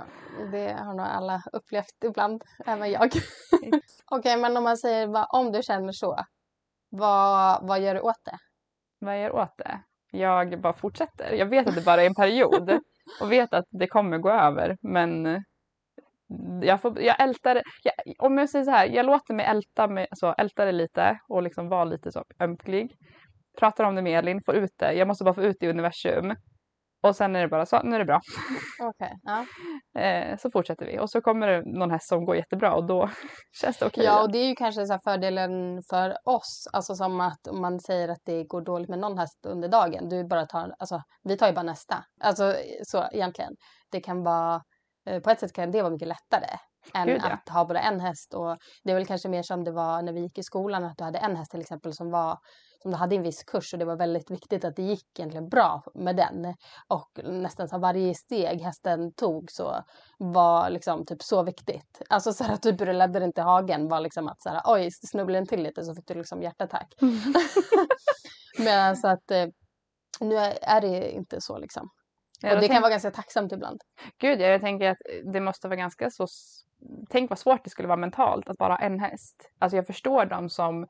det 0.51 0.71
har 0.71 0.93
nog 0.93 1.05
alla 1.05 1.43
upplevt 1.53 2.03
ibland, 2.05 2.43
även 2.65 2.91
jag. 2.91 3.11
Okej, 4.11 4.37
men 4.37 4.57
om 4.57 4.63
man 4.63 4.77
säger 4.77 5.07
vad, 5.07 5.27
om 5.29 5.51
du 5.51 5.63
känner 5.63 5.91
så, 5.91 6.19
vad, 6.89 7.67
vad 7.67 7.79
gör 7.79 7.95
du 7.95 8.01
åt 8.01 8.25
det? 8.25 8.37
Vad 8.99 9.13
jag 9.13 9.21
gör 9.21 9.35
åt 9.35 9.57
det? 9.57 9.79
Jag 10.11 10.61
bara 10.61 10.73
fortsätter. 10.73 11.33
Jag 11.33 11.45
vet 11.45 11.67
att 11.67 11.75
det 11.75 11.85
bara 11.85 12.01
är 12.01 12.05
en 12.05 12.15
period 12.15 12.79
och 13.21 13.31
vet 13.31 13.53
att 13.53 13.65
det 13.69 13.87
kommer 13.87 14.17
gå 14.17 14.31
över 14.31 14.77
men 14.81 15.43
jag, 16.61 16.81
får, 16.81 17.01
jag 17.01 17.21
ältar 17.21 17.61
jag, 17.83 17.93
om 18.19 18.37
jag 18.37 18.49
säger 18.49 18.65
så 18.65 18.71
här, 18.71 18.87
jag 18.87 19.05
låter 19.05 19.33
mig 19.33 19.45
älta, 19.45 19.87
med, 19.87 20.07
alltså, 20.11 20.35
älta 20.37 20.65
det 20.65 20.71
lite 20.71 21.19
och 21.27 21.43
liksom 21.43 21.69
vara 21.69 21.85
lite 21.85 22.11
så 22.11 22.23
ömklig. 22.39 22.95
Pratar 23.59 23.83
om 23.83 23.95
det 23.95 24.01
med 24.01 24.19
Elin, 24.19 24.41
får 24.45 24.55
ut 24.55 24.73
det. 24.77 24.93
Jag 24.93 25.07
måste 25.07 25.23
bara 25.23 25.33
få 25.33 25.43
ut 25.43 25.57
det 25.59 25.65
i 25.65 25.69
universum. 25.69 26.35
Och 27.01 27.15
sen 27.15 27.35
är 27.35 27.41
det 27.41 27.47
bara 27.47 27.65
så, 27.65 27.81
nu 27.83 27.95
är 27.95 27.99
det 27.99 28.05
bra. 28.05 28.19
Okej, 28.81 29.13
ja. 29.23 29.45
Eh, 29.99 30.37
så 30.37 30.51
fortsätter 30.51 30.85
vi 30.85 30.99
och 30.99 31.09
så 31.09 31.21
kommer 31.21 31.47
det 31.47 31.61
någon 31.65 31.91
häst 31.91 32.07
som 32.07 32.25
går 32.25 32.35
jättebra 32.35 32.73
och 32.73 32.87
då 32.87 33.09
känns 33.61 33.77
det 33.77 33.85
okej. 33.85 34.03
Ja, 34.03 34.21
och 34.21 34.31
det 34.31 34.37
är 34.37 34.47
ju 34.47 34.55
kanske 34.55 34.85
så 34.85 34.99
fördelen 35.03 35.81
för 35.89 36.17
oss, 36.25 36.67
alltså 36.73 36.95
som 36.95 37.21
att 37.21 37.47
om 37.47 37.61
man 37.61 37.79
säger 37.79 38.09
att 38.09 38.21
det 38.25 38.43
går 38.43 38.61
dåligt 38.61 38.89
med 38.89 38.99
någon 38.99 39.17
häst 39.17 39.45
under 39.47 39.67
dagen, 39.67 40.09
du 40.09 40.27
bara 40.27 40.45
tar, 40.45 40.75
alltså 40.79 41.01
vi 41.23 41.37
tar 41.37 41.47
ju 41.47 41.53
bara 41.53 41.63
nästa. 41.63 42.03
Alltså 42.21 42.55
så 42.83 43.07
egentligen. 43.11 43.51
Det 43.91 44.01
kan 44.01 44.23
vara, 44.23 44.61
eh, 45.09 45.19
på 45.21 45.29
ett 45.29 45.39
sätt 45.39 45.53
kan 45.53 45.71
det 45.71 45.81
vara 45.81 45.93
mycket 45.93 46.07
lättare 46.07 46.57
än 46.93 47.07
Gud, 47.07 47.21
ja. 47.23 47.29
att 47.29 47.49
ha 47.49 47.65
bara 47.65 47.79
en 47.79 47.99
häst 47.99 48.33
och 48.33 48.57
det 48.83 48.91
är 48.91 48.95
väl 48.95 49.05
kanske 49.05 49.29
mer 49.29 49.43
som 49.43 49.63
det 49.63 49.71
var 49.71 50.01
när 50.01 50.13
vi 50.13 50.21
gick 50.21 50.37
i 50.37 50.43
skolan 50.43 50.83
att 50.83 50.97
du 50.97 51.03
hade 51.03 51.19
en 51.19 51.35
häst 51.35 51.51
till 51.51 51.61
exempel 51.61 51.93
som 51.93 52.11
var 52.11 52.37
som 52.81 52.91
du 52.91 52.97
hade 52.97 53.15
en 53.15 53.23
viss 53.23 53.43
kurs 53.43 53.73
och 53.73 53.79
det 53.79 53.85
var 53.85 53.95
väldigt 53.95 54.31
viktigt 54.31 54.65
att 54.65 54.75
det 54.75 54.81
gick 54.81 55.19
egentligen 55.19 55.49
bra 55.49 55.83
med 55.93 56.15
den. 56.15 56.55
Och 56.87 57.19
nästan 57.23 57.69
så 57.69 57.77
varje 57.77 58.15
steg 58.15 58.61
hästen 58.61 59.13
tog 59.13 59.51
så 59.51 59.83
var 60.17 60.69
liksom 60.69 61.05
typ 61.05 61.23
så 61.23 61.43
viktigt. 61.43 62.01
Alltså 62.09 62.33
så 62.33 62.43
här 62.43 62.53
att 62.53 62.61
typ 62.61 62.77
du 62.77 62.93
ledde 62.93 63.19
den 63.19 63.33
till 63.33 63.43
hagen 63.43 63.87
var 63.87 63.99
liksom 63.99 64.27
att 64.27 64.41
så 64.41 64.49
här 64.49 64.61
oj 64.65 64.91
snubblade 64.91 65.39
den 65.39 65.47
till 65.47 65.63
lite 65.63 65.83
så 65.83 65.95
fick 65.95 66.07
du 66.07 66.13
liksom 66.13 66.41
hjärtattack. 66.41 66.93
Men 68.59 68.97
så 68.97 69.07
att 69.07 69.31
eh, 69.31 69.45
nu 70.19 70.35
är, 70.61 70.81
det 70.81 71.11
inte 71.11 71.41
så 71.41 71.57
liksom. 71.57 71.89
Ja, 72.41 72.49
och 72.49 72.55
det 72.55 72.61
tänk- 72.61 72.71
kan 72.71 72.81
vara 72.81 72.91
ganska 72.91 73.11
tacksamt 73.11 73.51
ibland. 73.51 73.81
Gud, 74.17 74.41
ja, 74.41 74.47
jag 74.47 74.61
tänker 74.61 74.89
att 74.89 74.97
det 75.33 75.39
måste 75.39 75.67
vara 75.67 75.77
ganska 75.77 76.09
så... 76.09 76.27
Tänk 77.09 77.29
vad 77.29 77.39
svårt 77.39 77.63
det 77.63 77.69
skulle 77.69 77.87
vara 77.87 77.97
mentalt 77.97 78.49
att 78.49 78.57
bara 78.57 78.73
ha 78.73 78.79
en 78.79 78.99
häst. 78.99 79.51
Alltså 79.59 79.75
jag 79.75 79.87
förstår 79.87 80.25
de 80.25 80.49
som 80.49 80.87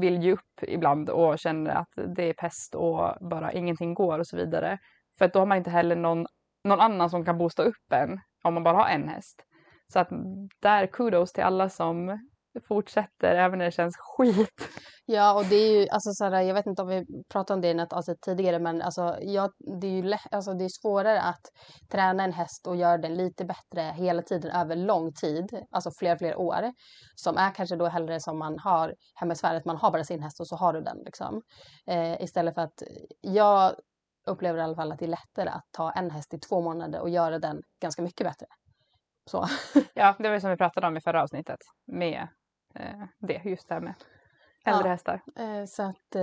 vill 0.00 0.22
ge 0.22 0.32
upp 0.32 0.62
ibland 0.62 1.10
och 1.10 1.38
känner 1.38 1.70
att 1.70 1.92
det 2.16 2.22
är 2.22 2.32
pest 2.32 2.74
och 2.74 3.16
bara 3.20 3.52
ingenting 3.52 3.94
går 3.94 4.18
och 4.18 4.26
så 4.26 4.36
vidare. 4.36 4.78
För 5.18 5.24
att 5.24 5.32
då 5.32 5.38
har 5.38 5.46
man 5.46 5.58
inte 5.58 5.70
heller 5.70 5.96
någon, 5.96 6.26
någon 6.64 6.80
annan 6.80 7.10
som 7.10 7.24
kan 7.24 7.38
boosta 7.38 7.62
upp 7.62 7.92
en 7.92 8.20
om 8.42 8.54
man 8.54 8.62
bara 8.62 8.76
har 8.76 8.88
en 8.88 9.08
häst. 9.08 9.44
Så 9.92 9.98
att 9.98 10.08
där 10.60 10.86
kudos 10.86 11.32
till 11.32 11.44
alla 11.44 11.68
som 11.68 12.18
fortsätter 12.60 13.34
även 13.36 13.58
när 13.58 13.64
det 13.64 13.70
känns 13.70 13.96
skit. 13.96 14.68
Ja, 15.06 15.34
och 15.34 15.44
det 15.44 15.56
är 15.56 15.80
ju, 15.80 15.88
alltså 15.88 16.12
så 16.12 16.24
här, 16.24 16.40
jag 16.42 16.54
vet 16.54 16.66
inte 16.66 16.82
om 16.82 16.88
vi 16.88 17.04
pratade 17.32 17.54
om 17.54 17.60
det 17.60 17.68
i 17.68 17.74
något 17.74 17.92
avsnitt 17.92 18.20
tidigare, 18.20 18.58
men 18.58 18.82
alltså, 18.82 19.18
ja, 19.20 19.50
det 19.80 19.86
är 19.86 19.90
ju 19.90 20.14
alltså, 20.30 20.54
det 20.54 20.64
är 20.64 20.82
svårare 20.82 21.20
att 21.20 21.40
träna 21.92 22.24
en 22.24 22.32
häst 22.32 22.66
och 22.66 22.76
göra 22.76 22.98
den 22.98 23.14
lite 23.14 23.44
bättre 23.44 23.82
hela 23.82 24.22
tiden 24.22 24.50
över 24.50 24.76
lång 24.76 25.12
tid, 25.12 25.64
alltså 25.70 25.90
fler 25.98 26.16
fler 26.16 26.36
år, 26.38 26.72
som 27.14 27.36
är 27.36 27.54
kanske 27.54 27.76
då 27.76 27.86
hellre 27.86 28.20
som 28.20 28.38
man 28.38 28.58
har 28.58 28.94
hemma 29.14 29.32
i 29.32 29.36
Sverige, 29.36 29.58
att 29.58 29.64
man 29.64 29.76
har 29.76 29.90
bara 29.90 30.04
sin 30.04 30.22
häst 30.22 30.40
och 30.40 30.48
så 30.48 30.56
har 30.56 30.72
du 30.72 30.80
den 30.80 30.98
liksom. 31.04 31.42
Eh, 31.86 32.22
istället 32.22 32.54
för 32.54 32.62
att 32.62 32.82
jag 33.20 33.74
upplever 34.26 34.58
i 34.58 34.62
alla 34.62 34.76
fall 34.76 34.92
att 34.92 34.98
det 34.98 35.04
är 35.04 35.08
lättare 35.08 35.48
att 35.48 35.64
ta 35.70 35.92
en 35.92 36.10
häst 36.10 36.34
i 36.34 36.38
två 36.38 36.60
månader 36.60 37.00
och 37.00 37.10
göra 37.10 37.38
den 37.38 37.62
ganska 37.80 38.02
mycket 38.02 38.26
bättre. 38.26 38.46
Så. 39.30 39.46
Ja, 39.94 40.16
det 40.18 40.28
var 40.28 40.34
ju 40.34 40.40
som 40.40 40.50
vi 40.50 40.56
pratade 40.56 40.86
om 40.86 40.96
i 40.96 41.00
förra 41.00 41.22
avsnittet 41.22 41.58
med 41.86 42.28
det, 43.18 43.42
just 43.44 43.68
det 43.68 43.74
här 43.74 43.80
med 43.80 43.94
äldre 44.66 44.84
Ja. 44.88 44.90
hästar. 44.90 45.20
Eh, 45.38 45.64
så 45.66 45.82
att 45.82 46.14
eh, 46.14 46.20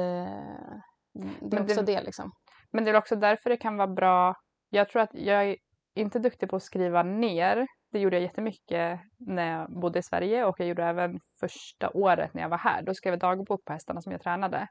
det 1.14 1.22
är 1.22 1.30
Men 1.42 1.50
det- 1.50 1.62
också 1.62 1.82
det 1.82 2.02
liksom. 2.02 2.32
Men 2.72 2.84
det 2.86 2.92
är 2.92 2.96
också 2.98 3.16
därför 3.16 3.50
det 3.50 3.58
kan 3.58 3.78
vara 3.78 3.88
bra. 3.88 4.36
Jag 4.70 4.90
tror 4.90 5.02
att 5.02 5.14
jag 5.14 5.44
är 5.50 5.56
inte 5.96 6.20
duktig 6.20 6.50
på 6.50 6.56
att 6.56 6.64
skriva 6.64 7.04
ner. 7.04 7.68
Det 7.92 8.00
gjorde 8.00 8.16
jag 8.16 8.24
jättemycket 8.24 9.00
när 9.20 9.52
jag 9.60 9.80
bodde 9.82 10.00
i 10.00 10.04
Sverige 10.04 10.46
och 10.46 10.60
jag 10.60 10.68
gjorde 10.68 10.84
även 10.84 11.20
första 11.40 11.90
året 11.90 12.34
när 12.34 12.42
jag 12.42 12.50
var 12.50 12.58
här. 12.58 12.82
Då 12.84 12.94
skrev 12.94 13.14
jag 13.14 13.20
dagbok 13.20 13.66
på 13.66 13.74
hästarna 13.74 14.02
som 14.02 14.12
jag 14.12 14.22
tränade. 14.22 14.68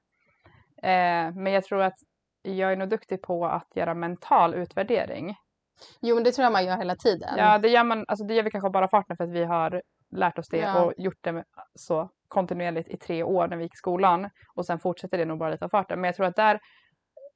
Eh, 0.83 1.35
men 1.35 1.47
jag 1.53 1.65
tror 1.65 1.83
att 1.83 1.95
jag 2.43 2.73
är 2.73 2.77
nog 2.77 2.89
duktig 2.89 3.23
på 3.23 3.47
att 3.47 3.77
göra 3.77 3.95
mental 3.95 4.55
utvärdering. 4.55 5.35
Jo, 6.01 6.15
men 6.15 6.25
det 6.25 6.33
tror 6.33 6.43
jag 6.45 6.53
man 6.53 6.65
gör 6.65 6.77
hela 6.77 6.97
tiden. 6.97 7.35
Ja, 7.37 7.59
det 7.59 7.69
gör, 7.69 7.85
man, 7.85 8.05
alltså 8.09 8.25
det 8.25 8.35
gör 8.35 8.43
vi 8.43 8.51
kanske 8.51 8.71
bara 8.71 8.89
farten 8.89 9.17
för 9.17 9.25
att 9.25 9.31
vi 9.31 9.45
har 9.45 9.83
lärt 10.11 10.39
oss 10.39 10.49
det 10.49 10.59
Ja. 10.59 10.85
och 10.85 10.93
gjort 10.97 11.19
det 11.21 11.45
så 11.75 12.11
kontinuerligt 12.29 12.89
i 12.89 12.97
tre 12.97 13.23
år 13.23 13.49
när 13.49 13.57
vi 13.57 13.63
gick 13.63 13.75
i 13.75 13.77
skolan. 13.77 14.31
Och 14.55 14.67
sen 14.67 14.79
fortsätter 14.79 15.19
det 15.19 15.25
nog 15.25 15.39
bara 15.39 15.51
lite 15.51 15.65
av 15.65 15.69
farten. 15.69 16.01
Men 16.01 16.09
jag 16.09 16.15
tror 16.15 16.27
att 16.27 16.37
där, 16.37 16.55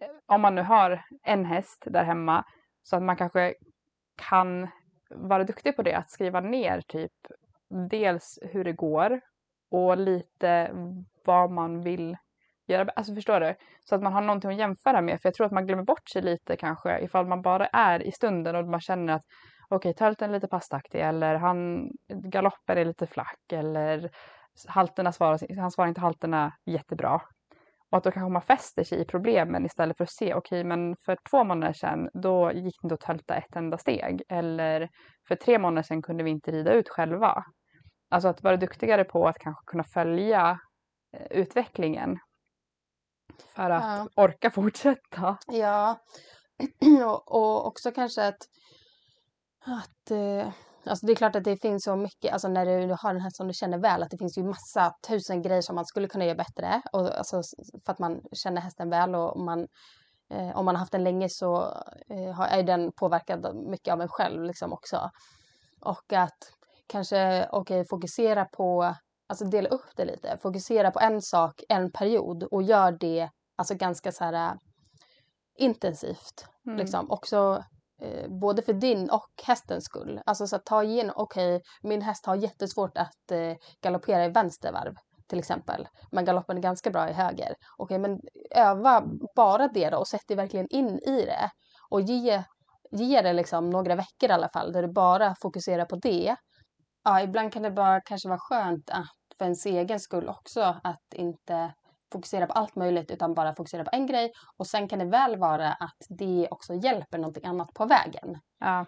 eh, 0.01 0.09
om 0.27 0.41
man 0.41 0.55
nu 0.55 0.63
har 0.63 1.05
en 1.23 1.45
häst 1.45 1.85
där 1.87 2.05
hemma, 2.05 2.45
så 2.83 2.97
att 2.97 3.03
man 3.03 3.17
kanske 3.17 3.55
kan 4.31 4.69
vara 5.11 5.45
duktig 5.45 5.77
på 5.77 5.83
det, 5.83 5.95
att 5.95 6.11
skriva 6.11 6.41
ner 6.41 6.81
typ 6.81 7.13
dels 7.91 8.39
hur 8.43 8.65
det 8.65 8.73
går 8.73 9.21
och 9.71 9.97
lite 9.97 10.71
vad 11.25 11.51
man 11.51 11.81
vill 11.81 12.17
göra. 12.67 12.91
Alltså 12.97 13.15
förstår 13.15 13.41
du? 13.41 13.55
Så 13.85 13.95
att 13.95 14.03
man 14.03 14.13
har 14.13 14.21
någonting 14.21 14.51
att 14.51 14.57
jämföra 14.57 15.01
med. 15.01 15.21
För 15.21 15.29
jag 15.29 15.35
tror 15.35 15.47
att 15.47 15.53
man 15.53 15.67
glömmer 15.67 15.83
bort 15.83 16.09
sig 16.09 16.23
lite 16.23 16.57
kanske 16.57 17.01
ifall 17.01 17.27
man 17.27 17.43
bara 17.43 17.67
är 17.67 18.03
i 18.03 18.13
stunden 18.13 18.57
och 18.57 18.67
man 18.69 18.81
känner 18.81 19.13
att 19.13 19.25
okej, 19.77 19.95
tölten 19.95 20.31
är 20.31 20.35
lite 20.35 20.49
pastaktig 20.49 21.01
eller 21.01 21.35
han, 21.35 21.91
galoppen 22.09 22.79
är 22.79 22.85
lite 22.85 23.07
flack 23.07 23.53
eller 23.53 24.11
halterna 24.69 25.13
svarar, 25.13 25.61
han 25.61 25.71
svarar 25.71 25.89
inte 25.89 26.01
halterna 26.01 26.53
jättebra. 26.67 27.21
Och 27.91 27.99
att 27.99 28.05
då 28.05 28.11
kanske 28.11 28.33
man 28.33 28.43
fäster 28.43 28.85
sig 28.85 29.01
i 29.01 29.05
problemen 29.05 29.67
istället 29.67 29.97
för 29.97 30.05
att 30.05 30.11
se, 30.11 30.35
okej 30.35 30.65
men 30.65 30.97
för 31.05 31.19
två 31.31 31.45
månader 31.45 31.73
sedan 31.73 32.09
då 32.15 32.53
gick 32.53 32.83
det 32.83 32.87
inte 32.87 32.95
att 32.95 33.01
tölta 33.01 33.35
ett 33.37 33.57
enda 33.57 33.79
steg. 33.79 34.23
Eller 34.29 34.89
för 35.29 35.35
tre 35.35 35.59
månader 35.59 35.83
sedan 35.83 36.03
kunde 36.03 36.25
vi 36.25 36.31
inte 36.31 36.51
rida 36.51 36.73
ut 36.73 36.89
själva. 36.89 37.45
Alltså 38.11 38.29
att 38.29 38.43
vara 38.43 38.57
duktigare 38.57 39.05
på 39.05 39.29
att 39.29 39.39
kanske 39.39 39.63
kunna 39.67 39.85
följa 39.85 40.59
eh, 41.17 41.27
utvecklingen. 41.31 42.19
För 43.55 43.71
att 43.71 43.83
Ja. 43.83 44.09
orka 44.25 44.51
fortsätta. 44.51 45.37
Ja, 45.47 45.97
och, 47.07 47.33
och 47.33 47.67
också 47.67 47.91
kanske 47.91 48.29
att, 48.29 48.39
att 49.65 50.11
eh, 50.11 50.53
alltså 50.87 51.07
det 51.07 51.13
är 51.13 51.17
klart 51.17 51.37
att 51.37 51.45
det 51.45 51.57
finns 51.57 51.85
så 51.85 51.97
mycket, 51.97 52.33
alltså 52.33 52.49
när 52.49 52.67
du 52.67 52.97
har 53.01 53.13
den 53.13 53.23
här 53.23 53.31
som 53.31 53.49
du 53.49 53.55
känner 53.55 53.79
väl, 53.79 54.03
att 54.03 54.11
det 54.11 54.19
finns 54.19 54.39
ju 54.39 54.45
massa 54.45 54.95
tusen 55.09 55.43
grejer 55.43 55.63
som 55.63 55.75
man 55.75 55.87
skulle 55.87 56.09
kunna 56.09 56.25
göra 56.25 56.37
bättre. 56.37 56.83
Och, 56.93 57.19
alltså, 57.19 57.43
för 57.85 57.93
att 57.93 57.99
man 57.99 58.21
känner 58.33 58.61
hästen 58.61 58.91
väl 58.91 59.15
och 59.15 59.41
man, 59.41 59.67
eh, 60.31 60.57
om 60.57 60.65
man 60.65 60.75
har 60.75 60.81
haft 60.81 60.93
den 60.93 61.05
länge 61.05 61.29
så 61.29 61.63
eh, 62.11 62.41
är 62.41 62.63
den 62.63 62.93
påverkad 62.93 63.57
mycket 63.57 63.93
av 63.93 64.01
en 64.01 64.09
själv 64.09 64.43
liksom 64.43 64.73
också. 64.73 65.11
Och 65.81 66.13
att 66.13 66.53
kanske, 66.87 67.49
okej, 67.53 67.85
fokusera 67.91 68.45
på, 68.45 68.95
alltså 69.27 69.45
dela 69.45 69.69
upp 69.69 69.97
det 69.97 70.05
lite, 70.05 70.39
fokusera 70.43 70.91
på 70.91 71.01
en 71.01 71.23
sak 71.23 71.63
en 71.69 71.93
period 71.93 72.43
och 72.43 72.63
gör 72.63 72.93
det 72.93 73.31
alltså 73.57 73.75
ganska 73.75 74.13
så 74.13 74.25
här 74.25 74.59
intensivt. 75.59 76.47
Mm. 76.67 76.79
Liksom. 76.79 77.11
Också 77.11 77.65
eh, 78.03 78.29
både 78.41 78.63
för 78.63 78.73
din 78.73 79.11
och 79.11 79.31
hästens 79.47 79.85
skull. 79.85 80.21
Alltså 80.27 80.47
så 80.47 80.57
att 80.57 80.67
ta 80.67 80.83
igenom, 80.83 81.13
okej, 81.17 81.63
min 81.83 82.03
häst 82.03 82.27
har 82.27 82.37
jättesvårt 82.37 82.99
att 82.99 83.31
eh, 83.31 83.57
galoppera 83.83 84.25
i 84.25 84.29
vänstervarv 84.29 84.95
till 85.29 85.39
exempel. 85.39 85.89
Men 86.11 86.25
galoppen 86.25 86.57
är 86.57 86.63
ganska 86.63 86.91
bra 86.91 87.11
i 87.11 87.13
höger. 87.13 87.55
Okej, 87.77 87.99
men 87.99 88.21
öva 88.51 89.05
bara 89.37 89.69
det 89.69 89.91
då 89.91 89.99
och 89.99 90.09
sätt 90.09 90.29
dig 90.29 90.37
verkligen 90.37 90.67
in 90.71 90.99
i 90.99 91.25
det. 91.25 91.51
Och 91.91 92.01
ge, 92.01 92.43
ge 92.91 93.23
det 93.23 93.33
liksom 93.33 93.71
några 93.71 93.95
veckor 93.95 94.31
i 94.31 94.33
alla 94.33 94.49
fall 94.49 94.73
där 94.73 94.83
du 94.83 94.93
bara 94.93 95.35
fokuserar 95.43 95.85
på 95.85 95.97
det. 95.97 96.37
Ja, 97.05 97.23
ibland 97.23 97.53
kan 97.53 97.63
det 97.63 97.71
bara 97.71 98.01
kanske 98.01 98.29
vara 98.29 98.39
skönt 98.39 98.91
att 98.91 99.07
för 99.39 99.45
ens 99.45 99.67
egen 99.67 100.01
skull 100.01 100.29
också 100.29 100.61
att 100.83 101.15
inte 101.15 101.73
fokusera 102.13 102.47
på 102.47 102.53
allt 102.53 102.77
möjligt 102.77 103.11
utan 103.11 103.35
bara 103.35 103.55
fokusera 103.55 103.85
på 103.85 103.91
en 103.93 104.07
grej 104.07 104.33
och 104.57 104.67
sen 104.67 104.89
kan 104.89 104.99
det 104.99 105.05
väl 105.05 105.39
vara 105.39 105.73
att 105.73 106.07
det 106.09 106.49
också 106.51 106.75
hjälper 106.75 107.19
någonting 107.19 107.45
annat 107.47 107.75
på 107.75 107.87
vägen. 107.87 108.39
Ja. 108.61 108.87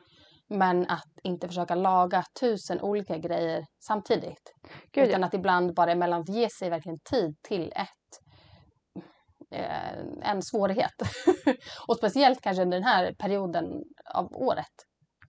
Men 0.48 0.82
att 0.88 1.18
inte 1.22 1.48
försöka 1.48 1.74
laga 1.74 2.24
tusen 2.40 2.80
olika 2.80 3.18
grejer 3.18 3.64
samtidigt. 3.84 4.54
Gud, 4.92 5.08
utan 5.08 5.20
ja. 5.20 5.26
att 5.26 5.34
ibland 5.34 5.74
bara 5.74 5.92
emellanåt 5.92 6.28
ge 6.28 6.48
sig 6.48 6.70
verkligen 6.70 6.98
tid 6.98 7.36
till 7.42 7.72
ett 7.76 8.04
eh, 9.50 10.30
en 10.30 10.42
svårighet. 10.42 10.94
och 11.88 11.96
speciellt 11.96 12.40
kanske 12.40 12.62
under 12.62 12.78
den 12.78 12.88
här 12.88 13.14
perioden 13.18 13.82
av 14.14 14.32
året. 14.32 14.74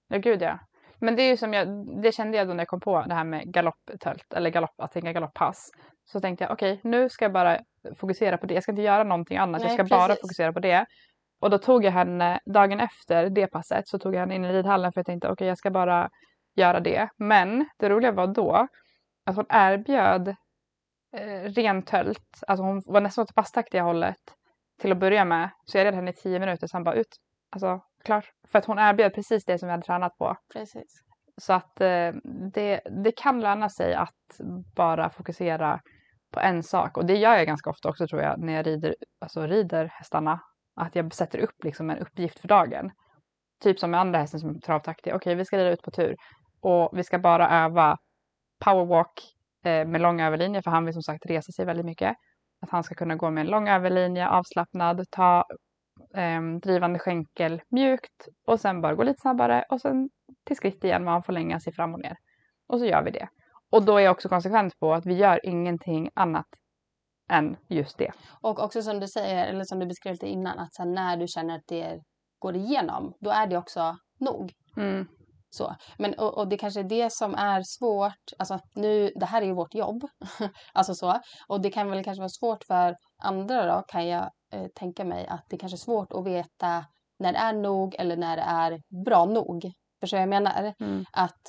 Ja, 0.07 0.17
gud 0.17 0.41
ja. 0.41 0.59
Men 0.99 1.15
det 1.15 1.21
är 1.21 1.29
ju 1.29 1.37
som 1.37 1.53
jag, 1.53 1.67
det 2.01 2.11
kände 2.11 2.37
jag 2.37 2.47
då 2.47 2.53
när 2.53 2.61
jag 2.61 2.67
kom 2.67 2.79
på 2.79 3.01
det 3.07 3.13
här 3.13 3.23
med 3.23 3.53
galopptölt, 3.53 4.33
eller 4.35 4.49
galopp, 4.49 4.81
att 4.81 4.91
tänka 4.91 5.13
galopppass. 5.13 5.71
Så 6.05 6.19
tänkte 6.19 6.43
jag, 6.43 6.51
okej, 6.51 6.79
nu 6.83 7.09
ska 7.09 7.25
jag 7.25 7.33
bara 7.33 7.59
fokusera 7.97 8.37
på 8.37 8.45
det. 8.45 8.53
Jag 8.53 8.63
ska 8.63 8.71
inte 8.71 8.81
göra 8.81 9.03
någonting 9.03 9.37
annat. 9.37 9.61
jag 9.61 9.67
Nej, 9.67 9.77
ska 9.77 9.95
bara 9.95 10.07
precis. 10.07 10.21
fokusera 10.21 10.53
på 10.53 10.59
det. 10.59 10.85
Och 11.39 11.49
då 11.49 11.57
tog 11.57 11.85
jag 11.85 11.91
henne, 11.91 12.39
dagen 12.45 12.79
efter 12.79 13.29
det 13.29 13.47
passet, 13.47 13.87
så 13.87 13.99
tog 13.99 14.15
jag 14.15 14.19
henne 14.19 14.35
in 14.35 14.45
i 14.45 14.53
ridhallen 14.53 14.91
för 14.93 14.99
jag 14.99 15.05
tänkte 15.05 15.27
okej 15.27 15.33
okay, 15.33 15.47
jag 15.47 15.57
ska 15.57 15.71
bara 15.71 16.09
göra 16.55 16.79
det. 16.79 17.09
Men 17.17 17.69
det 17.79 17.89
roliga 17.89 18.11
var 18.11 18.27
då 18.27 18.67
att 19.25 19.35
hon 19.35 19.45
erbjöd 19.49 20.27
eh, 21.17 21.41
rentölt, 21.41 22.43
alltså 22.47 22.63
hon 22.63 22.81
var 22.85 23.01
nästan 23.01 23.21
åt 23.21 23.35
passtaktiga 23.35 23.83
hållet 23.83 24.17
till 24.81 24.91
att 24.91 24.97
börja 24.97 25.25
med. 25.25 25.49
Så 25.65 25.77
jag 25.77 25.85
red 25.85 25.93
henne 25.93 26.11
i 26.11 26.13
tio 26.13 26.39
minuter, 26.39 26.67
sen 26.67 26.83
bara 26.83 26.95
ut. 26.95 27.17
Alltså 27.51 27.81
klart. 28.03 28.31
För 28.51 28.59
att 28.59 28.65
hon 28.65 28.79
erbjöd 28.79 29.13
precis 29.13 29.45
det 29.45 29.59
som 29.59 29.67
vi 29.67 29.71
hade 29.71 29.85
tränat 29.85 30.17
på. 30.17 30.37
Precis. 30.53 31.01
Så 31.41 31.53
att 31.53 31.81
eh, 31.81 32.11
det, 32.53 32.81
det 33.03 33.11
kan 33.17 33.41
löna 33.41 33.69
sig 33.69 33.93
att 33.93 34.39
bara 34.75 35.09
fokusera 35.09 35.81
på 36.35 36.41
en 36.41 36.63
sak. 36.63 36.97
Och 36.97 37.05
det 37.05 37.17
gör 37.17 37.35
jag 37.35 37.47
ganska 37.47 37.69
ofta 37.69 37.89
också 37.89 38.07
tror 38.07 38.21
jag 38.21 38.39
när 38.39 38.53
jag 38.53 38.67
rider, 38.67 38.95
alltså 39.19 39.47
rider 39.47 39.85
hästarna. 39.85 40.39
Att 40.75 40.95
jag 40.95 41.13
sätter 41.13 41.39
upp 41.39 41.63
liksom 41.63 41.89
en 41.89 41.97
uppgift 41.97 42.39
för 42.39 42.47
dagen. 42.47 42.91
Typ 43.63 43.79
som 43.79 43.91
med 43.91 43.99
andra 43.99 44.19
hästen 44.19 44.39
som 44.39 44.49
är. 44.49 44.79
Okej, 44.79 45.13
okay, 45.13 45.35
vi 45.35 45.45
ska 45.45 45.57
rida 45.57 45.69
ut 45.69 45.81
på 45.81 45.91
tur. 45.91 46.15
Och 46.61 46.89
vi 46.97 47.03
ska 47.03 47.19
bara 47.19 47.49
öva 47.49 47.97
powerwalk 48.65 49.21
eh, 49.65 49.87
med 49.87 50.01
lång 50.01 50.21
överlinje 50.21 50.61
för 50.61 50.71
han 50.71 50.85
vill 50.85 50.93
som 50.93 51.03
sagt 51.03 51.25
resa 51.25 51.51
sig 51.51 51.65
väldigt 51.65 51.85
mycket. 51.85 52.15
Att 52.61 52.69
han 52.69 52.83
ska 52.83 52.95
kunna 52.95 53.15
gå 53.15 53.29
med 53.29 53.41
en 53.41 53.47
lång 53.47 53.69
överlinje, 53.69 54.29
avslappnad, 54.29 55.05
ta 55.11 55.45
eh, 56.15 56.41
drivande 56.61 56.99
skänkel 56.99 57.61
mjukt 57.69 58.27
och 58.47 58.59
sen 58.59 58.81
bara 58.81 58.95
gå 58.95 59.03
lite 59.03 59.21
snabbare 59.21 59.65
och 59.69 59.81
sen 59.81 60.09
till 60.45 60.55
skritt 60.55 60.83
igen 60.83 61.03
man 61.03 61.23
får 61.23 61.33
länga 61.33 61.59
sig 61.59 61.73
fram 61.73 61.93
och 61.93 61.99
ner. 61.99 62.17
Och 62.67 62.79
så 62.79 62.85
gör 62.85 63.03
vi 63.03 63.11
det. 63.11 63.27
Och 63.75 63.85
då 63.85 63.97
är 63.97 64.03
jag 64.03 64.11
också 64.11 64.29
konsekvent 64.29 64.79
på 64.79 64.93
att 64.93 65.05
vi 65.05 65.13
gör 65.13 65.39
ingenting 65.43 66.09
annat 66.13 66.45
än 67.31 67.57
just 67.69 67.97
det. 67.97 68.11
Och 68.41 68.59
också 68.59 68.81
som 68.81 68.99
du 68.99 69.07
säger, 69.07 69.47
eller 69.47 69.63
som 69.63 69.79
du 69.79 69.85
beskrev 69.85 70.13
lite 70.13 70.27
innan, 70.27 70.59
att 70.59 70.73
sen 70.73 70.93
när 70.93 71.17
du 71.17 71.27
känner 71.27 71.55
att 71.55 71.67
det 71.67 71.99
går 72.39 72.55
igenom, 72.55 73.13
då 73.19 73.29
är 73.29 73.47
det 73.47 73.57
också 73.57 73.97
nog. 74.19 74.53
Mm. 74.77 75.07
Så. 75.49 75.75
Men, 75.97 76.13
och, 76.13 76.37
och, 76.37 76.47
det 76.47 76.57
kanske 76.57 76.79
är 76.79 76.83
det 76.83 77.11
som 77.11 77.35
är 77.35 77.61
svårt. 77.65 78.23
Alltså, 78.39 78.59
nu, 78.75 79.11
det 79.15 79.25
här 79.25 79.41
är 79.41 79.45
ju 79.45 79.53
vårt 79.53 79.73
jobb. 79.75 80.03
alltså 80.73 80.95
så. 80.95 81.19
Och 81.47 81.61
det 81.61 81.69
kan 81.69 81.91
väl 81.91 82.03
kanske 82.03 82.21
vara 82.21 82.29
svårt 82.29 82.63
för 82.63 82.95
andra 83.23 83.75
då, 83.75 83.83
kan 83.87 84.07
jag 84.07 84.29
eh, 84.53 84.67
tänka 84.75 85.05
mig. 85.05 85.27
Att 85.27 85.45
det 85.49 85.57
kanske 85.57 85.75
är 85.75 85.85
svårt 85.85 86.13
att 86.13 86.25
veta 86.25 86.85
när 87.19 87.33
det 87.33 87.39
är 87.39 87.53
nog 87.53 87.95
eller 87.99 88.17
när 88.17 88.37
det 88.37 88.43
är 88.43 89.03
bra 89.05 89.25
nog. 89.25 89.71
Förstår 89.99 90.19
jag 90.19 90.29
menar? 90.29 90.73
Mm. 90.79 91.05
Att 91.11 91.41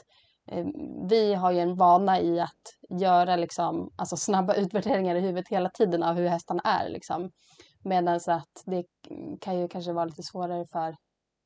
Ehm, 0.46 0.72
vi 1.09 1.35
har 1.35 1.52
ju 1.52 1.59
en 1.59 1.76
vana 1.76 2.20
i 2.20 2.40
att 2.40 3.00
göra 3.00 3.37
liksom, 3.37 3.90
alltså 3.96 4.16
snabba 4.16 4.54
utvärderingar 4.56 5.16
i 5.16 5.20
huvudet 5.20 5.48
hela 5.48 5.70
tiden 5.70 6.02
av 6.02 6.16
hur 6.16 6.28
hästarna 6.28 6.62
är. 6.64 6.88
Liksom. 6.88 7.30
Medan 7.85 8.14
att 8.14 8.62
det 8.66 8.85
kan 9.40 9.61
ju 9.61 9.68
kanske 9.68 9.92
vara 9.92 10.04
lite 10.04 10.22
svårare 10.22 10.66
för 10.72 10.96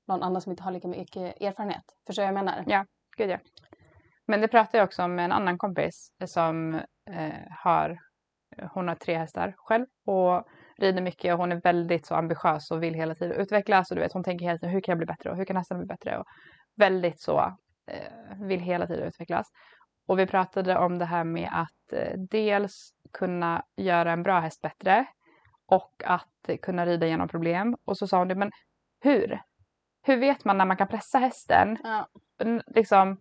någon 0.08 0.22
annan 0.22 0.40
som 0.40 0.50
inte 0.50 0.62
har 0.62 0.70
lika 0.70 0.88
mycket 0.88 1.40
erfarenhet. 1.40 1.84
Förstår 2.06 2.24
jag 2.24 2.34
menar? 2.34 2.64
Ja, 2.66 2.86
gud 3.16 3.30
ja. 3.30 3.38
Men 4.26 4.40
det 4.40 4.48
pratade 4.48 4.78
jag 4.78 4.84
också 4.84 5.02
om 5.02 5.14
med 5.14 5.24
en 5.24 5.32
annan 5.32 5.58
kompis 5.58 6.12
som 6.26 6.74
eh, 7.10 7.32
har, 7.64 7.98
hon 8.74 8.88
har 8.88 8.94
tre 8.94 9.18
hästar 9.18 9.54
själv 9.56 9.86
och 10.06 10.44
rider 10.78 11.02
mycket 11.02 11.32
och 11.32 11.40
hon 11.40 11.52
är 11.52 11.60
väldigt 11.60 12.06
så 12.06 12.14
ambitiös 12.14 12.70
och 12.70 12.82
vill 12.82 12.94
hela 12.94 13.14
tiden 13.14 13.40
utvecklas 13.40 13.90
och 13.90 13.96
du 13.96 14.02
vet 14.02 14.12
hon 14.12 14.24
tänker 14.24 14.46
hela 14.46 14.58
tiden 14.58 14.74
hur 14.74 14.80
kan 14.80 14.92
jag 14.92 14.98
bli 14.98 15.06
bättre 15.06 15.30
och 15.30 15.36
hur 15.36 15.44
kan 15.44 15.56
hästarna 15.56 15.78
bli 15.78 15.86
bättre 15.86 16.18
och 16.18 16.24
väldigt 16.76 17.20
så 17.20 17.56
vill 18.40 18.60
hela 18.60 18.86
tiden 18.86 19.08
utvecklas. 19.08 19.46
Och 20.08 20.18
vi 20.18 20.26
pratade 20.26 20.78
om 20.78 20.98
det 20.98 21.04
här 21.04 21.24
med 21.24 21.48
att 21.52 21.92
eh, 21.92 22.18
dels 22.30 22.90
kunna 23.12 23.62
göra 23.76 24.12
en 24.12 24.22
bra 24.22 24.40
häst 24.40 24.62
bättre 24.62 25.06
och 25.66 26.02
att 26.04 26.50
kunna 26.62 26.86
rida 26.86 27.06
igenom 27.06 27.28
problem. 27.28 27.76
Och 27.84 27.98
så 27.98 28.06
sa 28.06 28.18
hon 28.18 28.28
det, 28.28 28.34
men 28.34 28.50
hur? 29.00 29.40
hur 30.02 30.16
vet 30.16 30.44
man 30.44 30.58
när 30.58 30.66
man 30.66 30.76
kan 30.76 30.88
pressa 30.88 31.18
hästen? 31.18 31.78
Ja. 31.82 32.08
Liksom, 32.66 33.16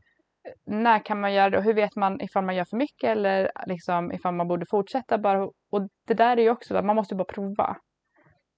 när 0.65 1.05
kan 1.05 1.19
man 1.19 1.33
göra 1.33 1.49
det 1.49 1.57
och 1.57 1.63
hur 1.63 1.73
vet 1.73 1.95
man 1.95 2.21
ifall 2.21 2.45
man 2.45 2.55
gör 2.55 2.65
för 2.65 2.77
mycket 2.77 3.09
eller 3.09 3.51
liksom 3.65 4.11
ifall 4.11 4.33
man 4.33 4.47
borde 4.47 4.65
fortsätta 4.69 5.17
bara. 5.17 5.43
Och 5.71 5.87
det 6.07 6.13
där 6.13 6.37
är 6.37 6.41
ju 6.41 6.49
också, 6.49 6.81
man 6.81 6.95
måste 6.95 7.15
bara 7.15 7.25
prova. 7.25 7.77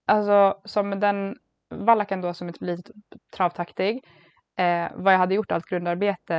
Alltså 0.08 0.62
som 0.65 1.00
den 1.00 1.36
vallaken 1.69 2.21
då 2.21 2.34
som 2.34 2.47
är 2.47 2.54
lite 2.65 2.91
travtaktig. 3.36 4.06
Eh, 4.62 4.91
vad 4.95 5.13
jag 5.13 5.19
hade 5.19 5.36
gjort 5.36 5.52
allt 5.52 5.65
grundarbete 5.65 6.36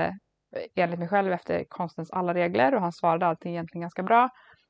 eh, 0.57 0.63
enligt 0.75 0.99
mig 0.99 1.09
själv 1.09 1.33
efter 1.33 1.65
konstens 1.69 2.11
alla 2.11 2.35
regler 2.35 2.75
och 2.75 2.81
han 2.81 2.93
svarade 2.93 3.27
allting 3.27 3.53
egentligen 3.53 3.81
ganska 3.81 4.03
bra. 4.03 4.29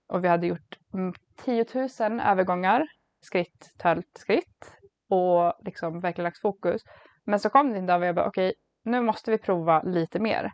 Och 0.09 0.25
vi 0.25 0.29
hade 0.29 0.47
gjort 0.47 0.79
mm, 0.95 1.15
10 1.45 1.67
000 1.75 2.21
övergångar, 2.21 2.87
skritt, 3.21 3.75
tölt, 3.79 4.11
skritt 4.19 4.77
och 5.11 5.53
liksom 5.65 6.01
verkligen 6.01 6.25
lagt 6.25 6.41
fokus. 6.41 6.83
Men 7.25 7.41
så 7.41 7.51
kom 7.51 7.73
det 7.73 7.79
en 7.79 7.87
dag 7.87 8.01
och 8.01 8.07
jag 8.07 8.15
bara 8.15 8.27
okej, 8.27 8.49
okay, 8.49 8.55
nu 8.85 9.01
måste 9.01 9.31
vi 9.31 9.39
prova 9.39 9.83
lite 9.83 10.19
mer. 10.21 10.53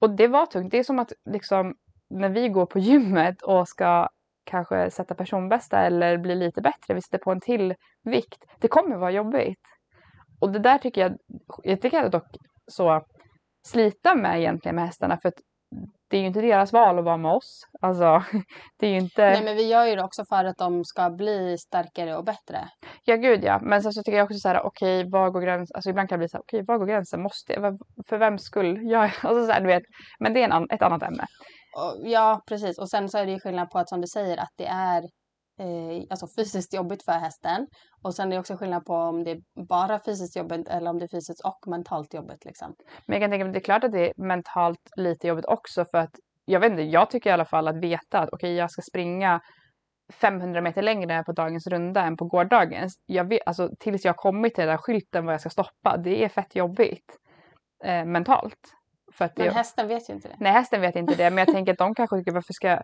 Och 0.00 0.10
det 0.10 0.28
var 0.28 0.46
tungt. 0.46 0.70
Det 0.70 0.78
är 0.78 0.84
som 0.84 0.98
att 0.98 1.12
liksom 1.30 1.74
när 2.10 2.28
vi 2.28 2.48
går 2.48 2.66
på 2.66 2.78
gymmet 2.78 3.42
och 3.42 3.68
ska 3.68 4.08
kanske 4.44 4.90
sätta 4.90 5.14
personbästa 5.14 5.80
eller 5.80 6.18
bli 6.18 6.34
lite 6.34 6.60
bättre, 6.60 6.94
vi 6.94 7.02
sätter 7.02 7.18
på 7.18 7.32
en 7.32 7.40
till 7.40 7.74
vikt. 8.04 8.44
Det 8.58 8.68
kommer 8.68 8.96
vara 8.96 9.10
jobbigt. 9.10 9.60
Och 10.40 10.52
det 10.52 10.58
där 10.58 10.78
tycker 10.78 11.00
jag, 11.00 11.16
jag 11.62 11.80
tycker 11.80 12.08
dock 12.08 12.26
så 12.70 13.02
slita 13.68 14.14
med 14.14 14.40
egentligen 14.40 14.74
med 14.74 14.86
hästarna 14.86 15.18
för 15.22 15.28
att 15.28 15.40
det 16.10 16.16
är 16.16 16.20
ju 16.20 16.26
inte 16.26 16.40
deras 16.40 16.72
val 16.72 16.98
att 16.98 17.04
vara 17.04 17.16
med 17.16 17.32
oss. 17.32 17.60
Alltså, 17.80 18.24
det 18.78 18.86
är 18.86 18.90
ju 18.90 18.98
inte... 18.98 19.30
Nej, 19.30 19.44
men 19.44 19.56
vi 19.56 19.68
gör 19.68 19.86
ju 19.86 19.96
det 19.96 20.04
också 20.04 20.24
för 20.28 20.44
att 20.44 20.56
de 20.58 20.84
ska 20.84 21.10
bli 21.10 21.58
starkare 21.58 22.16
och 22.16 22.24
bättre. 22.24 22.68
Ja, 23.04 23.16
gud 23.16 23.44
ja. 23.44 23.58
Men 23.62 23.82
sen 23.82 23.92
så 23.92 24.02
tycker 24.02 24.18
jag 24.18 24.24
också 24.24 24.38
så 24.38 24.48
här, 24.48 24.62
okej, 24.62 25.00
okay, 25.00 25.10
var 25.10 25.30
går 25.30 25.40
gränsen? 25.40 25.74
Alltså 25.74 25.90
ibland 25.90 26.08
kan 26.08 26.18
det 26.18 26.22
bli 26.22 26.28
så 26.28 26.36
här, 26.36 26.42
okej, 26.42 26.58
okay, 26.58 26.66
var 26.66 26.78
går 26.78 26.86
gränsen? 26.86 27.22
Måste 27.22 27.52
jag? 27.52 27.78
För 28.08 28.18
vems 28.18 28.42
skull? 28.42 28.78
Ja, 28.82 29.00
alltså 29.22 29.46
så 29.46 29.52
här, 29.52 29.60
du 29.60 29.66
vet. 29.66 29.82
Men 30.18 30.34
det 30.34 30.42
är 30.42 30.48
en, 30.48 30.66
ett 30.70 30.82
annat 30.82 31.02
ämne. 31.02 31.26
Ja, 32.04 32.40
precis. 32.48 32.78
Och 32.78 32.90
sen 32.90 33.08
så 33.08 33.18
är 33.18 33.26
det 33.26 33.32
ju 33.32 33.40
skillnad 33.40 33.70
på 33.70 33.78
att 33.78 33.88
som 33.88 34.00
du 34.00 34.06
säger 34.06 34.36
att 34.36 34.52
det 34.56 34.66
är 34.66 35.02
eh, 35.60 36.04
alltså 36.10 36.26
fysiskt 36.36 36.74
jobbigt 36.74 37.02
för 37.02 37.12
hästen. 37.12 37.66
Och 38.02 38.14
sen 38.14 38.28
är 38.28 38.36
det 38.36 38.40
också 38.40 38.56
skillnad 38.56 38.84
på 38.84 38.94
om 38.94 39.24
det 39.24 39.30
är 39.30 39.40
bara 39.68 40.00
fysiskt 40.04 40.36
jobbigt 40.36 40.68
eller 40.68 40.90
om 40.90 40.98
det 40.98 41.04
är 41.04 41.08
fysiskt 41.08 41.40
och 41.44 41.70
mentalt 41.70 42.14
jobbigt. 42.14 42.44
Liksom. 42.44 42.74
Men 43.06 43.14
jag 43.14 43.22
kan 43.22 43.30
tänka 43.30 43.44
mig, 43.44 43.52
det 43.52 43.58
är 43.58 43.64
klart 43.64 43.84
att 43.84 43.92
det 43.92 44.10
är 44.10 44.12
mentalt 44.16 44.90
lite 44.96 45.28
jobbigt 45.28 45.44
också 45.44 45.84
för 45.84 45.98
att 45.98 46.14
jag 46.44 46.60
vet 46.60 46.70
inte, 46.70 46.82
jag 46.82 47.10
tycker 47.10 47.30
i 47.30 47.32
alla 47.32 47.44
fall 47.44 47.68
att 47.68 47.76
veta 47.76 48.18
att 48.18 48.28
okej, 48.32 48.36
okay, 48.48 48.54
jag 48.54 48.70
ska 48.70 48.82
springa 48.82 49.40
500 50.12 50.60
meter 50.60 50.82
längre 50.82 51.24
på 51.24 51.32
dagens 51.32 51.66
runda 51.66 52.02
än 52.02 52.16
på 52.16 52.24
gårdagens. 52.24 52.94
Jag 53.06 53.28
vet, 53.28 53.40
alltså, 53.46 53.70
tills 53.78 54.04
jag 54.04 54.16
kommit 54.16 54.54
till 54.54 54.62
den 54.62 54.70
där 54.70 54.76
skylten 54.76 55.26
var 55.26 55.32
jag 55.32 55.40
ska 55.40 55.50
stoppa, 55.50 55.96
det 55.96 56.24
är 56.24 56.28
fett 56.28 56.56
jobbigt 56.56 57.18
eh, 57.84 58.04
mentalt. 58.04 58.79
För 59.20 59.24
att 59.24 59.36
men 59.36 59.46
det, 59.46 59.52
hästen 59.52 59.88
vet 59.88 60.08
ju 60.10 60.14
inte 60.14 60.28
det. 60.28 60.36
Nej, 60.38 60.52
hästen 60.52 60.80
vet 60.80 60.96
inte 60.96 61.14
det. 61.14 61.30
Men 61.30 61.38
jag 61.38 61.48
tänker 61.54 61.72
att 61.72 61.78
de 61.78 61.94
kanske 61.94 62.16
tycker 62.16 62.32
varför 62.32 62.52
ska, 62.52 62.80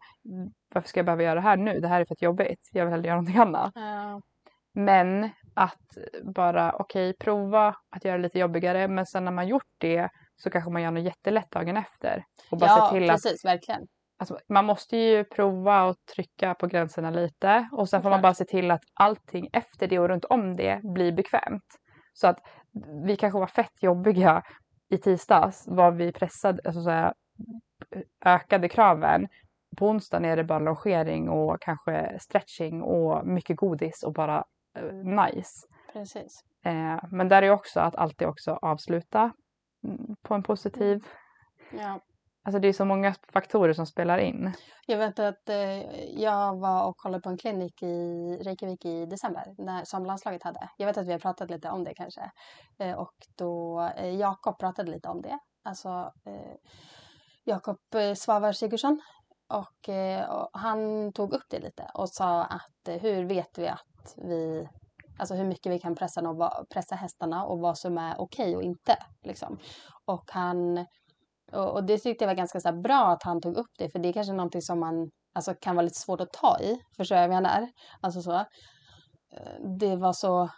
varför 0.75 0.89
ska 0.89 0.99
jag 0.99 1.07
behöva 1.07 1.23
göra 1.23 1.35
det 1.35 1.41
här 1.41 1.57
nu? 1.57 1.81
Det 1.81 1.89
här 1.89 2.01
är 2.01 2.05
fett 2.05 2.23
jobbigt. 2.23 2.71
Jag 2.73 2.85
vill 2.85 2.93
hellre 2.93 3.09
göra 3.09 3.17
någonting 3.17 3.41
annat. 3.41 3.73
Ja. 3.75 4.21
Men 4.75 5.31
att 5.55 5.87
bara 6.35 6.73
okej, 6.73 7.11
okay, 7.11 7.17
prova 7.25 7.77
att 7.97 8.05
göra 8.05 8.17
det 8.17 8.23
lite 8.23 8.39
jobbigare. 8.39 8.89
Men 8.89 9.07
sen 9.07 9.25
när 9.25 9.33
man 9.33 9.49
gjort 9.49 9.73
det 9.79 10.09
så 10.37 10.51
kanske 10.51 10.71
man 10.71 10.83
gör 10.83 10.91
något 10.91 11.05
jättelätt 11.05 11.51
dagen 11.51 11.77
efter. 11.77 12.25
Och 12.51 12.59
bara 12.59 12.71
ja, 12.71 12.89
se 12.91 12.99
till 12.99 13.09
precis, 13.09 13.45
att, 13.45 13.51
verkligen. 13.51 13.81
Alltså, 14.19 14.39
man 14.49 14.65
måste 14.65 14.97
ju 14.97 15.25
prova 15.25 15.85
och 15.85 15.97
trycka 16.15 16.55
på 16.55 16.67
gränserna 16.67 17.11
lite 17.11 17.69
och 17.73 17.89
sen 17.89 18.03
får 18.03 18.11
man 18.11 18.23
bara 18.23 18.35
se 18.35 18.45
till 18.45 18.71
att 18.71 18.83
allting 18.95 19.49
efter 19.53 19.87
det 19.87 19.99
och 19.99 20.09
runt 20.09 20.25
om 20.25 20.57
det 20.57 20.81
blir 20.95 21.13
bekvämt. 21.13 21.65
Så 22.13 22.27
att 22.27 22.39
vi 23.07 23.17
kanske 23.17 23.39
var 23.39 23.47
fett 23.47 23.83
jobbiga 23.83 24.43
i 24.89 24.99
tisdags 24.99 25.65
var 25.69 25.91
vi 25.91 26.13
pressade, 26.13 26.61
alltså 26.65 26.83
så 26.83 26.91
här, 26.91 27.15
ökade 28.25 28.69
kraven. 28.69 29.29
På 29.77 29.89
onsdagen 29.89 30.25
är 30.25 30.37
det 30.37 30.45
bara 30.45 30.59
longering 30.59 31.29
och 31.29 31.61
kanske 31.61 32.19
stretching 32.21 32.83
och 32.83 33.27
mycket 33.27 33.57
godis 33.57 34.03
och 34.03 34.13
bara 34.13 34.45
uh, 34.79 34.93
nice. 34.93 35.67
Precis. 35.93 36.45
Eh, 36.65 36.99
men 37.11 37.29
där 37.29 37.43
är 37.43 37.51
också 37.51 37.81
att 37.81 37.97
alltid 37.97 38.29
också 38.29 38.53
avsluta 38.63 39.33
mm, 39.85 40.17
på 40.23 40.35
en 40.35 40.43
positiv. 40.43 41.05
Ja. 41.71 42.01
Alltså 42.47 42.59
det 42.59 42.69
är 42.69 42.73
så 42.73 42.85
många 42.85 43.15
faktorer 43.33 43.73
som 43.73 43.87
spelar 43.87 44.19
in. 44.19 44.53
Jag 44.87 44.99
vet 44.99 45.19
att 45.19 45.49
eh, 45.49 46.05
jag 46.21 46.57
var 46.57 46.87
och 46.89 46.97
kollade 46.97 47.23
på 47.23 47.29
en 47.29 47.39
klinik 47.39 47.83
i 47.83 48.39
Reykjavik 48.43 48.85
i 48.85 49.07
december 49.07 49.55
när, 49.59 49.85
som 49.85 50.07
landslaget 50.07 50.43
hade. 50.43 50.69
Jag 50.77 50.87
vet 50.87 50.99
att 50.99 51.07
vi 51.07 51.13
har 51.13 51.19
pratat 51.19 51.51
lite 51.51 51.71
om 51.71 51.85
det 51.85 51.95
kanske. 51.95 52.31
Eh, 52.79 52.93
och 52.93 53.15
då 53.37 53.81
eh, 53.97 54.15
Jakob 54.15 54.59
pratade 54.59 54.91
lite 54.91 55.09
om 55.09 55.23
det. 55.23 55.39
Alltså 55.63 56.13
eh, 56.27 56.57
Jakob 57.45 57.79
eh, 57.95 58.15
Svavar 58.15 58.53
Sigurdsson. 58.53 59.01
Och, 59.49 59.89
eh, 59.89 60.31
och, 60.31 60.51
han 60.53 61.13
tog 61.13 61.33
upp 61.33 61.47
det 61.51 61.59
lite 61.59 61.91
och 61.95 62.09
sa 62.09 62.45
att 62.45 62.89
eh, 62.89 62.97
hur 62.97 63.25
vet 63.25 63.59
vi 63.59 63.69
att 63.69 64.15
vi 64.17 64.69
Alltså 65.19 65.35
hur 65.35 65.45
mycket 65.45 65.73
vi 65.73 65.79
kan 65.79 65.95
pressa, 65.95 66.51
pressa 66.71 66.95
hästarna 66.95 67.45
och 67.45 67.59
vad 67.59 67.79
som 67.79 67.99
är 67.99 68.21
okej 68.21 68.45
okay 68.45 68.57
och 68.57 68.63
inte. 68.63 68.97
Liksom. 69.23 69.59
Och 70.05 70.31
han 70.33 70.87
och, 71.53 71.73
och 71.73 71.85
det 71.85 71.99
tyckte 71.99 72.25
jag 72.25 72.29
var 72.29 72.35
ganska 72.35 72.61
så 72.61 72.73
bra 72.73 73.13
att 73.13 73.23
han 73.23 73.41
tog 73.41 73.57
upp 73.57 73.71
det 73.79 73.89
för 73.89 73.99
det 73.99 74.09
är 74.09 74.13
kanske 74.13 74.33
någonting 74.33 74.63
som 74.63 74.81
man 74.81 75.11
alltså, 75.35 75.55
kan 75.55 75.77
vara 75.77 75.85
lite 75.85 76.01
svårt 76.01 76.21
att 76.21 76.33
ta 76.33 76.61
i. 76.61 76.81
Förstår 76.97 77.19
jag 77.19 77.29
vad 77.29 77.37
jag 77.37 77.43
menar? 77.43 77.69
Alltså 78.01 78.23
så. 78.23 78.35
Eh, 78.35 79.69
det 79.79 79.97
var 79.97 80.13
så 80.13 80.51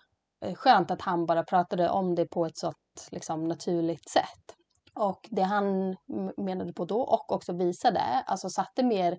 eh, 0.45 0.55
skönt 0.55 0.91
att 0.91 1.03
han 1.03 1.27
bara 1.27 1.43
pratade 1.43 1.91
om 1.91 2.15
det 2.15 2.27
på 2.27 2.47
ett 2.47 2.59
så 2.59 2.73
liksom, 3.11 3.45
naturligt 3.45 4.11
sätt. 4.11 4.55
Och 4.95 5.29
det 5.31 5.43
han 5.43 5.97
menade 6.37 6.73
på 6.73 6.85
då 6.85 7.01
och 7.01 7.33
också 7.33 7.53
visade, 7.53 8.01
alltså 8.27 8.49
satte 8.49 8.83
mer 8.83 9.19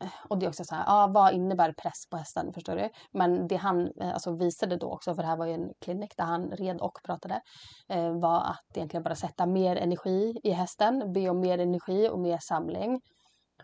Eh, 0.00 0.08
och 0.28 0.38
det 0.38 0.46
är 0.46 0.48
också 0.48 0.64
så 0.64 0.74
här, 0.74 0.84
ah, 0.86 1.06
vad 1.06 1.34
innebär 1.34 1.72
press 1.72 2.08
på 2.10 2.16
hästen? 2.16 2.52
Förstår 2.52 2.76
du? 2.76 2.88
Men 3.12 3.48
det 3.48 3.56
han 3.56 3.90
eh, 4.00 4.12
alltså, 4.12 4.36
visade 4.36 4.76
då 4.76 4.90
också, 4.90 5.14
för 5.14 5.22
det 5.22 5.28
här 5.28 5.36
var 5.36 5.46
ju 5.46 5.52
en 5.52 5.72
klinik 5.80 6.16
där 6.16 6.24
han 6.24 6.50
red 6.50 6.80
och 6.80 6.98
pratade, 7.04 7.40
eh, 7.88 8.20
var 8.20 8.40
att 8.40 8.76
egentligen 8.76 9.02
bara 9.02 9.14
sätta 9.14 9.46
mer 9.46 9.76
energi 9.76 10.40
i 10.42 10.50
hästen, 10.50 11.12
be 11.12 11.28
om 11.28 11.40
mer 11.40 11.58
energi 11.58 12.08
och 12.08 12.18
mer 12.18 12.38
samling. 12.38 13.00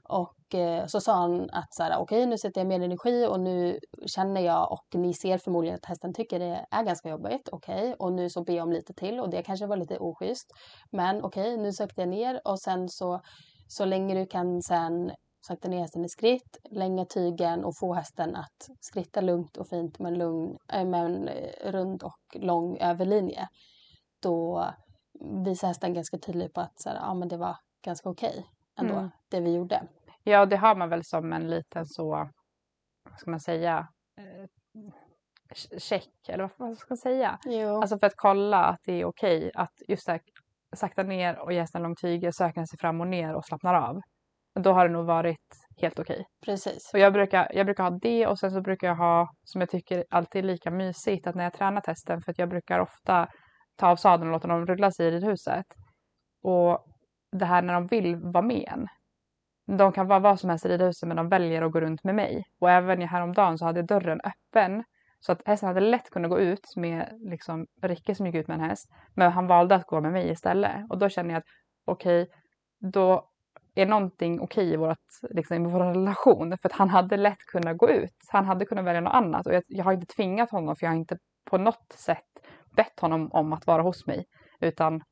Och 0.05 0.55
eh, 0.55 0.87
så 0.87 1.01
sa 1.01 1.15
han 1.15 1.51
att 1.53 1.75
så 1.75 1.83
här, 1.83 1.91
okej 1.97 2.19
okay, 2.19 2.27
nu 2.27 2.39
sätter 2.39 2.61
jag 2.61 2.69
mer 2.69 2.81
energi 2.81 3.27
och 3.27 3.41
nu 3.41 3.79
känner 4.07 4.41
jag 4.41 4.73
och 4.73 4.87
ni 4.95 5.15
ser 5.15 5.39
förmodligen 5.39 5.77
att 5.77 5.85
hästen 5.85 6.15
tycker 6.15 6.39
det 6.39 6.67
är 6.71 6.83
ganska 6.83 7.09
jobbigt. 7.09 7.49
Okej, 7.53 7.81
okay. 7.81 7.95
och 7.99 8.13
nu 8.13 8.31
så 8.31 8.45
ber 8.45 8.53
jag 8.53 8.65
om 8.65 8.73
lite 8.73 8.93
till 8.95 9.21
och 9.21 9.31
det 9.31 9.43
kanske 9.43 9.67
var 9.67 9.77
lite 9.77 9.99
oschysst. 9.99 10.53
Men 10.93 11.25
okej, 11.25 11.55
okay, 11.55 11.63
nu 11.63 11.73
sökte 11.73 12.01
jag 12.01 12.09
ner 12.09 12.41
och 12.45 12.61
sen 12.61 12.89
så, 12.89 13.21
så 13.69 13.85
länge 13.85 14.15
du 14.15 14.27
kan 14.27 14.63
sen 14.63 15.11
sakta 15.41 15.69
ner 15.69 15.81
hästen 15.81 16.05
i 16.05 16.09
skritt, 16.09 16.59
länga 16.71 17.05
tygen 17.05 17.65
och 17.65 17.77
få 17.77 17.95
hästen 17.95 18.37
att 18.37 18.69
skritta 18.81 19.21
lugnt 19.21 19.57
och 19.57 19.69
fint 19.69 19.99
med 19.99 20.13
en, 20.13 20.19
lugn, 20.19 20.59
äh, 20.73 20.85
med 20.85 21.05
en 21.05 21.29
eh, 21.29 21.71
rund 21.71 22.03
och 22.03 22.37
lång 22.41 22.79
överlinje. 22.79 23.49
Då 24.23 24.71
visar 25.45 25.69
hästen 25.69 25.95
ganska 25.95 26.19
tydligt 26.19 26.55
på 26.55 26.61
att 26.61 26.81
så 26.81 26.89
här, 26.89 26.97
ja, 26.97 27.15
men 27.15 27.29
det 27.29 27.37
var 27.37 27.57
ganska 27.85 28.09
okej 28.09 28.47
ändå, 28.79 28.95
mm. 28.95 29.11
det 29.29 29.41
vi 29.41 29.55
gjorde. 29.55 29.89
Ja, 30.23 30.47
det 30.47 30.57
har 30.57 30.75
man 30.75 30.89
väl 30.89 31.05
som 31.05 31.33
en 31.33 31.51
liten 31.51 31.87
så, 31.87 32.31
vad 33.05 33.19
ska 33.19 33.31
man 33.31 33.41
säga, 33.41 33.89
eh, 34.17 34.47
check 35.79 36.29
eller 36.29 36.51
vad 36.57 36.79
ska 36.79 36.87
man 36.91 36.99
säga? 36.99 37.39
Jo. 37.45 37.81
Alltså 37.81 37.99
för 37.99 38.07
att 38.07 38.17
kolla 38.17 38.65
att 38.65 38.81
det 38.85 38.93
är 38.93 39.05
okej 39.05 39.51
att 39.55 39.75
just 39.89 40.09
här, 40.09 40.21
sakta 40.77 41.03
ner 41.03 41.39
och 41.39 41.53
ge 41.53 41.67
en 41.75 41.83
lång 41.83 41.97
tygel, 41.97 42.33
söka 42.33 42.67
sig 42.67 42.79
fram 42.79 43.01
och 43.01 43.07
ner 43.07 43.35
och 43.35 43.45
slappnar 43.45 43.75
av. 43.75 44.01
Då 44.55 44.73
har 44.73 44.89
det 44.89 44.93
nog 44.93 45.07
varit 45.07 45.67
helt 45.81 45.99
okej. 45.99 46.25
Precis. 46.45 46.91
Och 46.93 46.99
jag 46.99 47.13
brukar, 47.13 47.49
jag 47.55 47.67
brukar 47.67 47.85
ha 47.85 47.91
det 47.91 48.27
och 48.27 48.39
sen 48.39 48.51
så 48.51 48.61
brukar 48.61 48.87
jag 48.87 48.95
ha, 48.95 49.29
som 49.45 49.61
jag 49.61 49.71
tycker 49.71 50.05
alltid 50.11 50.45
är 50.45 50.47
lika 50.47 50.71
mysigt, 50.71 51.27
att 51.27 51.35
när 51.35 51.45
jag 51.45 51.53
tränar 51.53 51.81
testen, 51.81 52.23
för 52.23 52.31
att 52.33 52.39
jag 52.39 52.49
brukar 52.49 52.79
ofta 52.79 53.29
ta 53.77 53.89
av 53.89 53.97
sadeln 53.97 54.29
och 54.29 54.33
låta 54.33 54.49
dem 54.49 54.67
rulla 54.67 54.91
sig 54.91 55.07
i 55.07 55.11
ridhuset. 55.11 55.67
Och 56.43 56.87
det 57.33 57.45
här 57.45 57.63
när 57.63 57.75
de 57.75 57.87
vill 57.87 58.17
vara 58.17 58.43
med 58.43 58.69
en. 58.69 58.87
De 59.79 59.93
kan 59.93 60.07
vara 60.07 60.19
vad 60.19 60.41
som 60.41 60.51
helst 60.51 60.67
i 60.67 60.69
ridhuset 60.69 61.09
men 61.09 61.17
de 61.17 61.29
väljer 61.29 61.63
att 61.63 61.73
gå 61.73 61.81
runt 61.81 62.05
med 62.05 62.15
mig. 62.15 62.45
Och 62.61 62.71
även 62.71 63.03
häromdagen 63.03 63.59
så 63.59 63.65
hade 63.65 63.83
dörren 63.83 64.21
öppen. 64.21 64.85
Så 65.21 65.33
att 65.33 65.43
hästen 65.47 65.67
hade 65.67 65.81
lätt 65.81 66.11
kunnat 66.11 66.31
gå 66.31 66.39
ut 66.39 66.77
med 66.77 67.19
liksom 67.21 67.67
Ricke 67.83 68.15
som 68.15 68.27
gick 68.27 68.35
ut 68.35 68.49
med 68.49 68.55
en 68.55 68.69
häst. 68.69 68.87
Men 69.15 69.33
han 69.33 69.47
valde 69.47 69.75
att 69.75 69.87
gå 69.87 70.01
med 70.01 70.13
mig 70.13 70.31
istället. 70.31 70.91
Och 70.91 70.99
då 70.99 71.09
känner 71.09 71.31
jag 71.31 71.39
att 71.39 71.45
okej, 71.85 72.23
okay, 72.23 72.35
då 72.93 73.30
är 73.75 73.87
någonting 73.87 74.41
okej 74.41 74.65
okay 74.65 74.75
i, 74.75 74.77
vårat, 74.77 74.99
liksom, 75.31 75.67
i 75.67 75.73
vår 75.73 75.81
relation. 75.81 76.59
För 76.63 76.69
att 76.69 76.73
han 76.73 76.89
hade 76.89 77.17
lätt 77.17 77.39
kunnat 77.39 77.77
gå 77.77 77.91
ut. 77.91 78.17
Han 78.29 78.47
hade 78.47 78.65
kunnat 78.65 78.85
välja 78.85 79.01
något 79.01 79.15
annat. 79.15 79.47
Och 79.47 79.55
jag, 79.55 79.63
jag 79.67 79.85
har 79.85 79.93
inte 79.93 80.15
tvingat 80.15 80.51
honom 80.51 80.77
för 80.77 80.87
jag 80.87 80.91
har 80.91 80.99
inte 80.99 81.19
på 81.51 81.59
något 81.59 81.93
sätt 81.93 82.27
bett 82.77 83.01
honom 83.01 83.33
om 83.33 83.53
att 83.53 83.67
vara 83.67 83.83
hos 83.83 84.07
mig. 84.07 84.25
Utan 84.61 85.03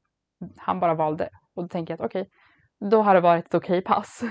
han 0.57 0.81
bara 0.81 0.95
valde. 0.95 1.29
Och 1.55 1.63
då 1.63 1.69
tänker 1.69 1.93
jag 1.93 2.01
att 2.01 2.07
okej, 2.07 2.21
okay, 2.23 2.91
då 2.91 3.03
har 3.03 3.15
det 3.15 3.21
varit 3.21 3.47
ett 3.47 3.55
okej 3.55 3.79
okay 3.79 3.95
pass. 3.95 4.23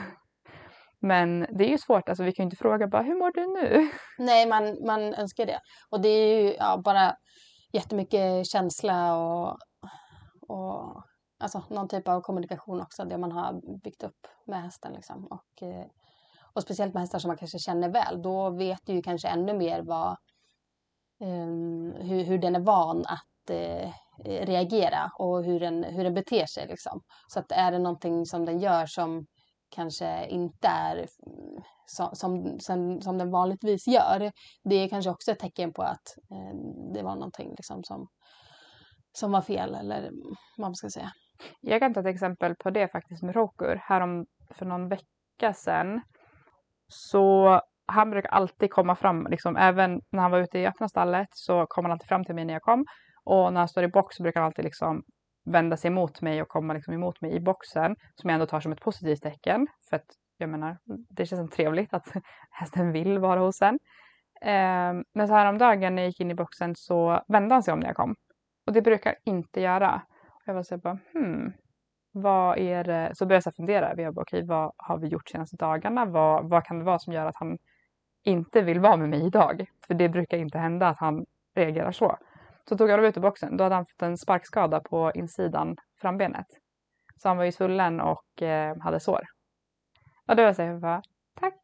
Men 1.00 1.40
det 1.40 1.66
är 1.66 1.70
ju 1.70 1.78
svårt, 1.78 2.10
alltså 2.10 2.24
vi 2.24 2.32
kan 2.32 2.44
ju 2.44 2.46
inte 2.46 2.56
fråga 2.56 2.88
bara 2.88 3.02
hur 3.02 3.16
mår 3.16 3.32
du 3.32 3.62
nu? 3.62 3.90
Nej, 4.18 4.48
man, 4.48 4.78
man 4.86 5.14
önskar 5.14 5.46
det. 5.46 5.60
Och 5.90 6.02
det 6.02 6.10
är 6.10 6.42
ju 6.42 6.54
ja, 6.54 6.82
bara 6.86 7.16
jättemycket 7.74 8.48
känsla 8.48 9.16
och, 9.18 9.58
och 10.48 11.04
alltså, 11.38 11.64
någon 11.70 11.88
typ 11.88 12.08
av 12.08 12.22
kommunikation 12.22 12.82
också, 12.82 13.06
det 13.06 13.18
man 13.18 13.32
har 13.32 13.82
byggt 13.84 14.04
upp 14.04 14.28
med 14.46 14.62
hästen. 14.62 14.94
Liksom. 14.94 15.26
Och, 15.26 15.68
eh, 15.68 15.86
och 16.54 16.64
speciellt 16.64 16.94
med 16.94 17.02
hästar 17.02 17.20
som 17.20 17.28
man 17.28 17.38
kanske 17.38 17.60
känner 17.60 17.90
väl, 17.90 18.22
då 18.22 18.50
vet 18.50 18.80
du 18.86 18.94
ju 18.94 19.02
kanske 19.02 19.28
ännu 19.28 19.54
mer 19.54 19.82
vad, 19.82 20.18
um, 21.20 21.92
hur, 21.92 22.24
hur 22.24 22.38
den 22.38 22.56
är 22.56 22.60
van 22.60 23.06
att 23.06 23.52
uh, 23.52 23.92
reagera 24.26 25.12
och 25.20 25.44
hur 25.44 25.60
den, 25.60 25.84
hur 25.84 26.04
den 26.04 26.14
beter 26.14 26.46
sig. 26.46 26.68
Liksom. 26.68 27.02
Så 27.28 27.40
att 27.40 27.52
är 27.52 27.72
det 27.72 27.80
någonting 27.80 28.26
som 28.26 28.46
den 28.46 28.60
gör 28.60 28.86
som 28.86 29.26
kanske 29.70 30.28
inte 30.28 30.68
är 30.68 31.06
som, 31.86 32.10
som, 32.14 32.60
som, 32.60 33.02
som 33.02 33.18
den 33.18 33.32
vanligtvis 33.32 33.88
gör, 33.88 34.32
det 34.64 34.76
är 34.76 34.90
kanske 34.90 35.12
också 35.12 35.32
ett 35.32 35.40
tecken 35.40 35.74
på 35.74 35.82
att 35.82 36.08
eh, 36.32 36.56
det 36.94 37.04
var 37.04 37.16
någonting 37.16 37.50
liksom 37.58 37.84
som, 37.84 38.08
som 39.20 39.32
var 39.32 39.42
fel 39.42 39.76
eller 39.76 40.12
vad 40.58 40.68
man 40.68 40.76
ska 40.76 40.90
säga. 40.90 41.12
Jag 41.62 41.80
kan 41.80 41.94
ta 41.94 42.00
ett 42.00 42.06
exempel 42.06 42.56
på 42.56 42.70
det 42.70 42.88
faktiskt 42.88 43.24
med 43.24 43.36
Rokur. 43.36 43.76
Härom 43.76 44.26
för 44.50 44.66
någon 44.66 44.90
vecka 44.90 45.54
sedan 45.54 46.02
så 46.88 47.62
han 47.86 48.10
brukar 48.10 48.30
alltid 48.30 48.72
komma 48.72 48.96
fram, 48.96 49.28
liksom, 49.30 49.58
även 49.58 50.02
när 50.12 50.22
han 50.22 50.32
var 50.32 50.40
ute 50.40 50.60
i 50.60 50.68
öppna 50.68 50.90
stallet 50.90 51.28
så 51.32 51.66
kom 51.66 51.86
han 51.86 51.92
alltid 51.92 52.08
fram 52.08 52.24
till 52.24 52.36
mig 52.36 52.46
när 52.46 52.54
jag 52.54 52.62
kom. 52.62 52.86
Och 53.24 53.54
när 53.54 53.60
han 53.60 53.68
står 53.68 53.84
i 53.84 53.88
box 53.88 54.16
så 54.16 54.24
brukar 54.24 54.40
han 54.40 54.48
alltid 54.48 54.66
liksom 54.66 55.04
vända 55.46 55.78
sig 55.78 55.92
mot 55.92 56.22
mig 56.22 56.42
och 56.42 56.48
komma 56.48 56.74
liksom 56.74 56.94
emot 56.94 57.22
mig 57.22 57.36
i 57.36 57.40
boxen. 57.40 57.96
Som 58.16 58.30
jag 58.30 58.34
ändå 58.34 58.46
tar 58.46 58.60
som 58.60 58.72
ett 58.72 58.82
positivt 58.82 59.22
tecken. 59.22 59.68
För 59.90 59.96
att 59.96 60.06
jag 60.38 60.50
menar, 60.50 60.78
det 61.10 61.26
känns 61.26 61.52
trevligt 61.52 61.94
att 61.94 62.08
hästen 62.52 62.92
vill 62.92 63.20
vara 63.20 63.40
hos 63.40 63.62
en. 63.62 63.80
Eh, 64.42 64.94
men 65.14 65.28
så 65.28 65.34
här 65.34 65.50
om 65.50 65.58
dagen 65.58 65.96
när 65.96 66.02
jag 66.02 66.10
gick 66.10 66.20
in 66.20 66.32
i 66.32 66.36
boxen 66.36 66.76
så 66.76 67.24
vände 67.28 67.56
han 67.56 67.64
sig 67.64 67.74
om 67.74 67.80
när 67.80 67.88
jag 67.88 67.96
kom. 67.96 68.16
Och 68.68 68.74
det 68.74 68.82
brukar 68.82 69.16
inte 69.26 69.62
göra. 69.62 70.02
Jag 70.48 70.54
var 70.54 70.64
så 70.64 70.78
bara, 70.78 70.98
hmm, 71.14 71.54
vad 72.12 72.58
är 72.58 72.84
det? 72.84 73.12
Så 73.16 73.26
började 73.26 73.42
jag 73.46 73.56
fundera. 73.56 74.02
Jag 74.02 74.14
bara, 74.14 74.22
okay, 74.22 74.44
vad 74.44 74.72
har 74.78 74.98
vi 74.98 75.08
gjort 75.08 75.30
senaste 75.30 75.56
dagarna? 75.56 76.06
Vad, 76.06 76.50
vad 76.50 76.64
kan 76.64 76.80
det 76.80 76.86
vara 76.86 77.00
som 77.00 77.14
gör 77.14 77.26
att 77.26 77.36
han 77.36 77.58
inte 78.24 78.62
vill 78.62 78.80
vara 78.80 78.98
med 78.98 79.10
mig 79.10 79.26
idag? 79.26 79.66
För 79.88 79.94
det 79.94 80.10
brukar 80.10 80.38
inte 80.38 80.58
hända 80.58 80.88
att 80.88 81.00
han 81.00 81.26
reagerar 81.56 81.92
så. 81.92 82.18
Så 82.70 82.78
tog 82.78 82.90
jag 82.90 82.94
honom 82.94 83.10
ut 83.10 83.18
ur 83.18 83.22
boxen. 83.22 83.58
Då 83.58 83.64
hade 83.64 83.76
han 83.76 83.86
fått 83.86 84.02
en 84.02 84.18
sparkskada 84.18 84.80
på 84.80 85.12
insidan 85.16 85.76
frambenet. 86.02 86.48
Så 87.18 87.28
han 87.28 87.38
var 87.38 87.46
ju 87.46 87.52
svullen 87.52 88.02
och 88.02 88.42
eh, 88.42 88.78
hade 88.80 89.00
sår. 89.00 89.24
Och 90.28 90.36
då 90.36 90.42
var 90.42 90.48
jag 90.48 90.56
så 90.56 90.62
här, 90.62 90.80
bara, 90.80 91.02
tack. 91.40 91.60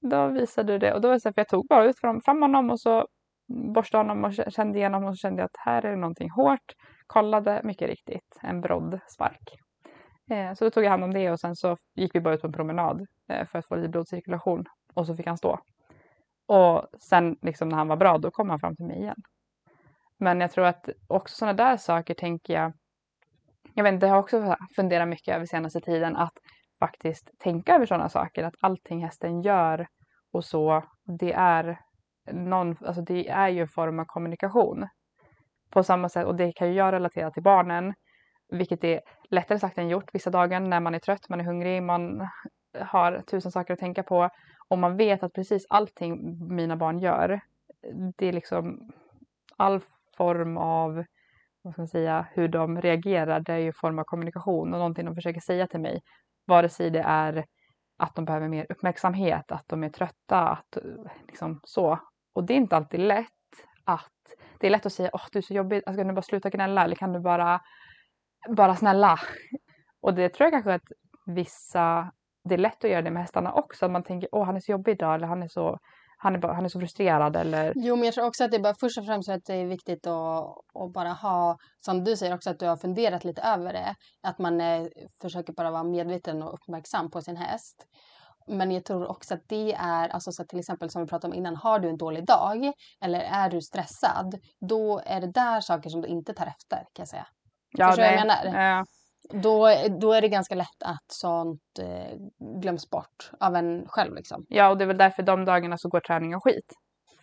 Då 0.00 0.28
visade 0.28 0.72
du 0.72 0.78
det. 0.78 0.94
Och 0.94 1.00
då 1.00 1.08
var 1.08 1.14
det 1.14 1.20
så 1.20 1.28
här, 1.28 1.32
för 1.32 1.40
jag 1.40 1.48
tog 1.48 1.66
bara 1.66 1.84
ut 1.84 1.98
fram, 1.98 2.20
fram 2.20 2.42
honom 2.42 2.70
och 2.70 2.80
så 2.80 3.06
borstade 3.48 4.04
honom 4.04 4.24
och 4.24 4.52
kände 4.52 4.78
igenom 4.78 5.04
och 5.04 5.14
så 5.14 5.20
kände 5.20 5.42
jag 5.42 5.46
att 5.46 5.56
här 5.64 5.84
är 5.84 5.90
det 5.90 5.96
någonting 5.96 6.30
hårt. 6.30 6.74
Kollade 7.06 7.60
mycket 7.64 7.88
riktigt, 7.88 8.38
en 8.42 8.60
brodd 8.60 9.00
spark. 9.14 9.58
Eh, 10.30 10.54
så 10.54 10.64
då 10.64 10.70
tog 10.70 10.84
jag 10.84 10.90
hand 10.90 11.04
om 11.04 11.14
det 11.14 11.30
och 11.30 11.40
sen 11.40 11.56
så 11.56 11.76
gick 11.94 12.14
vi 12.14 12.20
bara 12.20 12.34
ut 12.34 12.40
på 12.40 12.46
en 12.46 12.52
promenad 12.52 13.06
eh, 13.28 13.46
för 13.46 13.58
att 13.58 13.66
få 13.66 13.76
lite 13.76 13.88
blodcirkulation. 13.88 14.64
Och 14.94 15.06
så 15.06 15.16
fick 15.16 15.26
han 15.26 15.38
stå. 15.38 15.60
Och 16.46 16.86
sen 17.00 17.36
liksom 17.42 17.68
när 17.68 17.76
han 17.76 17.88
var 17.88 17.96
bra 17.96 18.18
då 18.18 18.30
kom 18.30 18.50
han 18.50 18.60
fram 18.60 18.76
till 18.76 18.86
mig 18.86 18.98
igen. 18.98 19.22
Men 20.18 20.40
jag 20.40 20.50
tror 20.50 20.64
att 20.64 20.88
också 21.06 21.36
sådana 21.36 21.52
där 21.52 21.76
saker 21.76 22.14
tänker 22.14 22.54
jag, 22.54 22.72
jag 23.74 23.84
vet 23.84 23.92
inte, 23.92 24.06
jag 24.06 24.14
har 24.14 24.20
också 24.20 24.56
funderat 24.76 25.08
mycket 25.08 25.34
över 25.34 25.46
senaste 25.46 25.80
tiden 25.80 26.16
att 26.16 26.32
faktiskt 26.78 27.30
tänka 27.38 27.74
över 27.74 27.86
sådana 27.86 28.08
saker, 28.08 28.44
att 28.44 28.54
allting 28.60 29.04
hästen 29.04 29.42
gör 29.42 29.86
och 30.32 30.44
så, 30.44 30.84
det 31.18 31.32
är 31.32 31.78
någon, 32.32 32.76
alltså 32.80 33.02
det 33.02 33.28
är 33.28 33.48
ju 33.48 33.60
en 33.60 33.68
form 33.68 33.98
av 33.98 34.04
kommunikation. 34.04 34.88
På 35.70 35.82
samma 35.82 36.08
sätt, 36.08 36.26
och 36.26 36.36
det 36.36 36.52
kan 36.52 36.68
ju 36.68 36.74
jag 36.74 36.92
relatera 36.92 37.30
till 37.30 37.42
barnen, 37.42 37.94
vilket 38.48 38.84
är 38.84 39.00
lättare 39.30 39.58
sagt 39.58 39.78
än 39.78 39.88
gjort 39.88 40.14
vissa 40.14 40.30
dagar 40.30 40.60
när 40.60 40.80
man 40.80 40.94
är 40.94 40.98
trött, 40.98 41.28
man 41.28 41.40
är 41.40 41.44
hungrig, 41.44 41.82
man 41.82 42.28
har 42.80 43.22
tusen 43.30 43.52
saker 43.52 43.74
att 43.74 43.80
tänka 43.80 44.02
på 44.02 44.30
och 44.68 44.78
man 44.78 44.96
vet 44.96 45.22
att 45.22 45.32
precis 45.32 45.66
allting 45.68 46.38
mina 46.54 46.76
barn 46.76 46.98
gör, 46.98 47.40
det 48.16 48.26
är 48.26 48.32
liksom 48.32 48.92
all 49.56 49.80
form 50.16 50.56
av 50.56 51.04
vad 51.62 51.72
ska 51.72 51.82
man 51.82 51.88
säga, 51.88 52.26
hur 52.32 52.48
de 52.48 52.80
reagerar, 52.80 53.40
det 53.40 53.52
är 53.52 53.58
ju 53.58 53.66
en 53.66 53.72
form 53.72 53.98
av 53.98 54.04
kommunikation 54.04 54.74
och 54.74 54.78
någonting 54.78 55.04
de 55.04 55.14
försöker 55.14 55.40
säga 55.40 55.66
till 55.66 55.80
mig. 55.80 56.00
Vare 56.46 56.68
sig 56.68 56.90
det 56.90 57.00
är 57.00 57.44
att 57.98 58.14
de 58.14 58.24
behöver 58.24 58.48
mer 58.48 58.66
uppmärksamhet, 58.68 59.52
att 59.52 59.64
de 59.66 59.84
är 59.84 59.88
trötta, 59.88 60.48
att 60.48 60.78
liksom 61.26 61.60
så. 61.64 61.98
Och 62.32 62.44
det 62.44 62.52
är 62.52 62.56
inte 62.56 62.76
alltid 62.76 63.00
lätt 63.00 63.26
att, 63.84 64.12
det 64.60 64.66
är 64.66 64.70
lätt 64.70 64.86
att 64.86 64.92
säga 64.92 65.10
åh 65.12 65.26
du 65.32 65.38
är 65.38 65.42
så 65.42 65.54
jobbig, 65.54 65.82
alltså, 65.86 66.00
kan 66.00 66.08
du 66.08 66.14
bara 66.14 66.22
sluta 66.22 66.50
gnälla 66.50 66.84
eller 66.84 66.96
kan 66.96 67.12
du 67.12 67.20
bara, 67.20 67.60
bara 68.48 68.76
snälla. 68.76 69.18
Och 70.00 70.14
det 70.14 70.28
tror 70.28 70.44
jag 70.46 70.52
kanske 70.52 70.74
att 70.74 70.92
vissa, 71.26 72.12
det 72.44 72.54
är 72.54 72.58
lätt 72.58 72.84
att 72.84 72.90
göra 72.90 73.02
det 73.02 73.10
med 73.10 73.22
hästarna 73.22 73.52
också, 73.52 73.84
att 73.84 73.90
man 73.90 74.02
tänker 74.02 74.28
åh 74.32 74.44
han 74.44 74.56
är 74.56 74.60
så 74.60 74.72
jobbig 74.72 74.92
idag 74.92 75.14
eller 75.14 75.26
han 75.26 75.42
är 75.42 75.48
så 75.48 75.78
han 76.20 76.34
är, 76.34 76.38
bara, 76.38 76.52
han 76.52 76.64
är 76.64 76.68
så 76.68 76.80
frustrerad 76.80 77.36
eller... 77.36 77.72
Jo, 77.76 77.96
men 77.96 78.04
jag 78.04 78.14
tror 78.14 78.26
också 78.26 78.44
att 78.44 78.50
det 78.50 78.56
är 78.56 78.62
bara 78.62 78.74
först 78.74 78.98
och 78.98 79.06
främst 79.06 79.28
att 79.28 79.44
det 79.44 79.54
är 79.54 79.66
viktigt 79.66 80.06
att, 80.06 80.44
att 80.74 80.92
bara 80.92 81.12
ha, 81.12 81.58
som 81.80 82.04
du 82.04 82.16
säger 82.16 82.34
också, 82.34 82.50
att 82.50 82.58
du 82.58 82.66
har 82.66 82.76
funderat 82.76 83.24
lite 83.24 83.42
över 83.42 83.72
det. 83.72 83.94
Att 84.22 84.38
man 84.38 84.60
eh, 84.60 84.86
försöker 85.22 85.52
bara 85.52 85.70
vara 85.70 85.84
medveten 85.84 86.42
och 86.42 86.54
uppmärksam 86.54 87.10
på 87.10 87.20
sin 87.20 87.36
häst 87.36 87.86
men 88.48 88.70
jag 88.70 88.84
tror 88.84 89.06
också 89.10 89.34
att 89.34 89.40
det 89.48 89.72
är, 89.74 90.08
alltså 90.08 90.32
så 90.32 90.44
till 90.44 90.58
exempel 90.58 90.90
som 90.90 91.02
vi 91.02 91.08
pratade 91.08 91.32
om 91.32 91.38
innan, 91.38 91.56
har 91.56 91.78
du 91.78 91.88
en 91.88 91.96
dålig 91.96 92.26
dag 92.26 92.72
eller 93.04 93.20
är 93.20 93.50
du 93.50 93.60
stressad, 93.60 94.34
då 94.68 95.00
är 95.06 95.20
det 95.20 95.32
där 95.32 95.60
saker 95.60 95.90
som 95.90 96.00
du 96.00 96.08
inte 96.08 96.34
tar 96.34 96.46
efter 96.46 96.76
kan 96.76 96.86
jag 97.02 97.08
säga. 97.08 97.26
Ja, 97.76 97.86
Förstår 97.86 98.02
du 98.02 98.08
vad 98.10 98.18
jag 98.18 98.26
menar? 98.26 98.60
Ja. 98.68 98.84
Då, 99.32 99.68
då 100.00 100.12
är 100.12 100.20
det 100.20 100.28
ganska 100.28 100.54
lätt 100.54 100.82
att 100.84 101.04
sånt 101.12 101.60
eh, 101.80 102.16
glöms 102.60 102.90
bort 102.90 103.30
av 103.40 103.56
en 103.56 103.84
själv 103.88 104.14
liksom. 104.14 104.44
ja, 104.48 104.68
och 104.68 104.78
det 104.78 104.84
är 104.84 104.86
väl 104.86 104.98
därför 104.98 105.22
de 105.22 105.44
dagarna 105.44 105.78
så 105.78 105.88
går 105.88 106.00
träningen 106.00 106.40
skit. 106.40 106.72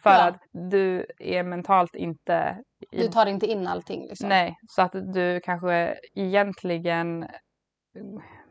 För 0.04 0.10
Ja. 0.10 0.28
att 0.28 0.42
du 0.72 1.06
är 1.20 1.44
mentalt 1.44 1.96
inte... 1.96 2.58
i- 2.92 2.98
Du 3.02 3.08
tar 3.08 3.26
inte 3.26 3.46
in 3.48 3.68
allting 3.68 4.02
liksom. 4.08 4.30
Nej, 4.30 4.56
så 4.68 4.82
att 4.82 4.92
du 5.14 5.40
kanske 5.44 5.96
egentligen, 6.16 7.28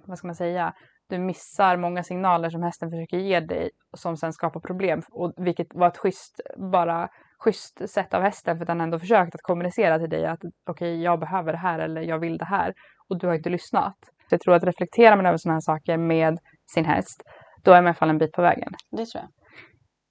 vad 0.06 0.18
ska 0.18 0.26
man 0.26 0.36
säga, 0.36 0.74
du 1.08 1.18
missar 1.18 1.76
många 1.76 2.02
signaler 2.02 2.50
som 2.50 2.62
hästen 2.62 2.90
försöker 2.90 3.16
ge 3.18 3.40
dig 3.40 3.70
som 3.96 4.16
sen 4.16 4.32
skapar 4.32 4.60
problem. 4.60 5.02
Och 5.10 5.32
vilket 5.36 5.66
var 5.74 5.88
ett 5.88 5.98
schysst, 5.98 6.40
bara 6.72 7.08
schysst 7.38 7.90
sätt 7.90 8.14
av 8.14 8.22
hästen 8.22 8.56
för 8.56 8.62
att 8.62 8.66
den 8.66 8.80
ändå 8.80 8.98
försökt 8.98 9.34
att 9.34 9.42
kommunicera 9.42 9.98
till 9.98 10.10
dig 10.10 10.26
att 10.26 10.40
okej, 10.70 11.02
jag 11.02 11.20
behöver 11.20 11.52
det 11.52 11.58
här 11.58 11.78
eller 11.78 12.00
jag 12.00 12.18
vill 12.18 12.38
det 12.38 12.44
här 12.44 12.74
och 13.08 13.18
du 13.18 13.26
har 13.26 13.34
inte 13.34 13.50
lyssnat. 13.50 13.96
Så 14.28 14.34
jag 14.34 14.40
tror 14.40 14.54
att 14.54 14.64
reflekterar 14.64 15.16
man 15.16 15.26
över 15.26 15.38
sådana 15.38 15.54
här 15.54 15.60
saker 15.60 15.96
med 15.96 16.38
sin 16.74 16.84
häst, 16.84 17.22
då 17.62 17.72
är 17.72 17.76
man 17.76 17.84
i 17.84 17.88
alla 17.88 17.94
fall 17.94 18.10
en 18.10 18.18
bit 18.18 18.32
på 18.32 18.42
vägen. 18.42 18.72
Det 18.90 19.06
tror 19.06 19.22
jag. 19.22 19.30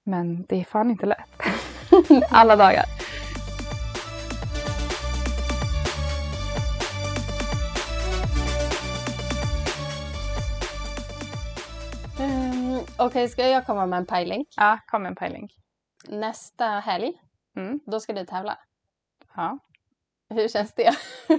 Men 0.06 0.44
det 0.48 0.60
är 0.60 0.64
fan 0.64 0.90
inte 0.90 1.06
lätt. 1.06 1.30
Alla 2.30 2.56
dagar. 2.56 3.03
Okej, 13.04 13.28
ska 13.28 13.48
jag 13.48 13.66
komma 13.66 13.86
med 13.86 13.96
en 13.96 14.06
pejling? 14.06 14.44
Ja, 14.56 14.78
kom 14.86 15.02
med 15.02 15.10
en 15.10 15.16
pejling. 15.16 15.48
Nästa 16.08 16.64
helg, 16.66 17.12
Mm. 17.56 17.80
då 17.86 18.00
ska 18.00 18.12
du 18.12 18.24
tävla. 18.26 18.58
Ja. 19.36 19.58
Hur 20.30 20.48
känns 20.48 20.74
det? 20.74 20.90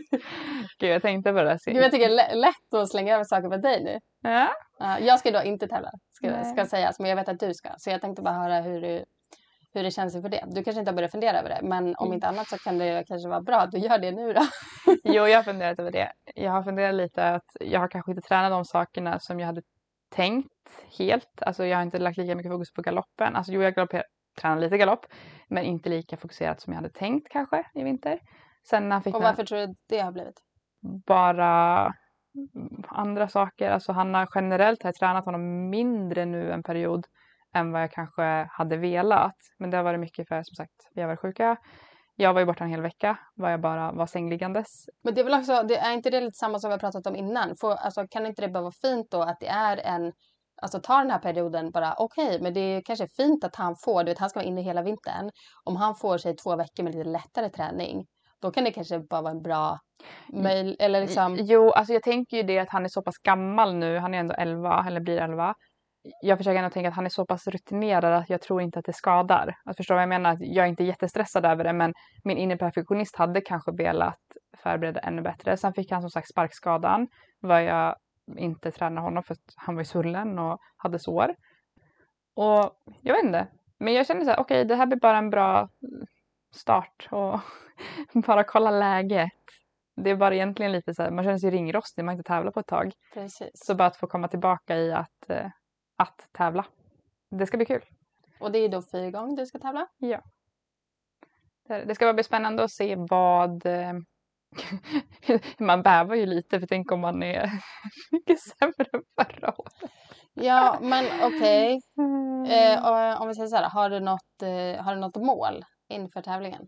Gud, 0.79 0.89
jag 0.89 1.01
tänkte 1.01 1.33
på 1.33 1.41
det 1.43 1.57
Gud, 1.65 1.75
jag 1.77 1.91
tycker 1.91 2.09
det 2.09 2.13
är 2.13 2.15
lä- 2.15 2.35
lätt 2.35 2.73
att 2.73 2.89
slänga 2.89 3.13
över 3.15 3.23
saker 3.23 3.49
på 3.49 3.57
dig 3.57 3.83
nu. 3.83 3.99
Ja. 4.31 4.49
Ja, 4.79 4.99
jag 4.99 5.19
ska 5.19 5.31
då 5.31 5.43
inte 5.43 5.67
tävla, 5.67 5.91
ska, 6.11 6.43
ska 6.43 6.65
sägas, 6.65 6.99
men 6.99 7.09
jag 7.09 7.15
vet 7.15 7.29
att 7.29 7.39
du 7.39 7.53
ska. 7.53 7.69
Så 7.77 7.89
jag 7.89 8.01
tänkte 8.01 8.21
bara 8.21 8.33
höra 8.33 8.61
hur, 8.61 8.81
du, 8.81 9.05
hur 9.73 9.83
det 9.83 9.91
känns 9.91 10.15
inför 10.15 10.29
det. 10.29 10.43
Du 10.47 10.63
kanske 10.63 10.79
inte 10.79 10.91
har 10.91 10.95
börjat 10.95 11.11
fundera 11.11 11.39
över 11.39 11.49
det, 11.49 11.59
men 11.63 11.95
om 11.95 12.05
Mm. 12.05 12.13
inte 12.13 12.27
annat 12.27 12.47
så 12.47 12.57
kan 12.57 12.77
det 12.77 13.03
kanske 13.07 13.29
vara 13.29 13.41
bra 13.41 13.57
att 13.61 13.71
du 13.71 13.77
gör 13.77 13.97
det 13.97 14.11
nu 14.11 14.33
då. 14.33 14.41
Jo, 15.03 15.27
jag 15.27 15.37
har 15.37 15.43
funderat 15.43 15.79
över 15.79 15.91
det. 15.91 16.11
Jag 16.35 16.51
har 16.51 16.63
funderat 16.63 16.95
lite 16.95 17.29
att 17.29 17.45
jag 17.59 17.79
har 17.79 17.87
kanske 17.87 18.11
inte 18.11 18.27
tränat 18.27 18.51
de 18.51 18.65
sakerna 18.65 19.19
som 19.19 19.39
jag 19.39 19.47
hade 19.47 19.61
tänkt 20.15 20.49
helt. 20.99 21.41
Alltså 21.41 21.65
jag 21.65 21.77
har 21.77 21.83
inte 21.83 21.99
lagt 21.99 22.17
lika 22.17 22.35
mycket 22.35 22.51
fokus 22.51 22.73
på 22.73 22.81
galoppen. 22.81 23.35
Alltså 23.35 23.51
jo, 23.51 23.61
jag 23.61 23.73
galopper, 23.73 24.03
tränar 24.41 24.59
lite 24.61 24.77
galopp, 24.77 25.05
men 25.47 25.63
inte 25.63 25.89
lika 25.89 26.17
fokuserat 26.17 26.61
som 26.61 26.73
jag 26.73 26.77
hade 26.81 26.93
tänkt 26.93 27.29
kanske 27.31 27.63
i 27.73 27.83
vinter. 27.83 28.19
Sen 28.69 28.89
när 28.89 28.95
han 28.95 29.03
fick 29.03 29.15
Och 29.15 29.21
den- 29.21 29.29
varför 29.29 29.45
tror 29.45 29.59
du 29.67 29.75
det 29.89 29.99
har 29.99 30.11
blivit? 30.11 30.41
bara 31.05 31.93
andra 32.87 33.27
saker. 33.27 33.69
Alltså 33.71 33.91
han 33.91 34.13
har 34.13 34.27
generellt 34.35 34.83
har 34.83 34.87
jag 34.87 34.95
tränat 34.95 35.25
honom 35.25 35.69
mindre 35.69 36.25
nu 36.25 36.51
en 36.51 36.63
period 36.63 37.05
än 37.53 37.71
vad 37.71 37.81
jag 37.81 37.91
kanske 37.91 38.47
hade 38.51 38.77
velat. 38.77 39.35
Men 39.59 39.69
det 39.69 39.77
har 39.77 39.83
varit 39.83 39.99
mycket 39.99 40.27
för 40.27 40.43
som 40.43 40.55
sagt, 40.55 40.89
vi 40.95 41.01
har 41.01 41.07
varit 41.07 41.19
sjuka. 41.19 41.57
Jag 42.15 42.33
var 42.33 42.39
ju 42.39 42.45
borta 42.45 42.63
en 42.63 42.69
hel 42.69 42.81
vecka, 42.81 43.17
var 43.35 43.49
jag 43.49 43.61
bara 43.61 43.91
var 43.91 44.05
sängliggandes. 44.05 44.85
Men 45.03 45.13
det 45.13 45.21
är 45.21 45.25
väl 45.25 45.39
också, 45.39 45.63
det, 45.63 45.77
är 45.77 45.93
inte 45.93 46.09
det 46.09 46.21
lite 46.21 46.37
samma 46.37 46.59
som 46.59 46.69
vi 46.69 46.73
har 46.73 46.79
pratat 46.79 47.07
om 47.07 47.15
innan? 47.15 47.55
För, 47.61 47.71
alltså, 47.71 48.07
kan 48.07 48.25
inte 48.25 48.41
det 48.41 48.49
bara 48.49 48.63
vara 48.63 48.73
fint 48.81 49.11
då 49.11 49.21
att 49.21 49.39
det 49.39 49.47
är 49.47 49.77
en, 49.77 50.11
alltså 50.61 50.79
ta 50.79 50.97
den 50.97 51.11
här 51.11 51.19
perioden 51.19 51.71
bara, 51.71 51.93
okej, 51.97 52.39
men 52.41 52.53
det 52.53 52.59
är 52.59 52.81
kanske 52.81 53.07
fint 53.07 53.43
att 53.43 53.55
han 53.55 53.75
får, 53.85 54.03
du 54.03 54.11
vet 54.11 54.19
han 54.19 54.29
ska 54.29 54.39
vara 54.39 54.47
inne 54.47 54.61
hela 54.61 54.81
vintern. 54.81 55.31
Om 55.63 55.75
han 55.75 55.95
får 55.95 56.17
sig 56.17 56.35
två 56.35 56.55
veckor 56.55 56.83
med 56.83 56.95
lite 56.95 57.09
lättare 57.09 57.49
träning, 57.49 58.05
då 58.41 58.51
kan 58.51 58.63
det 58.63 58.71
kanske 58.71 58.99
bara 58.99 59.21
vara 59.21 59.31
en 59.31 59.41
bra 59.41 59.79
möjl, 60.33 60.75
eller 60.79 61.01
liksom, 61.01 61.37
Jo, 61.39 61.71
alltså 61.71 61.93
jag 61.93 62.03
tänker 62.03 62.37
ju 62.37 62.43
det 62.43 62.59
att 62.59 62.69
han 62.69 62.85
är 62.85 62.89
så 62.89 63.01
pass 63.01 63.17
gammal 63.17 63.75
nu, 63.75 63.97
han 63.97 64.13
är 64.13 64.19
ändå 64.19 64.33
11 64.33 64.85
eller 64.87 64.99
blir 64.99 65.17
11. 65.17 65.55
Jag 66.21 66.37
försöker 66.37 66.57
ändå 66.57 66.69
tänka 66.69 66.89
att 66.89 66.95
han 66.95 67.05
är 67.05 67.09
så 67.09 67.25
pass 67.25 67.47
rutinerad 67.47 68.13
att 68.13 68.29
jag 68.29 68.41
tror 68.41 68.61
inte 68.61 68.79
att 68.79 68.85
det 68.85 68.93
skadar. 68.93 69.55
Att 69.65 69.77
förstå 69.77 69.93
vad 69.93 70.01
jag 70.01 70.09
menar? 70.09 70.33
Att 70.33 70.39
jag 70.41 70.65
är 70.65 70.69
inte 70.69 70.83
jättestressad 70.83 71.45
över 71.45 71.63
det 71.63 71.73
men 71.73 71.93
min 72.23 72.37
inre 72.37 72.57
perfektionist 72.57 73.15
hade 73.15 73.41
kanske 73.41 73.71
velat 73.71 74.19
förbereda 74.57 74.99
ännu 74.99 75.21
bättre. 75.21 75.57
Sen 75.57 75.73
fick 75.73 75.91
han 75.91 76.01
som 76.01 76.11
sagt 76.11 76.29
sparkskadan 76.29 77.07
vad 77.39 77.63
jag 77.63 77.95
inte 78.37 78.71
tränade 78.71 79.07
honom 79.07 79.23
för 79.23 79.33
att 79.33 79.53
han 79.55 79.75
var 79.75 79.81
ju 79.81 79.85
svullen 79.85 80.39
och 80.39 80.59
hade 80.77 80.99
sår. 80.99 81.35
Och 82.35 82.71
jag 83.01 83.15
vet 83.15 83.23
inte. 83.23 83.47
Men 83.77 83.93
jag 83.93 84.07
känner 84.07 84.23
så 84.23 84.29
här, 84.29 84.39
okej 84.39 84.65
det 84.65 84.75
här 84.75 84.85
blir 84.85 84.99
bara 84.99 85.17
en 85.17 85.29
bra 85.29 85.69
start 86.55 87.07
och 87.11 87.39
bara 88.13 88.43
kolla 88.43 88.71
läget. 88.71 89.31
Det 89.95 90.09
är 90.09 90.15
bara 90.15 90.35
egentligen 90.35 90.71
lite 90.71 90.93
så 90.93 91.03
här, 91.03 91.11
man 91.11 91.23
känner 91.23 91.37
sig 91.37 91.51
ringrostig, 91.51 92.03
man 92.03 92.07
har 92.07 92.17
inte 92.19 92.27
tävlat 92.27 92.53
på 92.53 92.59
ett 92.59 92.67
tag. 92.67 92.93
precis. 93.13 93.51
Så 93.53 93.75
bara 93.75 93.87
att 93.87 93.97
få 93.97 94.07
komma 94.07 94.27
tillbaka 94.27 94.77
i 94.77 94.91
att, 94.91 95.29
eh, 95.29 95.47
att 95.95 96.27
tävla. 96.31 96.65
Det 97.29 97.45
ska 97.45 97.57
bli 97.57 97.65
kul. 97.65 97.85
Och 98.39 98.51
det 98.51 98.59
är 98.59 98.69
då 98.69 98.81
fyra 98.81 99.11
gånger 99.11 99.37
du 99.37 99.45
ska 99.45 99.59
tävla? 99.59 99.87
Det 99.99 100.21
det 101.67 101.95
ska 101.95 102.13
bli 102.13 102.23
spännande 102.23 102.63
att 102.63 102.71
se 102.71 102.95
vad... 102.95 103.65
eh, 103.65 103.93
man 105.59 105.81
bävar 105.81 106.15
ju 106.15 106.25
lite 106.25 106.59
för 106.59 106.67
tänk 106.67 106.91
om 106.91 106.99
man 106.99 107.23
är 107.23 107.51
mycket 108.11 108.39
sämre 108.39 108.85
än 108.93 109.03
förra 109.21 109.53
året. 109.59 109.91
Ja, 110.33 110.79
men 110.81 111.05
okej. 111.23 111.81
Eh, 112.49 112.85
och 112.85 113.21
om 113.21 113.27
vi 113.27 113.35
säger 113.35 113.47
så 113.47 113.55
här, 113.55 113.69
har 113.69 113.89
du 113.89 113.99
något, 113.99 114.41
eh, 114.41 114.83
har 114.83 114.95
du 114.95 115.01
något 115.01 115.15
mål 115.15 115.65
inför 115.89 116.21
tävlingen? 116.21 116.67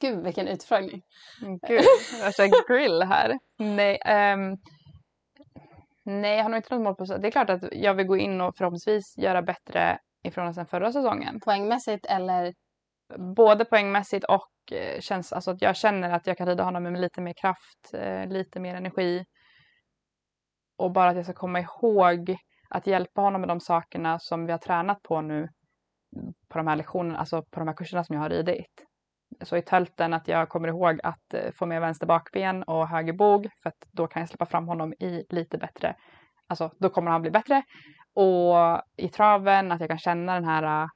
Gud, 0.00 0.24
vilken 0.24 0.48
utfrågning. 0.48 1.02
Mm, 1.42 1.58
Gud, 1.68 1.84
värsta 2.20 2.46
grill 2.46 3.02
här. 3.02 3.38
Nej, 3.58 3.98
ehm, 4.04 4.56
nej, 6.04 6.36
jag 6.36 6.42
har 6.42 6.50
nog 6.50 6.58
inte 6.58 6.74
något 6.74 6.84
mål 6.84 6.94
på 6.94 7.06
så. 7.06 7.18
Det 7.18 7.28
är 7.28 7.30
klart 7.30 7.50
att 7.50 7.62
jag 7.72 7.94
vill 7.94 8.06
gå 8.06 8.16
in 8.16 8.40
och 8.40 8.56
förhoppningsvis 8.56 9.18
göra 9.18 9.42
bättre 9.42 9.98
ifrån 10.22 10.48
oss 10.48 10.58
än 10.58 10.66
förra 10.66 10.92
säsongen. 10.92 11.40
Poängmässigt 11.40 12.06
eller? 12.06 12.54
Både 13.36 13.64
poängmässigt 13.64 14.24
och 14.24 14.72
eh, 14.72 15.00
känns, 15.00 15.32
alltså 15.32 15.50
att 15.50 15.62
jag 15.62 15.76
känner 15.76 16.10
att 16.10 16.26
jag 16.26 16.38
kan 16.38 16.46
rida 16.46 16.64
honom 16.64 16.82
med 16.82 17.00
lite 17.00 17.20
mer 17.20 17.34
kraft, 17.40 17.94
eh, 17.94 18.26
lite 18.26 18.60
mer 18.60 18.74
energi. 18.74 19.24
Och 20.76 20.92
bara 20.92 21.10
att 21.10 21.16
jag 21.16 21.24
ska 21.24 21.34
komma 21.34 21.60
ihåg 21.60 22.36
att 22.68 22.86
hjälpa 22.86 23.20
honom 23.20 23.40
med 23.40 23.48
de 23.48 23.60
sakerna 23.60 24.18
som 24.18 24.46
vi 24.46 24.52
har 24.52 24.58
tränat 24.58 25.02
på 25.02 25.20
nu 25.20 25.48
på 26.48 26.58
de 26.58 26.66
här 26.66 26.76
lektionerna, 26.76 27.18
alltså 27.18 27.42
på 27.42 27.60
de 27.60 27.68
här 27.68 27.74
kurserna 27.74 28.04
som 28.04 28.14
jag 28.14 28.22
har 28.22 28.30
ridit. 28.30 28.89
Så 29.42 29.56
i 29.56 29.62
tölten 29.62 30.14
att 30.14 30.28
jag 30.28 30.48
kommer 30.48 30.68
ihåg 30.68 31.00
att 31.02 31.34
eh, 31.34 31.52
få 31.52 31.66
med 31.66 31.80
vänster 31.80 32.06
bakben 32.06 32.62
och 32.62 32.88
höger 32.88 33.12
bog 33.12 33.48
för 33.62 33.68
att 33.68 33.86
då 33.92 34.06
kan 34.06 34.20
jag 34.20 34.28
släppa 34.28 34.46
fram 34.46 34.68
honom 34.68 34.92
i 34.92 35.24
lite 35.28 35.58
bättre, 35.58 35.96
alltså 36.46 36.70
då 36.78 36.88
kommer 36.88 37.10
han 37.10 37.22
bli 37.22 37.30
bättre. 37.30 37.62
Och 38.14 38.82
i 38.96 39.08
traven 39.08 39.72
att 39.72 39.80
jag 39.80 39.88
kan 39.88 39.98
känna 39.98 40.34
den 40.34 40.44
här 40.44 40.82
uh, 40.82 40.88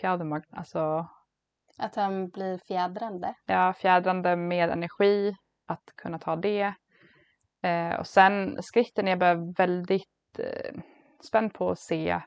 fjädermag, 0.00 0.44
alltså 0.50 1.08
Att 1.78 1.96
han 1.96 2.28
blir 2.28 2.58
fjädrande? 2.58 3.34
ja, 3.46 3.72
fjädrande 3.72 4.36
med 4.36 4.70
energi, 4.70 5.36
att 5.66 5.84
kunna 5.96 6.18
ta 6.18 6.36
det. 6.36 6.74
Eh, 7.62 7.94
och 7.94 8.06
sen 8.06 8.62
skritten 8.62 9.06
är 9.08 9.12
jag 9.12 9.18
bara 9.18 9.52
väldigt 9.58 10.38
eh, 10.38 10.80
spänd 11.28 11.54
på 11.54 11.70
att 11.70 11.78
se 11.78 12.20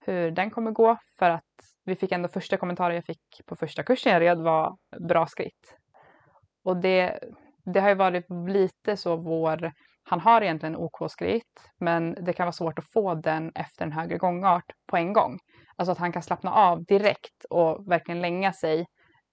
hur 0.00 0.30
den 0.30 0.50
kommer 0.50 0.70
gå 0.70 0.96
för 1.18 1.30
att 1.30 1.44
vi 1.88 1.96
fick 1.96 2.12
ändå 2.12 2.28
första 2.28 2.56
kommentaren 2.56 2.94
jag 2.94 3.04
fick 3.04 3.46
på 3.46 3.56
första 3.56 3.82
kursen 3.82 4.12
jag 4.12 4.22
red 4.22 4.38
var 4.38 4.76
bra 5.08 5.26
skritt. 5.26 5.76
Och 6.64 6.76
det, 6.76 7.18
det 7.64 7.80
har 7.80 7.88
ju 7.88 7.94
varit 7.94 8.26
lite 8.48 8.96
så 8.96 9.16
vår, 9.16 9.72
han 10.02 10.20
har 10.20 10.42
egentligen 10.42 10.76
OK-skritt 10.76 11.70
men 11.80 12.16
det 12.24 12.32
kan 12.32 12.46
vara 12.46 12.52
svårt 12.52 12.78
att 12.78 12.92
få 12.92 13.14
den 13.14 13.52
efter 13.54 13.84
en 13.84 13.92
högre 13.92 14.18
gångart 14.18 14.64
på 14.86 14.96
en 14.96 15.12
gång. 15.12 15.38
Alltså 15.76 15.92
att 15.92 15.98
han 15.98 16.12
kan 16.12 16.22
slappna 16.22 16.52
av 16.52 16.84
direkt 16.84 17.44
och 17.50 17.90
verkligen 17.90 18.20
länga 18.20 18.52
sig 18.52 18.86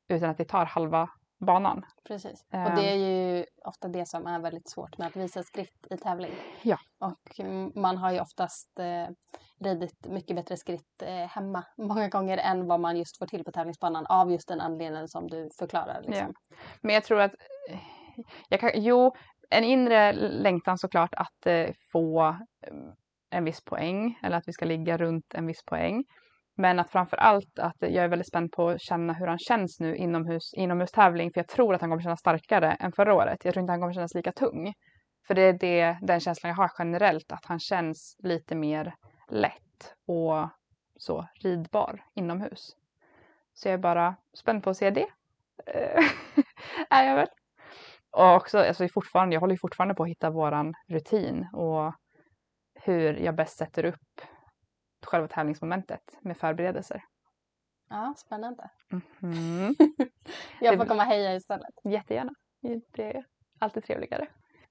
utan 0.09 0.29
att 0.29 0.37
det 0.37 0.45
tar 0.45 0.65
halva 0.65 1.09
banan. 1.45 1.85
Precis. 2.07 2.45
Och 2.51 2.75
det 2.75 2.91
är 2.91 2.95
ju 2.95 3.45
ofta 3.65 3.87
det 3.87 4.07
som 4.07 4.27
är 4.27 4.39
väldigt 4.39 4.69
svårt 4.69 4.97
med 4.97 5.07
att 5.07 5.15
visa 5.15 5.43
skritt 5.43 5.87
i 5.89 5.97
tävling. 5.97 6.31
Ja. 6.61 6.77
Och 6.99 7.39
mm, 7.39 7.71
man 7.75 7.97
har 7.97 8.11
ju 8.11 8.19
oftast 8.19 8.79
eh, 8.79 9.07
ridit 9.59 10.07
mycket 10.07 10.35
bättre 10.35 10.57
skritt 10.57 11.01
eh, 11.01 11.27
hemma 11.27 11.63
många 11.77 12.09
gånger 12.09 12.37
än 12.37 12.67
vad 12.67 12.79
man 12.79 12.97
just 12.97 13.17
får 13.17 13.25
till 13.25 13.43
på 13.43 13.51
tävlingsbanan 13.51 14.05
av 14.05 14.31
just 14.31 14.47
den 14.47 14.61
anledningen 14.61 15.07
som 15.07 15.27
du 15.27 15.49
förklarar. 15.59 16.01
Liksom. 16.01 16.33
Men 16.81 16.93
jag 16.93 17.03
tror 17.03 17.21
att, 17.21 17.33
eh, 17.69 17.79
jag 18.49 18.59
kan, 18.59 18.71
jo, 18.73 19.11
en 19.49 19.63
inre 19.63 20.13
längtan 20.13 20.77
såklart 20.77 21.13
att 21.13 21.45
eh, 21.45 21.69
få 21.91 22.27
eh, 22.67 22.73
en 23.29 23.45
viss 23.45 23.63
poäng 23.63 24.19
eller 24.23 24.37
att 24.37 24.47
vi 24.47 24.53
ska 24.53 24.65
ligga 24.65 24.97
runt 24.97 25.33
en 25.33 25.47
viss 25.47 25.65
poäng. 25.65 26.03
Men 26.55 26.79
att 26.79 26.91
framför 26.91 27.17
allt 27.17 27.59
att 27.59 27.75
jag 27.79 27.95
är 27.95 28.07
väldigt 28.07 28.27
spänd 28.27 28.51
på 28.51 28.69
att 28.69 28.81
känna 28.81 29.13
hur 29.13 29.27
han 29.27 29.39
känns 29.39 29.79
nu 29.79 29.95
inomhus, 29.95 30.53
inomhustävling 30.53 31.31
för 31.31 31.39
jag 31.39 31.47
tror 31.47 31.75
att 31.75 31.81
han 31.81 31.89
kommer 31.89 32.03
kännas 32.03 32.19
starkare 32.19 32.71
än 32.71 32.91
förra 32.91 33.13
året. 33.13 33.45
Jag 33.45 33.53
tror 33.53 33.61
inte 33.61 33.71
han 33.71 33.79
kommer 33.79 33.93
kännas 33.93 34.15
lika 34.15 34.31
tung. 34.31 34.73
För 35.27 35.35
det 35.35 35.41
är 35.41 35.53
det, 35.53 35.97
den 36.01 36.19
känslan 36.19 36.49
jag 36.49 36.57
har 36.57 36.71
generellt, 36.79 37.31
att 37.31 37.45
han 37.45 37.59
känns 37.59 38.15
lite 38.19 38.55
mer 38.55 38.95
lätt. 39.29 39.95
och 40.07 40.49
så 40.97 41.27
ridbar 41.43 42.03
inomhus. 42.13 42.75
Så 43.53 43.67
jag 43.67 43.73
är 43.73 43.77
bara 43.77 44.15
spänd 44.33 44.63
på 44.63 44.69
att 44.69 44.77
se 44.77 44.89
det. 44.89 45.07
Är 46.89 47.03
jag 47.03 47.15
väl. 47.15 47.27
Och 48.11 48.35
också, 48.35 48.59
alltså 48.59 48.87
fortfarande, 48.87 49.33
jag 49.35 49.41
håller 49.41 49.57
fortfarande 49.57 49.95
på 49.95 50.03
att 50.03 50.09
hitta 50.09 50.29
våran 50.29 50.73
rutin 50.87 51.47
och 51.53 51.93
hur 52.73 53.13
jag 53.13 53.35
bäst 53.35 53.57
sätter 53.57 53.85
upp 53.85 54.21
själva 55.05 55.27
tävlingsmomentet 55.27 56.17
med 56.21 56.37
förberedelser. 56.37 57.03
Ja, 57.89 58.13
spännande. 58.17 58.69
Mhm. 59.19 59.75
Jag 60.61 60.77
får 60.77 60.85
komma 60.85 61.03
och 61.03 61.09
heja 61.09 61.35
istället. 61.35 61.75
Jättegärna. 61.83 62.33
Det 62.91 63.15
är 63.15 63.25
alltid 63.59 63.83
trevligare. 63.83 64.27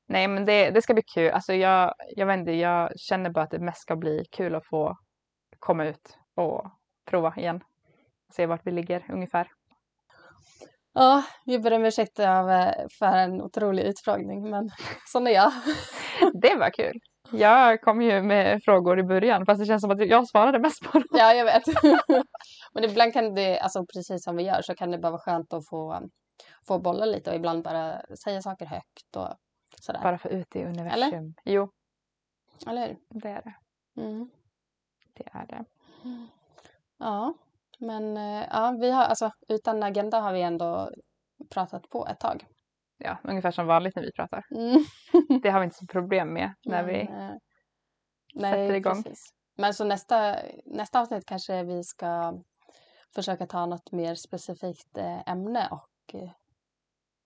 Nej 0.06 0.28
men 0.28 0.44
det, 0.44 0.70
det 0.70 0.82
ska 0.82 0.94
bli 0.94 1.02
kul. 1.02 1.30
Alltså 1.30 1.52
jag, 1.52 1.94
jag 2.16 2.26
vet 2.26 2.38
inte, 2.38 2.52
jag 2.52 3.00
känner 3.00 3.30
bara 3.30 3.44
att 3.44 3.50
det 3.50 3.58
mest 3.58 3.82
ska 3.82 3.96
bli 3.96 4.24
kul 4.30 4.54
att 4.54 4.66
få 4.66 4.96
komma 5.58 5.84
ut 5.84 6.18
och 6.34 6.66
prova 7.04 7.34
igen. 7.36 7.64
Se 8.32 8.46
vart 8.46 8.66
vi 8.66 8.70
ligger 8.70 9.06
ungefär. 9.08 9.48
Ja, 10.92 11.24
vi 11.46 11.58
ber 11.58 11.72
om 11.72 11.84
ursäkt 11.84 12.18
eh, 12.18 12.72
för 12.98 13.06
en 13.06 13.42
otrolig 13.42 13.82
utfrågning, 13.82 14.50
men 14.50 14.70
sån 15.06 15.26
är 15.26 15.30
jag. 15.30 15.52
Det 16.42 16.56
var 16.56 16.70
kul. 16.70 17.00
Jag 17.30 17.80
kom 17.80 18.02
ju 18.02 18.22
med 18.22 18.62
frågor 18.64 18.98
i 18.98 19.02
början 19.02 19.46
fast 19.46 19.60
det 19.60 19.66
känns 19.66 19.82
som 19.82 19.90
att 19.90 20.06
jag 20.06 20.28
svarade 20.28 20.58
mest 20.58 20.82
på 20.82 20.98
dem. 20.98 21.08
Ja, 21.12 21.34
jag 21.34 21.44
vet. 21.44 21.62
men 22.74 22.84
ibland 22.84 23.12
kan 23.12 23.34
det, 23.34 23.58
alltså 23.58 23.86
precis 23.94 24.24
som 24.24 24.36
vi 24.36 24.42
gör, 24.42 24.62
så 24.62 24.74
kan 24.74 24.90
det 24.90 24.98
bara 24.98 25.10
vara 25.12 25.20
skönt 25.20 25.52
att 25.52 25.68
få, 25.68 26.00
få 26.68 26.78
bolla 26.78 27.04
lite 27.04 27.30
och 27.30 27.36
ibland 27.36 27.64
bara 27.64 28.00
säga 28.24 28.42
saker 28.42 28.66
högt 28.66 29.16
och 29.16 29.28
sådär. 29.80 30.00
Bara 30.02 30.18
få 30.18 30.28
ut 30.28 30.46
det 30.50 30.58
i 30.58 30.64
universum. 30.64 31.34
Jo, 31.44 31.70
Eller 32.66 32.88
hur? 32.88 32.96
det 33.08 33.28
är 33.28 33.42
det. 33.42 33.54
Mm. 34.02 34.30
Det 35.14 35.28
är 35.32 35.46
det. 35.46 35.64
Ja, 36.98 37.34
men 37.78 38.16
eh, 38.16 38.44
ja, 38.50 38.76
vi 38.80 38.90
har 38.90 39.04
alltså 39.04 39.30
utan 39.48 39.82
agenda 39.82 40.20
har 40.20 40.32
vi 40.32 40.42
ändå 40.42 40.90
pratat 41.50 41.90
på 41.90 42.06
ett 42.06 42.20
tag. 42.20 42.46
Ja, 42.98 43.18
ungefär 43.24 43.50
som 43.50 43.66
vanligt 43.66 43.96
när 43.96 44.02
vi 44.02 44.12
pratar. 44.12 44.42
Mm. 44.50 44.84
Det 45.42 45.50
har 45.50 45.60
vi 45.60 45.64
inte 45.64 45.76
så 45.76 45.86
problem 45.86 46.32
med 46.32 46.54
när 46.64 46.82
Men, 46.82 46.86
vi 46.94 47.00
eh, 47.00 48.50
sätter 48.50 48.74
igång. 48.74 49.02
Precis. 49.02 49.28
Men 49.56 49.74
så 49.74 49.84
nästa, 49.84 50.36
nästa 50.66 51.00
avsnitt 51.00 51.26
kanske 51.26 51.62
vi 51.64 51.84
ska 51.84 52.34
försöka 53.14 53.46
ta 53.46 53.66
något 53.66 53.92
mer 53.92 54.14
specifikt 54.14 54.98
eh, 54.98 55.28
ämne 55.28 55.68
och 55.70 56.14
eh, 56.14 56.30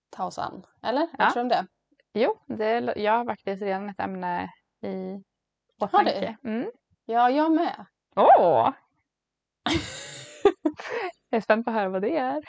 ta 0.09 0.25
oss 0.25 0.39
an. 0.39 0.65
Eller? 0.83 1.07
Vad 1.17 1.27
Ja. 1.27 1.31
tror 1.33 1.35
du 1.35 1.41
om 1.41 1.49
det? 1.49 1.67
Jo, 2.13 2.37
det, 2.47 2.93
jag 2.95 3.11
har 3.17 3.25
faktiskt 3.25 3.61
redan 3.61 3.89
ett 3.89 3.99
ämne 3.99 4.49
i 4.81 5.23
Har 5.79 5.87
åtanke. 5.87 6.37
Mm. 6.43 6.71
Ja, 7.05 7.29
jag 7.29 7.51
med. 7.51 7.85
Åh! 8.15 8.73
jag 11.29 11.37
är 11.37 11.41
spänd 11.41 11.65
på 11.65 11.71
att 11.71 11.77
höra 11.77 11.89
vad 11.89 12.01
det 12.01 12.17
är. 12.17 12.43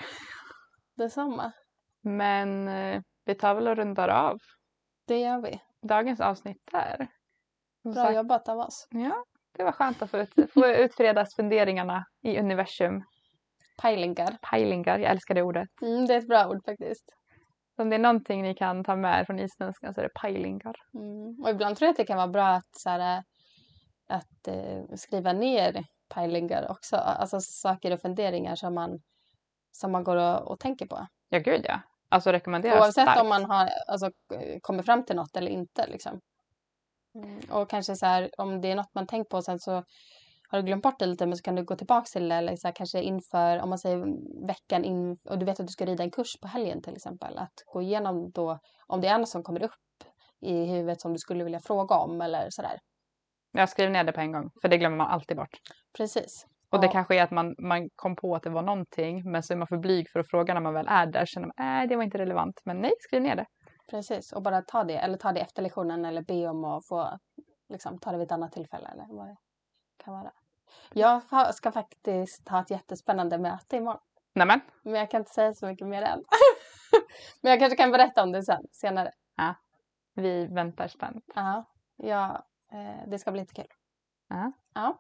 Detsamma. 0.97 1.53
Men 2.03 2.69
eh, 2.69 3.03
vi 3.25 3.35
tar 3.35 3.55
väl 3.55 3.69
och 3.69 3.77
rundar 3.77 4.09
av 4.09 4.39
Det 5.07 5.21
gör 5.21 5.41
vi. 5.41 5.61
dagens 5.83 6.21
avsnitt 6.21 6.63
där. 6.73 7.09
Bra 7.85 7.95
sagt, 7.95 8.17
jobbat 8.17 8.49
av 8.49 8.59
oss. 8.59 8.87
Ja, 8.91 9.25
det 9.57 9.65
var 9.65 9.73
skönt 9.73 10.03
att 10.03 10.11
få, 10.11 10.19
ut, 10.19 10.53
få 10.55 10.67
ut 10.67 10.95
fredagsfunderingarna 10.95 12.05
i 12.23 12.39
universum. 12.39 13.05
Pejlingar. 13.83 14.39
Pejlingar, 14.51 14.99
jag 14.99 15.11
älskar 15.11 15.35
det 15.35 15.43
ordet. 15.43 15.69
Mm, 15.83 16.07
det 16.07 16.15
är 16.15 16.19
ett 16.19 16.29
bra 16.29 16.49
ord 16.49 16.65
faktiskt. 16.65 17.05
Om 17.77 17.91
det 17.91 17.97
är 17.97 18.01
någonting 18.01 18.43
ni 18.43 18.55
kan 18.55 18.85
ta 18.85 18.97
med 18.97 19.27
från 19.27 19.39
isländskan 19.39 19.95
så 19.95 20.01
är 20.01 20.05
det 20.05 20.21
pejlingar. 20.21 20.75
Mm. 20.95 21.43
Och 21.43 21.51
ibland 21.51 21.77
tror 21.77 21.87
jag 21.87 21.91
att 21.91 21.97
det 21.97 22.05
kan 22.05 22.17
vara 22.17 22.29
bra 22.29 22.47
att, 22.47 22.69
så 22.77 22.91
här, 22.91 23.23
att 24.09 24.49
eh, 24.49 24.83
skriva 24.97 25.33
ner 25.33 25.85
pejlingar 26.15 26.71
också. 26.71 26.97
Alltså 26.97 27.41
saker 27.41 27.91
och 27.93 28.01
funderingar 28.01 28.57
som 28.57 28.75
man, 28.75 28.99
som 29.73 29.93
man 29.93 30.05
går 30.05 30.17
och, 30.17 30.51
och 30.51 30.61
tänker 30.61 30.87
på. 30.87 31.07
Ja, 31.29 31.39
gud 31.39 31.61
ja. 31.65 31.81
Alltså 32.11 32.33
rekommenderar 32.33 32.79
Oavsett 32.79 32.93
starkt. 32.93 33.21
om 33.21 33.29
man 33.29 33.45
har 33.45 33.69
alltså, 33.89 34.07
eh, 34.07 34.59
kommit 34.61 34.87
fram 34.87 35.05
till 35.05 35.17
något 35.17 35.37
eller 35.37 35.51
inte. 35.51 35.87
Liksom. 35.87 36.21
Mm. 37.15 37.41
Och 37.51 37.71
kanske 37.71 37.97
så 37.97 38.07
här, 38.07 38.31
om 38.39 38.61
det 38.61 38.71
är 38.71 38.77
något 38.77 38.95
man 38.95 39.07
tänkt 39.07 39.29
på 39.29 39.43
sen 39.43 39.59
så 39.59 39.85
har 40.49 40.59
du 40.59 40.63
glömt 40.63 40.83
bort 40.83 40.99
det 40.99 41.07
lite 41.07 41.27
men 41.27 41.37
så 41.37 41.43
kan 41.43 41.55
du 41.55 41.65
gå 41.65 41.77
tillbaka 41.77 42.05
till 42.05 42.29
det. 42.29 42.35
Eller 42.35 42.57
så 42.57 42.67
här, 42.67 42.75
kanske 42.75 43.03
inför, 43.03 43.59
om 43.59 43.69
man 43.69 43.79
säger 43.79 44.07
veckan 44.47 44.85
in 44.85 45.19
och 45.25 45.39
du 45.39 45.47
vet 45.47 45.61
att 45.61 45.67
du 45.67 45.73
ska 45.73 45.87
rida 45.87 46.05
en 46.05 46.11
kurs 46.11 46.41
på 46.43 46.49
helgen 46.49 46.83
till 46.83 46.97
exempel. 46.97 47.39
Att 47.39 47.55
gå 47.67 47.83
igenom 47.83 48.31
då 48.31 48.59
om 48.87 49.01
det 49.01 49.09
är 49.09 49.19
något 49.19 49.29
som 49.29 49.43
kommer 49.43 49.63
upp 49.63 50.05
i 50.41 50.65
huvudet 50.65 51.01
som 51.01 51.13
du 51.13 51.19
skulle 51.19 51.45
vilja 51.45 51.61
fråga 51.61 51.95
om 51.95 52.21
eller 52.21 52.47
sådär. 52.51 52.79
Jag 53.53 53.69
skriver 53.69 53.93
ner 53.93 54.05
det 54.05 54.13
på 54.13 54.21
en 54.21 54.33
gång, 54.33 54.51
för 54.63 54.69
det 54.69 54.79
glömmer 54.79 54.97
man 54.97 55.07
alltid 55.07 55.37
bort. 55.37 55.57
Precis. 55.97 56.47
Och 56.71 56.81
det 56.81 56.87
Ja. 56.87 56.93
kanske 56.93 57.17
är 57.17 57.23
att 57.23 57.31
man, 57.31 57.55
man 57.59 57.89
kom 57.97 58.17
på 58.17 58.35
att 58.35 58.43
det 58.43 58.51
var 58.51 58.63
någonting, 58.63 59.31
men 59.31 59.43
så 59.43 59.53
är 59.53 59.57
man 59.57 59.67
för 59.69 59.77
blyg 59.79 60.11
för 60.11 60.21
att 60.21 60.31
fråga 60.31 60.55
när 60.55 60.61
man 60.61 60.75
väl 60.75 60.87
är 60.89 61.07
där. 61.07 61.27
Känner 61.27 61.51
man, 61.57 61.83
äh, 61.83 61.89
det 61.89 61.97
var 61.97 62.03
inte 62.03 62.19
relevant. 62.19 62.61
Men 62.65 62.81
nej, 62.81 62.93
skriv 63.01 63.23
ner 63.23 63.37
det. 63.37 63.47
Precis, 63.91 64.33
och 64.33 64.43
bara 64.43 64.63
ta 64.63 64.85
det. 64.85 64.97
Eller 64.97 65.17
ta 65.19 65.33
det 65.33 65.41
efter 65.41 65.63
lektionen 65.63 66.05
eller 66.05 66.23
be 66.23 66.49
om 66.49 66.65
att 66.65 66.87
få 66.89 67.19
liksom, 67.69 67.99
ta 67.99 68.13
det 68.13 68.19
vid 68.19 68.27
ett 68.27 68.33
annat 68.33 68.53
tillfälle. 68.53 68.89
Eller 68.89 69.07
vad 69.17 69.27
det 69.29 69.37
kan 70.05 70.15
vara. 70.15 70.33
Jag 70.93 71.23
ska 71.55 71.73
faktiskt 71.73 72.49
ha 72.49 72.61
ett 72.61 72.71
jättespännande 72.71 73.39
möte 73.39 73.77
imorgon. 73.77 74.01
Nämen, 74.35 74.61
Men 74.85 74.95
jag 74.95 75.11
kan 75.11 75.21
inte 75.21 75.31
säga 75.31 75.55
så 75.55 75.67
mycket 75.67 75.87
mer 75.87 76.03
än. 76.03 76.19
Men 77.43 77.51
jag 77.51 77.59
kanske 77.61 77.77
kan 77.77 77.91
berätta 77.91 78.23
om 78.23 78.33
det 78.33 78.43
sen, 78.43 78.63
senare. 78.73 79.11
vi 80.15 80.47
väntar 80.47 80.89
spänt. 80.89 81.25
Ja, 81.35 81.65
ja 81.97 82.47
eh, 82.73 83.09
det 83.09 83.19
ska 83.19 83.31
bli 83.33 83.41
lite 83.41 83.55
kul. 83.55 83.67
Ja. 84.29 84.53
Ja, 84.75 84.99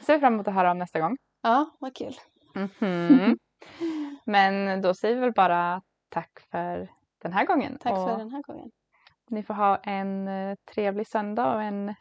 Ser 0.00 0.18
fram 0.18 0.34
emot 0.34 0.48
att 0.48 0.54
höra 0.54 0.70
om 0.70 0.78
nästa 0.78 1.00
gång. 1.00 1.16
ja 1.42 1.70
vad 1.80 1.96
kul. 1.96 2.14
Mhm. 2.54 3.38
Men 4.24 4.82
då 4.82 4.94
säger 4.94 5.14
vi 5.14 5.20
väl 5.20 5.32
bara 5.32 5.82
tack 6.08 6.30
för 6.50 6.88
den 7.22 7.32
här 7.32 7.46
gången. 7.46 7.78
Tack 7.80 7.92
och 7.92 7.98
för 8.08 8.18
den 8.18 8.30
här 8.30 8.42
gången. 8.42 8.70
Ni 9.30 9.42
får 9.42 9.54
ha 9.54 9.76
en 9.76 10.28
eh, 10.28 10.56
trevlig 10.74 11.06
söndag 11.08 11.54
och 11.54 11.62
en 11.62 11.94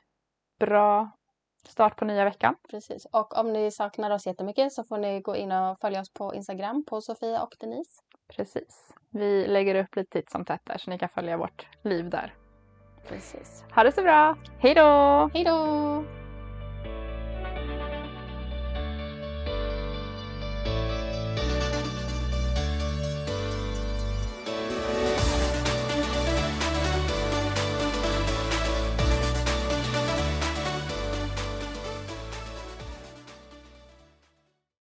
bra 0.59 1.09
start 1.67 1.95
på 1.95 2.05
nya 2.05 2.25
veckan. 2.25 2.55
Precis. 2.69 3.07
Och 3.11 3.37
om 3.37 3.53
ni 3.53 3.71
saknar 3.71 4.11
oss 4.11 4.27
jättemycket 4.27 4.73
så 4.73 4.83
får 4.83 4.97
ni 4.97 5.21
gå 5.21 5.35
in 5.35 5.51
och 5.51 5.79
följa 5.79 6.01
oss 6.01 6.13
på 6.13 6.35
Instagram 6.35 6.83
på 6.87 7.01
Sofia 7.01 7.41
och 7.43 7.55
Denise. 7.59 8.01
Precis. 8.27 8.93
Vi 9.09 9.47
lägger 9.47 9.75
upp 9.83 9.95
lite 9.95 10.09
titt 10.11 10.31
som 10.31 10.45
tätt 10.45 10.61
där 10.63 10.77
så 10.77 10.89
ni 10.89 10.99
kan 10.99 11.09
följa 11.09 11.37
vårt 11.37 11.67
liv 11.81 12.09
där. 12.09 12.33
Precis. 13.07 13.63
Ha 13.75 13.83
det 13.83 13.91
så 13.91 14.01
bra! 14.01 14.35
Hej 14.59 14.73
då! 14.73 15.29
Hej 15.33 15.43
då! 15.43 16.24